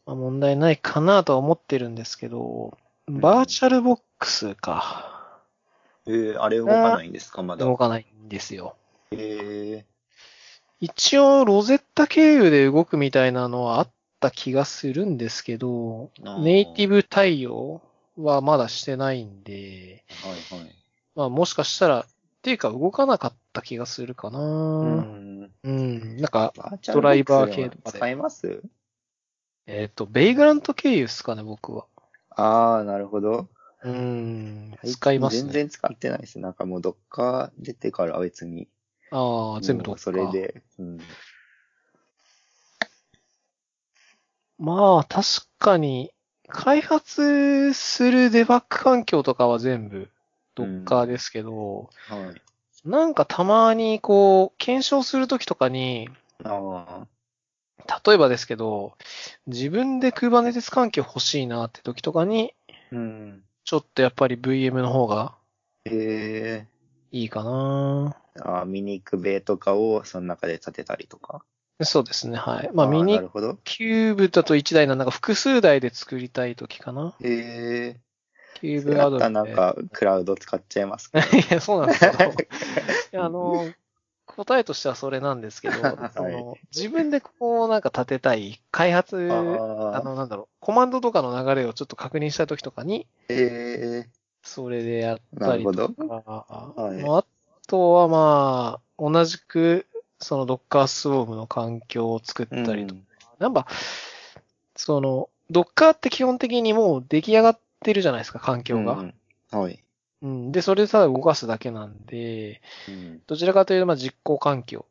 [0.07, 2.77] まあ、問題ないかなとは思ってるんですけど、
[3.11, 5.41] ん VirtualBox か、
[6.07, 7.65] えー、あれ動かないんですか、まだ？
[7.65, 8.77] 動かないんですよ。
[9.11, 9.85] え
[10.81, 16.11] 一応、 Rosetta 経由で動くみたいなのはあった気がするんですけど、
[16.43, 17.83] ネイティブ対応
[18.17, 20.75] はまだしてないんで、ー、はいはい。
[21.15, 22.07] まあもしかしたら、
[22.41, 25.53] っていうか動かなかった気がするかなううん。
[25.62, 26.17] ん。
[26.17, 26.55] なんか、
[26.91, 28.62] ドライバー系とかで使えます？
[29.67, 31.85] えっ、と、ベイグラント経由ですかね、僕は。
[32.31, 33.49] ああ、なるほど。
[33.83, 34.75] うん。
[34.83, 35.43] 使いますね。
[35.43, 36.39] 全然使ってないです。
[36.39, 38.69] なんかもうどっか出てから別に。
[39.11, 40.01] ああ、全部どっか。
[40.01, 40.62] それで。
[40.79, 40.99] うん。
[44.59, 45.27] まあ、確
[45.59, 46.11] かに、
[46.49, 50.09] 開発するデバッグ環境とかは全部、
[50.55, 52.32] ドッカーですけど、は
[52.85, 52.89] い。
[52.89, 56.09] なんかたまにこう、検証するときとかに、
[56.44, 57.06] あ
[58.06, 58.97] 例えばですけど、
[59.47, 62.97] 自分で Kubernetes 環境欲しいなって時とかに、あ。
[62.97, 63.44] うん。
[63.64, 65.36] ちょっとやっぱり VM の方が
[65.85, 66.66] え
[67.12, 71.44] いいかなえあーミニクベとかをその中で立てたりとか？
[71.82, 72.70] そうですね、はい。
[72.74, 73.20] まあーミニ。
[73.64, 78.01] キューブだと1台なんだが複数台で作りたい時かなええ
[78.61, 82.24] キューブアドレらなんか、クラウド使っちゃいますか いや、そうなんですけど。
[82.32, 82.37] い
[83.12, 83.73] や、あの、
[84.27, 85.77] 答えとしてはそれなんですけど、
[86.15, 97.24] その自分でこうなんか立てたい、開発、あの、なんだろう、コマンドとかの流れをちょっと確認した時とかに、ええそれでやったりとか、はいまああ
[97.66, 99.87] とはまあ、同じく、
[100.19, 103.01] その Docker Swarm の環境を作ったりとか、
[103.39, 103.66] なんか、
[104.74, 108.94] その、Docker って基本的にもう出来上がってるじゃないですか、環境が。
[108.94, 109.15] うん
[109.51, 109.82] はい。
[110.23, 114.86] うん、で、それでただ動かすだけなんで、うんどちらかというと、まあ、実行環境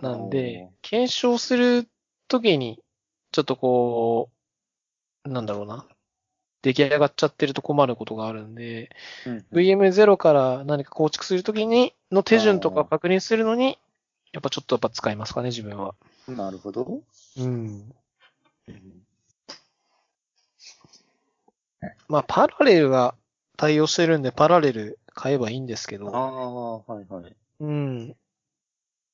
[0.00, 1.88] なんで、検証する
[2.28, 2.82] ときに、
[3.32, 4.30] ちょっとこ
[5.24, 5.86] う、なんだろうな。
[6.60, 8.90] 出来上がっちゃってると困ることがあるんで、
[9.26, 13.78] うん VM0 から何か構築するときに、の手順とか確認するのに、
[14.32, 15.94] やっぱちょっとやっぱ使いますかね、自分は。
[16.26, 17.00] なるほど。
[17.38, 17.94] うん。
[22.08, 23.14] まあ、パラレルが
[23.56, 27.36] 対応してるんで、パラレル買えばいいんですけあど、あ、はいはい。
[27.60, 28.16] うん。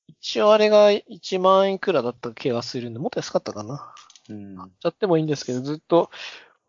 [0.07, 3.95] 一応あれが1万円くらいだった気がするんで、もっと安かったかな。
[4.29, 4.57] うん。
[4.57, 6.11] 買っちゃってもいいんですけど、ずっと、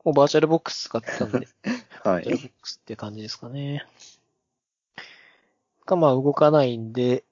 [0.04, 1.48] もうバーチャルボックス使ってたんで、
[2.04, 2.38] はいバーチャル。
[2.38, 3.86] ボックスって感じですかね。
[5.86, 7.24] が、まあ動かないんで、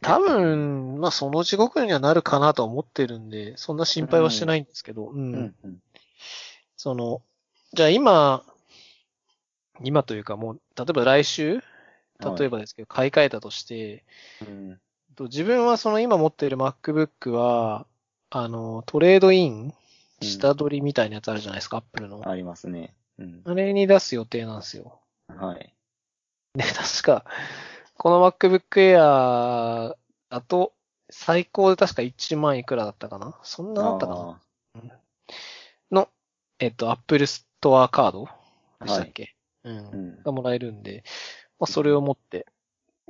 [0.00, 5.32] 多分、まあその地獄にはなるかなとは思ってるんで、そんな心配はしてないんですけど、うん。
[5.32, 5.82] うんうん。
[6.76, 7.22] その、
[7.74, 8.44] じゃあ今、
[9.82, 11.62] 今というかもう、例えば来週、
[12.20, 14.04] 例えばですけど、買い替えたとして、
[14.40, 14.80] うん。
[15.16, 17.86] と自分はその今持っている MacBook は、
[18.28, 19.74] あの、トレードイン、
[20.20, 22.28] 下取りみたいなやつあるじゃないですか、Apple の。
[22.28, 22.94] ありますね。
[23.18, 23.42] うん。
[23.44, 25.00] あれに出す予定なんですよ。
[25.28, 25.74] はい。
[26.54, 27.24] で、確か、
[27.96, 29.96] この MacBook Air
[30.28, 30.74] だと、
[31.10, 33.38] 最高で確か1万いくらだったかな？
[33.42, 34.40] そんなだったかな？
[34.74, 34.98] あ
[35.90, 36.08] の、
[36.58, 37.26] えっと、Apple
[37.62, 38.28] Store カード
[38.80, 39.34] でしたっけ、
[39.64, 40.22] うんーうん。
[40.22, 41.04] がもらえるんで、
[41.60, 42.46] まあ、それを持って、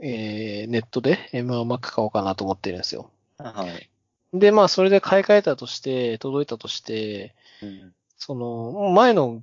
[0.03, 3.11] えー、ネットで M1 Mac 買おうかなと思ってるんですよ。
[3.39, 4.39] はい。
[4.39, 7.95] で、まあ、それで買い替えたとして、届いたとして、うん。
[8.17, 9.43] その、前の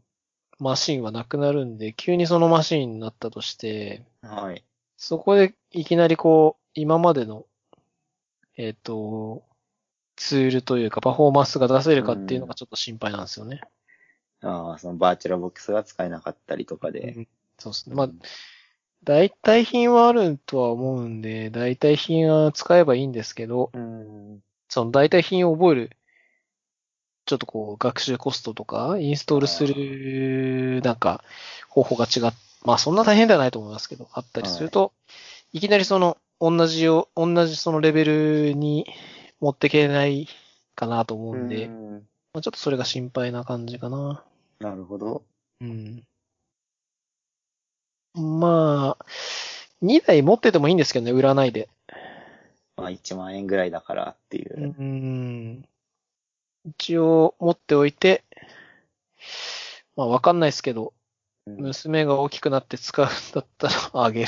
[0.60, 4.64] マシンはなくなるんで、急にそのマシンになったとして、はい。
[4.98, 7.45] そこでいきなりこう、今までの、
[8.57, 9.44] えっ、と、
[10.18, 13.61] ツールというかパフォーマンスが出せるかっていうのがちょっと心配なんですよね。
[14.41, 17.14] ああ、そのバーチャルボックスが使えなかったりとかで。
[17.18, 17.28] うん
[17.60, 17.95] そうですね。
[17.95, 18.10] まあ、
[19.03, 24.40] 代替品はあるとは思うんで、代替品は使えばいいんですけど、うん。
[24.70, 25.90] その代替品を覚える、
[27.26, 31.24] ちょっとこう、学習コストとか、インストールする、なんか、
[31.68, 32.34] 方法が違っ、
[32.64, 34.94] まあそんな大変ではないと思いますけど、あったりすると、
[35.52, 38.86] い、きなりその、同じよ、同じそのレベルに
[39.41, 40.28] 持ってけない
[40.76, 44.24] かなと思うんで、うんまあ、ちょっとそれが心配な感じかな。
[44.60, 45.24] なるほど。
[45.62, 46.04] うん。
[48.14, 49.06] まあ、
[49.82, 51.70] 2台持っててもいいんですけどね、売らないで。
[52.76, 54.84] まあ1万円ぐらいだからっていうう。
[54.84, 55.66] ん。
[56.66, 58.24] 一応持っておいて、
[59.96, 60.94] まあわかんないですけど、
[61.46, 63.74] うん娘が大きくなって使うんだったら
[64.06, 64.28] あげる。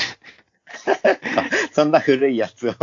[1.71, 2.73] そんな古いやつを。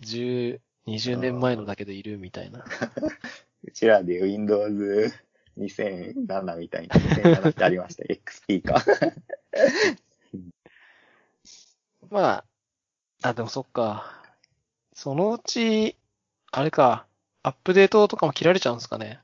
[0.00, 2.64] 10、20年前のだけどいるみたいな。
[3.64, 5.12] うちらで Windows
[5.58, 8.04] 2007みたいな、2007ってありました。
[8.04, 8.82] XP か。
[12.10, 12.44] ま
[13.22, 14.22] あ、あ、でもそっか。
[14.94, 15.96] そのうち、
[16.50, 17.06] あれか、
[17.42, 19.20] アップデートとかも切られちゃうんですかね。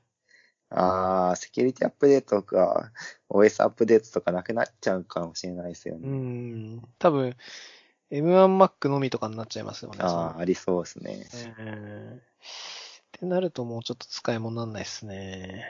[0.69, 2.91] ああ、セキュリティアップデートか、
[3.29, 6.07] OS アップデートとかなくなっちゃうかもしれないですようね。
[6.07, 6.87] ん。
[6.99, 7.35] 多分、
[8.11, 9.97] M1Mac のみとかになっちゃいますよね。
[10.01, 11.27] ああ、ありそうですね。
[11.59, 12.21] うん
[13.17, 15.65] ってなるともうちょっと使い物になんないですね。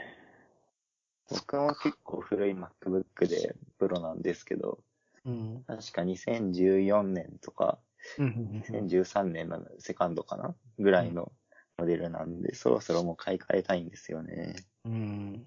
[1.30, 4.80] 僕も結構古い MacBook でプロなんですけど、
[5.26, 5.64] うん。
[5.66, 7.80] 確か2014年とか、
[8.18, 11.32] うん2013年のセカンドかなぐらいの
[11.78, 14.56] モデルなんで、そろそろもう買い替えたいんですよね。
[14.86, 15.46] うん。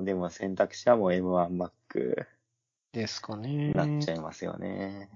[0.00, 2.26] でも選択肢はもう M1Mac
[2.92, 3.72] ですかねに。
[3.74, 5.08] なっちゃいますよね。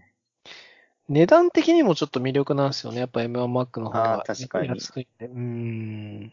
[1.08, 3.00] 値段的にもちょっと魅力なんですよね。
[3.00, 4.24] やっぱ M1Mac の方が。
[4.26, 5.26] 確かに安いんで。
[5.26, 6.32] うん。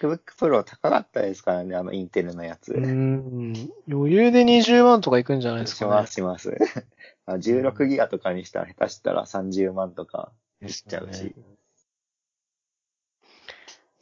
[0.00, 2.72] MacBook Pro 高かったですからね、あのインテルのやつ。
[2.72, 3.54] うん。
[3.88, 6.12] 余裕で20万とかいくんじゃないですかねします、。
[6.12, 6.56] します。
[7.26, 10.32] あ16ギガとかにしたら下手したら30万とか
[10.66, 11.34] しちゃうし。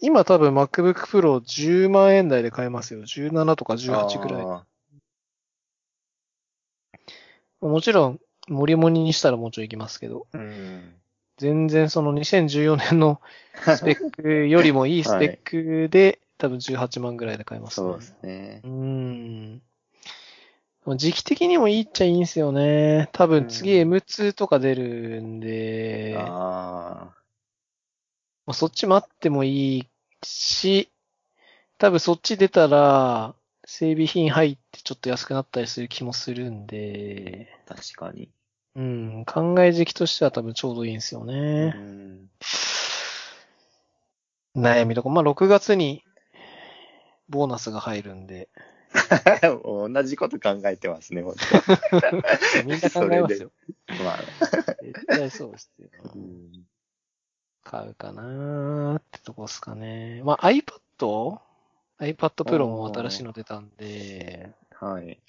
[0.01, 3.01] 今多分 MacBook Pro 10万円台で買えますよ。
[3.01, 4.43] 17とか18くらい。
[4.43, 4.65] あ
[7.61, 10.95] もちろん、モリモリにしたらもうちょいいきますけど、ーうん。
[11.39, 13.21] 全然その2014年の
[13.55, 17.87] スペックよりもいいスペックで、多分18万ぐらいで買えますね。
[17.87, 18.61] そうですね。
[18.65, 19.63] うーん。
[20.97, 23.11] 時期的にもいいっちゃいいんですよね。
[23.13, 27.13] 多分次うん M2 とか出るんで、まあ
[28.47, 29.89] あそっち待ってもいい
[30.23, 30.91] し、
[31.77, 33.35] 多分そっち出たら、
[33.67, 38.31] 整備品入ってちょっと安くなったりする気もするんで、あ、確かに。
[38.79, 41.71] うん、考え時期としては多分ちょうどいいんですようね。
[41.71, 42.31] ん。
[44.55, 46.05] 悩みとか、まあ6月に
[47.29, 48.49] ボーナスが入るんで、
[49.65, 51.35] 同じこと考えてますね、本
[52.65, 53.51] みんな考えますよ。
[53.89, 53.95] 当。
[54.05, 54.19] まあ、
[54.81, 55.89] 絶対そうですよ。
[56.15, 56.53] うん
[57.65, 60.23] 買うかなーってとこですかね。
[60.25, 61.41] まあ iPad?iPad
[62.45, 65.21] Pro も新しいの出たんで、はい。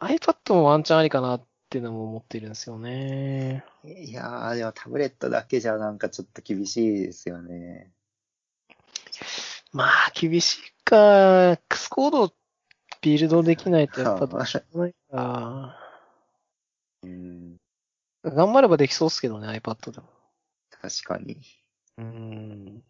[0.00, 3.64] iPad もワンチャンありかなっていうのも思ってるんですよね。
[3.84, 7.92] いやー、でもタブレットだけじゃなんかちょっと厳しいですよね。
[9.72, 12.32] まあ厳しいか、X コード
[13.02, 15.76] ビルドできないとやっぱどうしようもないか。
[17.02, 17.56] うん。
[18.24, 20.08] 頑張ればできそうっすけどね、iPad でも。
[20.70, 21.38] 確かに。
[21.98, 22.82] うん。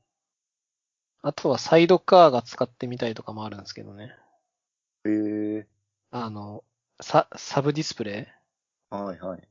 [1.23, 4.15] あとはサイドカーが使ってみたいとかもあるんですけどね。
[5.05, 5.11] へ
[5.59, 5.67] え
[6.11, 6.65] あの、
[7.01, 8.38] サ、サブディスプレイ
[8.91, 9.49] はいはい。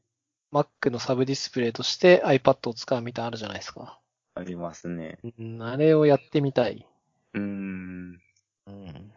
[0.52, 4.00] Mac のサブディスプレイとして iPad を使うみたいなのあるじゃないですか。
[4.36, 5.18] ありますね。
[5.38, 6.88] うん、あれをやってみたい。
[7.34, 8.22] うーん。
[8.68, 9.12] うん。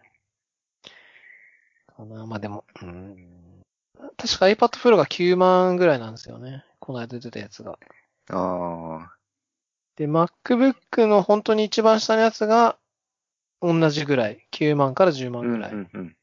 [1.97, 3.63] かな、まあでも、うん。
[4.17, 6.65] 確か iPad Pro が9万ぐらいなんですよね。
[6.79, 7.79] この間出てたやつが。
[8.31, 9.13] ああ。
[9.97, 12.79] で、MacBook の本当に一番下のやつが
[13.61, 14.47] 同じぐらい。
[14.51, 15.73] 9万から10万ぐらい。
[15.73, 16.17] うんうんうん。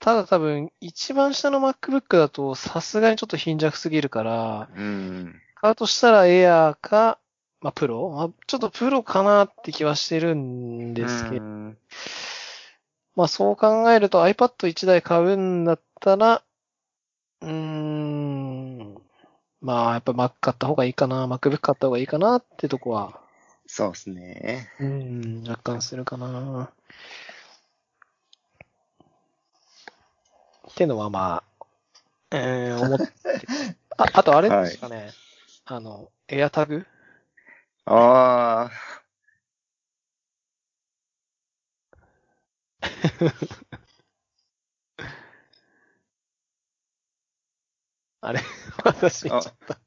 [0.00, 5.40] ただ多分、一番下の MacBook だとさすがにちょっと貧弱すぎるから、うん。
[5.56, 7.18] 買うとしたら Air か、
[7.60, 11.78] まあ、プロ、まあ、ちょっとプロかなって気はしてるんですけど、うん
[13.18, 16.44] まあそう考えると iPad1 台買うんだったら、
[17.40, 18.94] うーん、
[19.60, 23.20] まあやっぱ Mac 買った方がいいかな、MacBook 買った方がいいかなってとこは、
[23.66, 24.68] そうですね。
[24.78, 26.70] うん、若干するかな。
[30.70, 31.42] ってのはま
[32.30, 33.06] あ、えー、 思って。
[33.96, 35.10] あ、あとあれですかね。
[35.64, 36.86] あの、エアタグ？
[37.84, 38.98] ああ。
[48.20, 48.40] あれ？
[48.84, 49.80] 私言っちゃった。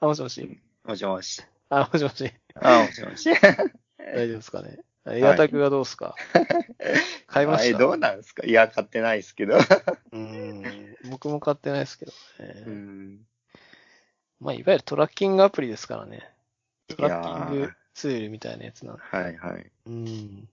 [0.00, 0.60] あ、もしもし。
[0.84, 1.42] もしもし。
[1.68, 2.32] あ、もしもし。
[2.56, 3.30] あもしもし。
[3.98, 4.84] 大丈夫ですかね。
[5.06, 6.16] エアタグはどうですか、
[7.26, 7.78] 買いました？
[7.78, 8.46] どうなんですか？
[8.46, 9.58] いや、買ってないですけど。
[10.12, 10.96] うん。
[11.10, 12.64] 僕も買ってないですけどね。
[12.66, 13.26] うん。
[14.40, 16.28] まあ、いわゆるトラッキングアプリですからね。
[16.88, 19.02] トラッキングーツールみたいなやつなんで。
[19.02, 19.70] はいはい。
[19.86, 20.48] うん。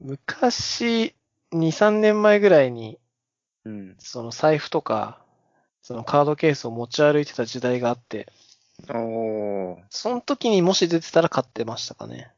[0.00, 1.14] 昔、
[1.52, 2.98] 2、3年前ぐらいに、
[3.64, 3.96] うん。
[3.98, 5.20] その財布とか、
[5.82, 8.30] そのカードケースを持ち歩いてた時代があって、
[8.88, 9.82] おー。
[9.90, 12.32] その時にもし出てたら買ってましたかね。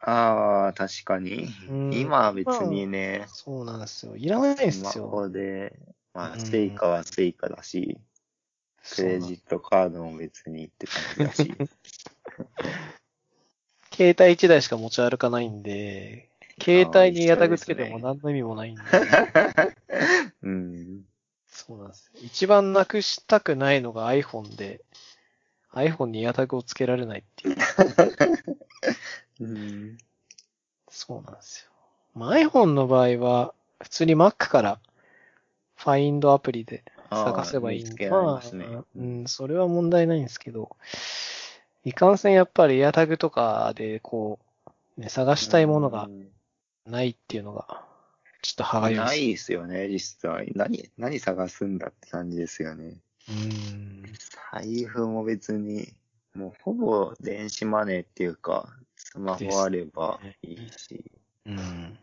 [0.00, 1.92] ああ、確かにうん。
[1.92, 4.16] 今は別にね、そうなんですよ。
[4.16, 4.70] いらないですよ。
[4.70, 5.78] スマホで、
[6.14, 7.98] まあ、うん Suica は Suica だし、
[8.94, 11.54] クレジットカードも別にって感じだし。
[13.92, 16.28] 携帯1台しか持ち歩かないんで、
[16.62, 18.82] 携帯に AirTag つけても何の意味もないんで。
[20.42, 21.04] うん。
[21.48, 22.20] そうなんですよ。
[22.22, 24.84] 一番なくしたくないのが iPhone で、
[25.76, 27.56] iPhone にエアタグをつけられないっていう。
[29.40, 29.98] うん。
[30.88, 31.70] そうなんですよ。
[32.14, 34.80] まあ、iPhone の場合は、普通に Mac から
[35.78, 40.74] Find アプリで探せばいいんで、まあうん、それは問題ないんですけど、
[41.84, 44.38] いかんせんやっぱりエアタグとかでこ
[44.96, 46.30] う、ね、探したいものがうん
[46.86, 47.84] ないっていうのが、
[48.42, 49.06] ちょっと歯がゆいです。
[49.06, 50.52] ないですよね、実際。
[50.54, 52.96] 何、何探すんだって感じですよね。
[53.28, 54.02] うん。
[54.52, 55.92] 財布も別に、
[56.34, 61.04] もうほぼ電子マネーっていうか、スマホあればいいし。
[61.46, 61.98] うん。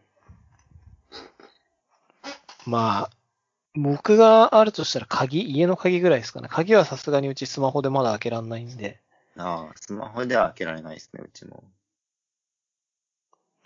[2.65, 3.09] まあ、
[3.75, 6.47] 僕があるとしたら鍵、家の鍵ぐらいですかね。
[6.49, 8.99] 鍵はさすがにうちスマホでまだ開けらんないんで。
[9.35, 11.63] ああ、スマホでは開けられないですね、うちも。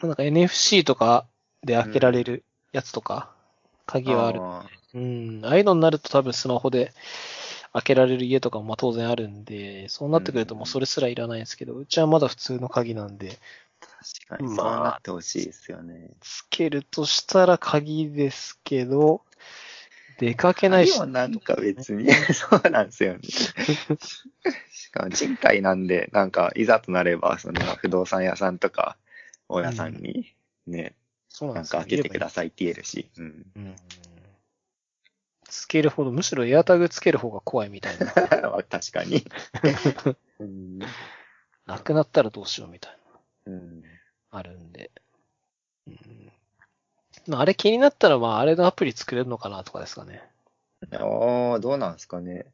[0.01, 1.25] なんか NFC とか
[1.63, 3.31] で開けられるやつとか、
[3.85, 4.39] 鍵はある。
[4.41, 5.41] あうん。
[5.43, 6.93] ああいうのになると多分スマホで
[7.77, 13.37] 開けられる家とかもまあ当然あるんで、そうなってくるともうそれすらいらないんですけど、うちはまだ普通の鍵なんで、
[14.27, 16.09] 確かに、そうまあなってほしいですよね。
[16.19, 19.21] つけるとしたら鍵ですけど、
[20.17, 20.99] 出かけないし。
[21.07, 23.19] なんか別に、 そうなんですよね。
[24.71, 28.97] しかも、賃貸なんで、なんか、いざとなれば、その、不動産屋さんとか、
[29.47, 30.33] 大家さんに、
[30.65, 30.93] ね、なん
[31.29, 33.11] そうなんか開けてくださいって言えるし。
[33.17, 33.45] うん。
[33.55, 33.75] うん
[35.47, 38.05] つけるほど、むしろエアタグつける方が怖いみたいな。
[38.69, 39.23] 確かに。
[40.39, 40.79] うん。
[41.65, 42.97] なくなったらどうしようみたい
[43.47, 43.81] うん。
[43.81, 43.87] な、
[44.31, 44.91] あるんで。
[45.87, 46.31] うん
[47.27, 50.23] まああれ気になったら、まあ、あれのアプリ作れるのかなとかですかね。
[50.93, 52.45] ああ、どうなんですかね。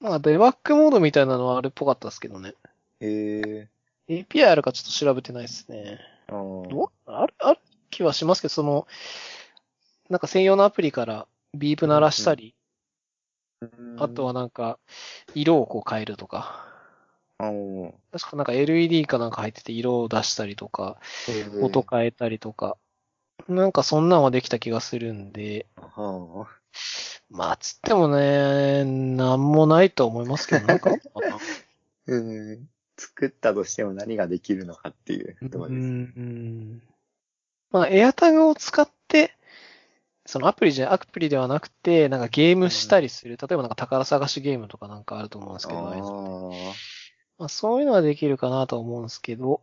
[0.00, 2.54] まあ、デバッグモードみたいなのはあれっぽかったですけどね。
[3.00, 3.68] へえ。
[4.08, 6.00] API あるかちょっと調べてないですね。
[6.28, 6.90] あーどう？
[7.06, 7.60] ある、ある
[7.90, 8.88] 気はしますけど、その、
[10.08, 12.54] なんか専用のアプリからビープ鳴らしたり、
[13.98, 14.78] あとは、なんか、
[15.34, 16.66] 色をこう変えるとか。
[18.12, 20.98] 確かなんか LED かなんか入ってて色を出したりとか、
[21.62, 22.76] 音変えたりとか、
[23.48, 26.46] なんかそんなんはできた気がするんで、は
[27.30, 30.90] まあ、つってもね、なんもないと思いますけど、なんか。
[32.06, 32.68] うん。
[32.96, 35.78] 作ったとしても何ができるのかっていうところです。
[35.78, 36.82] うんうん
[37.70, 39.32] まあ、エアタグを使って、
[40.30, 43.36] そのアプリじゃ、アプリではなくて、なんかゲームしたりする。
[43.36, 46.74] 例えばなんか宝探しゲームとかなんかあると思うんですけど、あ
[47.36, 49.60] まあ、そういうのはできるかなとは思うんですけど、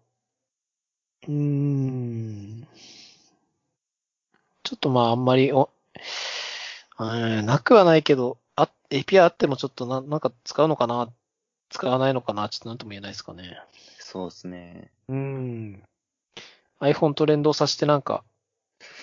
[1.25, 2.67] うーん。
[4.63, 5.69] ちょっとまああんまり、お、
[6.99, 11.07] うん、なくはないけど、あ、API あってもちょっとな、なんか使うのかな
[11.69, 13.57] 使わないのかなちょっとなんとも言えないですかね。
[13.99, 14.91] そうですね。
[15.07, 15.83] うん。
[16.81, 18.25] iPhone と連動させてなんか、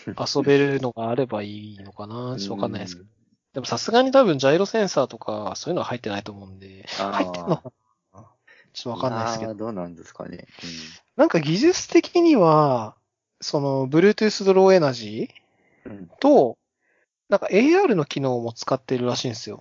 [0.37, 2.37] 遊べるのがあればいいのかな？
[2.39, 3.09] ちょっとわかんないですけど。
[3.55, 7.63] でもさすがに多分ジャイロセンサーとかそういうのは入ってないと思うんで、入ってんの
[8.73, 9.55] ちょっとわかんないですけど。
[9.55, 10.49] どうなんですかね。
[11.17, 12.97] なんか技術的には、
[13.41, 15.31] その Bluetooth ドローエナジ
[15.85, 15.93] うん。
[15.93, 16.59] うんーと、
[17.29, 19.61] なんか AR の機能も使ってるらしいんですよ。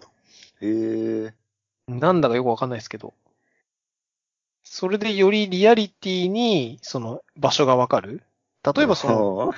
[0.62, 1.34] へえ。
[1.88, 3.14] なんだかよくわかんないですけど。
[4.64, 8.24] それでよりリアリティに、その場所がわかる？
[8.64, 9.54] 例えばその、の、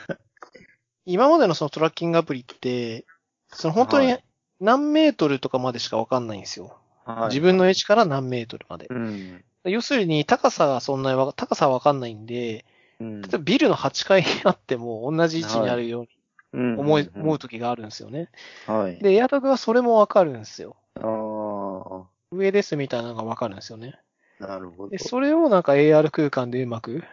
[1.06, 3.06] 今までのそのトラッキングアプリって、
[3.49, 4.23] その本当にはい
[4.60, 6.77] 何メートルとかまでしかわかんないんですよ。
[7.06, 8.88] はい自分の位置から何メートルまで。
[8.90, 9.44] うん。
[9.65, 12.65] 要するに高さがそんなにわ、高さはわかんないんで、
[12.99, 16.07] うん例えばビルの8階にあっても同じ位置にあるよ
[16.53, 17.48] うに思い、思うと。
[17.48, 18.30] 時があるんですよね。
[18.65, 18.99] はい。
[18.99, 20.77] で、エアタグはそれもわかるんですよ。
[20.95, 23.99] あ上ですみたいなのがわかるんですよね。
[24.40, 24.90] あ、なるほど。
[24.90, 27.03] で、それをなんか AR 空間でうまく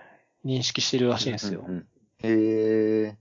[0.44, 1.70] 認識してるらしいんですよう。
[1.70, 1.86] んうん
[2.24, 3.16] へえ、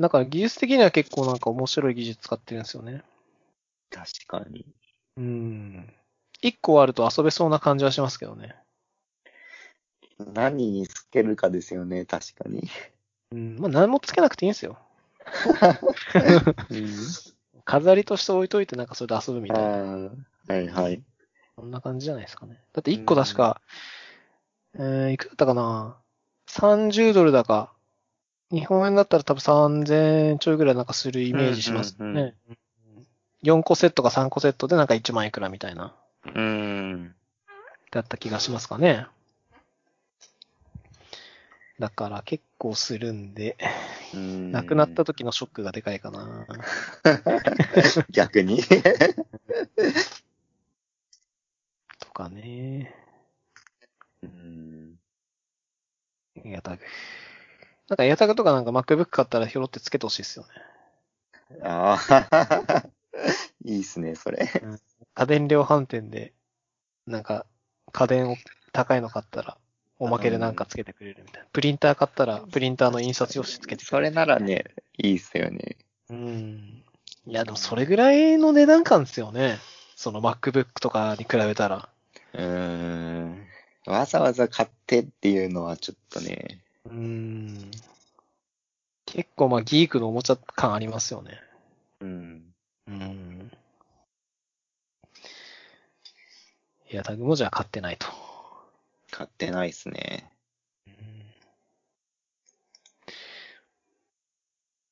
[0.00, 3.02] だから技術的には結構なんか面白い技術使ってるんですよね。
[3.90, 4.66] 確かに。
[5.18, 5.92] うん。
[6.40, 8.56] 一個あると遊べそうな感じはしますけどね。
[10.18, 12.68] 何につけるかですよね、確かに。
[13.32, 13.58] うん。
[13.58, 14.78] まあ何もつけなくていいんですよ。
[17.66, 19.70] 飾りとして置いといてなんかそれで遊ぶみあたいな。
[19.70, 19.74] あ、
[20.48, 21.02] はいはい。
[21.56, 22.58] そんな感じじゃないですかね。
[22.72, 23.60] だって一個確か、
[24.74, 25.98] えー、いくらだったかな
[26.48, 27.74] ?30 ドルだか。
[28.50, 32.34] 日本円だったら多分3000円ちょいぐらいなんかするイメージしますうんうんね。
[33.44, 35.94] 4個セットか3個セットでなんか1万いくらみたいな。
[36.34, 37.14] うん。
[37.90, 39.06] だった気がしますかね。
[41.78, 43.56] だから結構するんで、
[44.12, 46.46] うん亡くなった時のショックがでかいかな。
[48.10, 48.60] 逆に。
[52.00, 52.94] とかね。
[54.22, 54.98] うん。
[56.44, 56.82] エアタグ。
[57.90, 61.60] なんかエアタグとかなんか MacBook 買ったらひょろってつけてほしいですよね。
[61.64, 62.84] ああ、
[63.64, 64.48] いいっすね、それ。
[65.14, 66.32] 家電量販店で、
[67.08, 67.46] なんか
[67.90, 68.36] 家電を
[68.72, 69.58] 高いの買ったら、
[69.98, 71.48] おまけでなんかつけてくれるみたいな。
[71.52, 73.86] プリンター買ったら、プリンターの印刷用紙つけてくれる。
[73.86, 75.76] それならね、いいっすよね。
[76.10, 76.84] うん。
[77.26, 79.58] いや、でもそれぐらいの値段感ですよね。
[79.96, 81.88] その MacBook とかに比べたら。
[82.34, 83.46] うーん。
[83.86, 86.62] わざわざ買ってっていうのはちょっとね。
[86.86, 87.70] うん。
[89.06, 91.40] 結構まあギークのおもちゃ感ありますよね。
[92.00, 92.54] うん。
[92.86, 93.50] うん。
[96.90, 98.06] いや、タグもじゃあ買ってないと。
[99.10, 100.30] 買ってないっすね。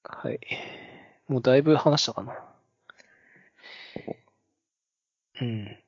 [0.05, 0.41] はい。
[1.29, 2.35] もうだいぶ話したかな。
[5.41, 5.79] うん。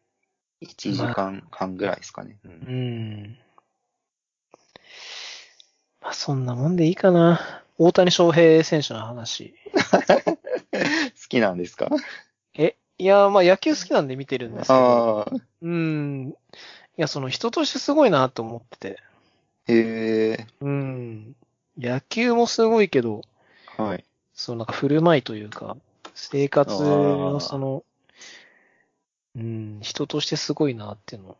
[0.62, 2.38] 1時間半ぐらいですかね。
[2.44, 3.38] ううんん。
[6.00, 7.62] まあそんなもんでいいかな。
[7.78, 9.54] 大谷翔平選手の話。
[9.72, 11.88] 好きなんですか？
[12.54, 15.30] え、いや、まあ野球好きなんで見てるんですけど。
[15.62, 16.34] うん。
[16.96, 19.02] いや、その人としてすごいなと思ってて。
[19.68, 20.46] へえ。
[20.60, 21.34] うん。
[21.78, 23.22] 野球もすごいけど、
[23.78, 24.04] はい。
[24.34, 25.76] そのなんか振る舞いというか、
[26.14, 27.84] 生活あのーその、
[29.36, 31.36] うん、人としてすごいなっていうのを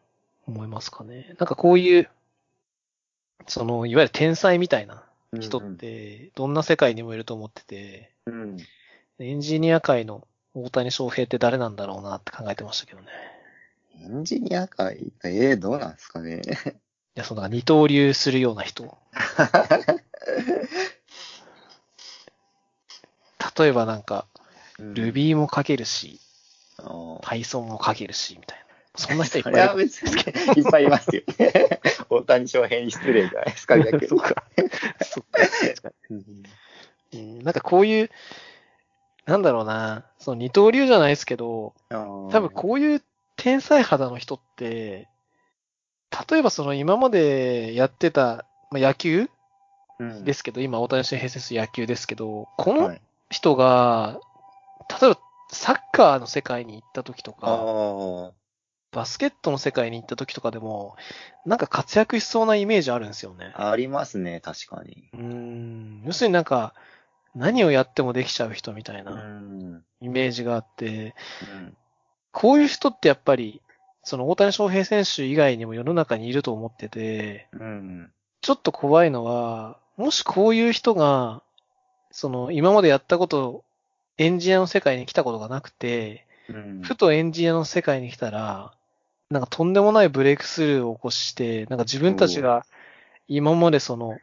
[0.47, 1.35] 思いますかね。
[1.39, 2.09] なんかこういう、
[3.47, 5.05] その、いわゆる天才みたいな
[5.41, 8.57] 人って、どんな世界にもいると思ってて、うん。
[9.19, 13.07] エンジニア界の大谷翔平って誰なんだろうなって考えてましたけどね。
[14.03, 15.12] エンジニア界？
[15.25, 16.41] ええどうなんですかね。
[16.41, 18.97] いや、その二刀流するような人。
[23.59, 24.95] 例えばなんか、ー。
[24.95, 26.19] Ruby も書けるし、
[26.79, 28.60] Python も書けるし、みたいな。
[28.97, 29.62] そんな人いっぱいいる。
[29.62, 30.11] は別に
[30.59, 31.23] いっぱいいますよ。
[32.11, 34.09] 大谷翔平に失礼じゃないですか、 逆に。
[34.09, 34.45] そっか。
[35.03, 35.41] そっか。
[35.41, 36.25] 確かうんに
[37.12, 38.11] うんなんかこういう、
[39.27, 43.03] なんだろうな、その二刀流じゃないですけど、多分こういう
[43.37, 45.09] 天才肌の人って、
[46.31, 49.31] 例えばその今までやってた、まあ、野球
[49.99, 53.01] うんですけど、今大谷翔平選手野球ですけど、このはい
[53.31, 54.19] 人が、
[55.01, 55.21] 例えば
[55.53, 58.33] サッカーの世界に行った時とあか、ー
[58.93, 60.97] バスケットの世界に行った時とかでも、
[61.47, 63.53] なんか活躍しそうなイメージあるんですよね。
[63.55, 65.09] ありますね、確かに。
[65.12, 66.03] うーん。
[66.05, 66.75] 要するになんか、
[67.35, 71.15] 何をやってもできちゃう人みたいうなんイメージがあって、
[71.55, 71.77] うん
[72.33, 73.61] こういう人ってやっぱり、
[74.03, 78.12] その大谷翔平選手以外にも世の中にいると思ってて、うん。
[78.41, 81.43] ちょっと怖いのは、もしこういう人が、
[82.11, 83.65] その今までやったこと、
[84.17, 88.73] エンジニアの世界に来たことがなくて、うんふとエンジニアの世界に来たら、
[89.31, 92.66] なんかとんでもないブレイクスルーを起こして、なんか自分たちが
[93.28, 94.19] 今までその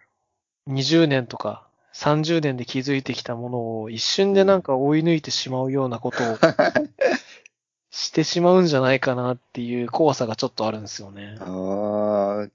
[0.67, 6.37] 20年とか30年で築いてきたものを一瞬でなんか追い抜いてしまうようなことを
[7.89, 11.37] してしまうんじゃないかなっていう怖さがちょっとあるんですよね。
[11.41, 12.49] ああ、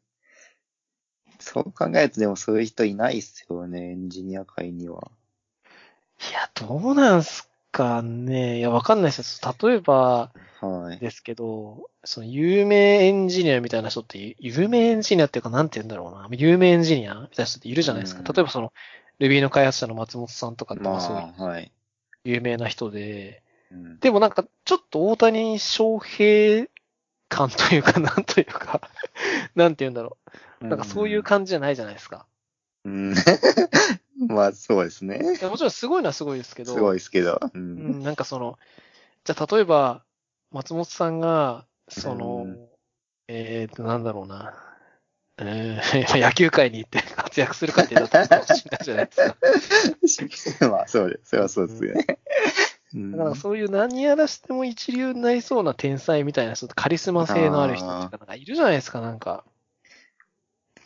[1.40, 5.10] そう考えるとでもそういう人いないっすよね、エンジニア界には。
[6.30, 8.58] いや、どうなんすかね。
[8.58, 9.54] いや、わかんないですよ。
[9.60, 10.30] 例えば
[10.60, 10.98] はい。
[10.98, 16.28] ですけど、その有名エンジニアみたいな人って、有名エンジニアっていうかなんて言うんだろうな。
[16.30, 18.20] 有名エンジニアみたいな人っているじゃないですか。
[18.20, 18.72] うん例えばその
[19.18, 21.72] Ruby の開発者の松本さんとかってまあそうい。
[22.24, 26.66] 有名な人で、うんでもなんかちょっと大谷翔平
[27.28, 28.80] 感というか、なんというか、
[29.54, 30.18] なんて言うんだろ
[30.60, 30.66] う。
[30.66, 32.26] なんかそういう感じじゃないじゃないですか。
[32.84, 33.14] うん。
[34.28, 35.18] まあ、そうですね。
[35.18, 37.40] もちろんすごいのはすごいですけど、すごいですけど。
[37.42, 37.50] う。
[37.54, 38.58] うんん、なんかその、
[39.24, 40.04] じゃあ例えば、
[40.50, 42.68] 松本さんが、その、うん
[43.28, 44.54] えーと、なんだろうな。
[45.38, 50.68] えー、 野球界に行って活躍するかっていうと、かもしれないじゃないですか。
[50.70, 51.30] まあ、そうです。
[51.30, 52.06] それはそうですよね。
[52.94, 59.44] うんだからそういう何やらしても一流になりそうな天才みたいな人ってカリスマ性のある人とかなんかいるじゃないですか、なんか。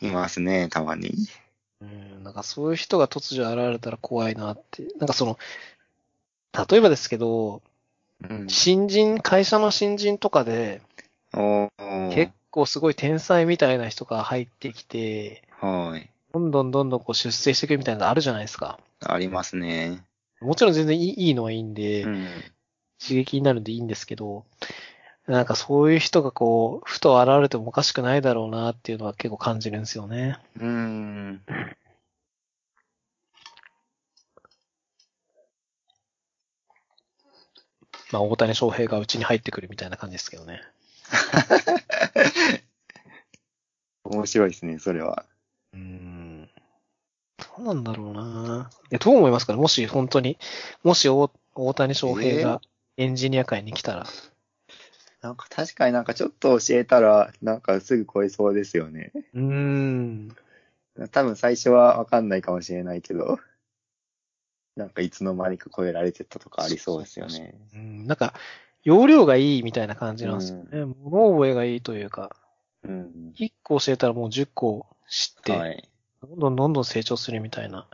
[0.01, 1.11] いますね、たまに。
[1.81, 4.85] うん、なんかそういう人が突如現れたら怖いなって。
[4.99, 5.39] なんかその、
[6.69, 7.63] 例えばですけど、
[8.29, 8.49] うん。
[8.49, 10.81] 新人、会社の新人とかで、
[12.15, 16.11] 結構すごい天才みたいな人が入ってきて、はい。
[16.33, 18.79] どんどんどんどんこう出世していくみたいなのあるじゃないですか。
[19.01, 20.03] ありますね。
[20.41, 22.27] もちろん全然いいいいのはいいんで、うん。
[22.99, 24.47] 刺激になるんでいいんですけど、
[25.27, 30.39] なんかそういう人がこう、ふと現れてもおかしくないだろうなっていうのは結構感じるんですよね。
[30.61, 31.43] うん。
[38.13, 40.63] まあ大谷翔平がうちに入ってくるみたいな感じですけどね。
[44.05, 45.25] 面白いですね、それは。
[45.73, 46.49] うーん。
[47.39, 49.59] どうなんだろうなえ、どう思いますかね？
[49.59, 50.39] もし本当に、
[50.85, 52.61] もし大大谷翔平が
[52.97, 54.07] エンジニア界に来たら。
[55.27, 59.11] なんか確かになんかちょっと教えたら、なんかすぐ超えそうですよね。
[59.35, 60.37] うーん。
[61.11, 63.41] 多分最初はわかんないかもしれないけど、
[64.77, 67.55] なんかいつの間にか超えられてたとかありそうですよね。
[67.75, 68.35] うん、なんか、
[68.85, 70.85] 容量がいいみたいな感じなんですよね。
[70.85, 72.37] 物覚えがいいというか、
[72.85, 73.33] うん。
[73.37, 75.91] 1個教えたらもう10個知って、はい。
[76.23, 77.89] どんどんどんどん成長するみたいな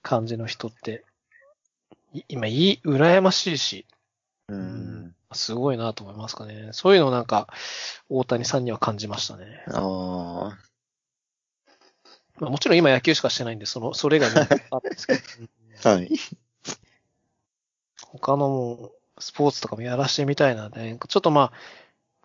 [0.00, 1.04] 感じの人って、
[2.12, 3.84] い今いい、羨ましいし、
[4.48, 5.14] うん。
[5.34, 6.70] すごいなと思いますかね。
[6.72, 7.48] そういうのをなんか、
[8.08, 9.64] 大谷さんには感じましたね。
[9.68, 10.56] あ
[12.36, 14.48] まあ、もちろん今野球しかしてないんで、その、それ以外もあっ
[14.82, 15.90] たんですけど。
[15.90, 16.10] はい。
[18.08, 20.98] 他のもう、スポーツとかもやらしてみたいなね。
[21.08, 21.52] ちょっとまあ、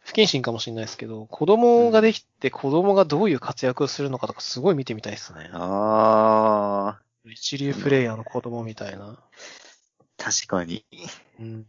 [0.02, 5.49] 不謹慎かもしれないですけど、子供ができて子供がどういう活躍をするのかとかすごい見てみたいですね。
[5.53, 7.02] ああ。
[7.26, 9.19] 一流プレイヤーの子供みたいな。
[10.18, 10.86] 確かに。
[11.40, 11.65] うん。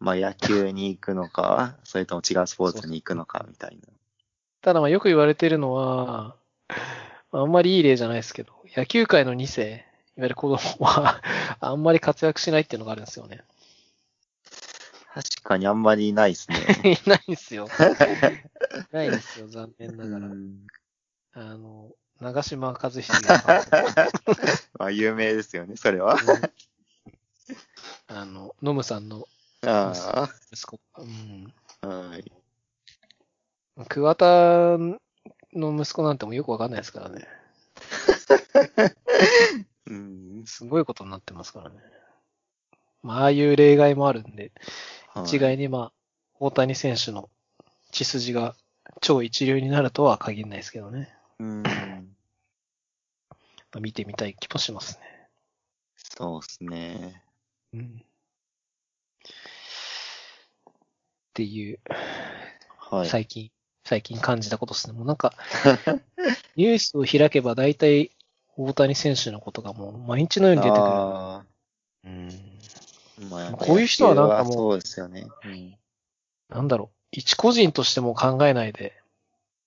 [0.00, 3.88] まあ野球に行くのか、それとも違うスポーツに行くのかみたいな。
[4.60, 6.36] ただまあよく言われてるのは、
[7.32, 9.80] あんまりいい例じゃないですけど、野球界の2世、いわ
[10.18, 11.22] ゆる子供は、
[11.60, 13.42] あんまり活躍しないっていうのがあるんですよね。
[15.14, 16.58] 確かにあんまりいないですね。
[16.84, 17.66] い ないんですよ。
[17.66, 17.68] い
[18.94, 20.26] ないんですよ、残念ながら。
[20.26, 20.66] うん
[21.32, 23.22] あの、長島和秀さん
[24.76, 26.16] まあ有名ですよね、それは。
[28.08, 29.28] あの、ノムさんの
[29.70, 30.80] あ息子。
[30.98, 31.52] うん。
[31.82, 31.88] あ。
[31.88, 32.32] はい。
[33.88, 34.26] 桑田
[35.54, 37.26] の息子なんてもうよくわかんないですからね。
[39.86, 40.44] うん。
[40.46, 41.76] すごいことになってますからね。
[43.02, 44.52] まあ、ああいう例外もあるんで、
[45.08, 45.92] はい一概にまあ、
[46.38, 47.28] 大谷選手の
[47.90, 48.54] 血筋が
[49.00, 51.14] 超一流になるとは限らないですけどね。
[51.38, 51.62] うん。
[51.62, 51.70] ま
[53.76, 55.28] あ見てみたい気もしますね。
[55.96, 57.22] そうですね。
[57.74, 58.04] うん。
[61.38, 61.78] っていう、
[62.90, 63.08] はい。
[63.08, 63.52] 最近、
[63.84, 64.92] 最近感じたことですね。
[64.92, 65.34] もうなんか、
[66.56, 68.10] ニュースを開けば大体
[68.56, 70.82] 大谷選手のことがもう毎日のように出てくる。
[70.82, 71.44] あ
[72.02, 72.28] うん。
[73.20, 75.28] ーまあ、こういう人はなんかもうそうですよね。
[75.44, 75.78] うん。
[76.48, 79.00] なんだろう、一個人としても考えないで、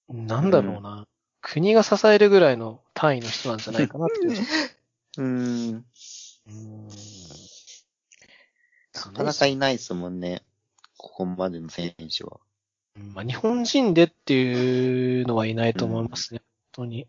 [0.09, 1.07] なんだろうな、
[1.39, 4.15] 国が支えるぐらいの単位の人なんじゃないかなって。
[5.19, 5.85] うん。
[6.47, 6.89] うん
[8.93, 10.43] なかなかいないですもんね。
[11.01, 12.39] ここまでの選手は。
[12.95, 16.41] うんまあ、日本人でっていうのはいないと思いますね、
[16.75, 17.07] 本当に。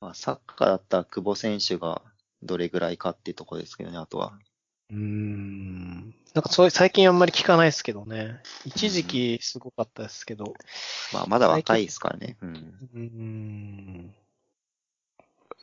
[0.00, 2.00] まあ、サッカーだったら久保選手が
[2.42, 4.32] どれぐらいかっていうところですけどね、あとは。
[4.90, 6.14] うーん。
[6.32, 8.40] なんかそういう、最近あんまり聞かないですけどね。
[8.64, 10.54] 一時期すごかったですけど。
[11.12, 12.38] まあ、まだ若いですからね。
[12.40, 12.54] うん。
[12.94, 14.14] うーん。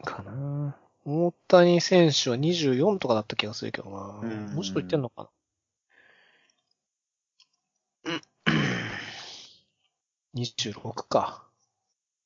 [0.03, 0.77] かな。
[1.03, 4.19] 大谷選手は24とかだった気がするけどな。
[4.21, 5.29] うんもうちょっと言ってんのかな。
[8.07, 8.21] うん
[10.33, 11.43] 26か。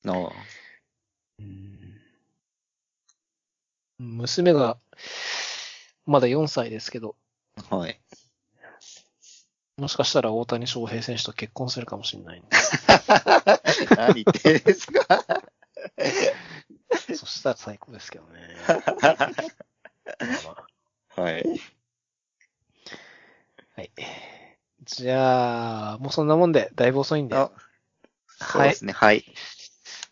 [0.06, 0.32] ああ
[1.40, 2.02] うん
[3.98, 4.78] 娘が、
[6.06, 7.16] まだ4歳ですけど、
[7.70, 8.00] はい。
[9.78, 12.50] もしかしたら大谷翔平選手と結婚するかもしれないんで。
[13.96, 15.26] 何言ってんですか
[17.16, 18.56] そしたら最高ですけどね。
[18.68, 18.86] まあ
[20.44, 20.66] ま
[21.16, 21.46] あはい。
[23.76, 23.92] はい。
[24.84, 27.36] じゃあ、もうそんなもんで、だいぶ遅いんで。
[27.36, 27.52] あ、
[28.38, 28.86] そうはいです。
[28.86, 28.94] ね。
[28.94, 29.24] はい。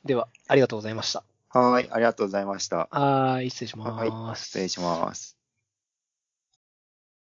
[0.05, 1.23] では、ありがとうございました。
[1.49, 1.89] はい。
[1.91, 2.87] ありがとうございました。
[2.91, 4.45] はーい、失礼します。
[4.45, 5.38] 失礼します。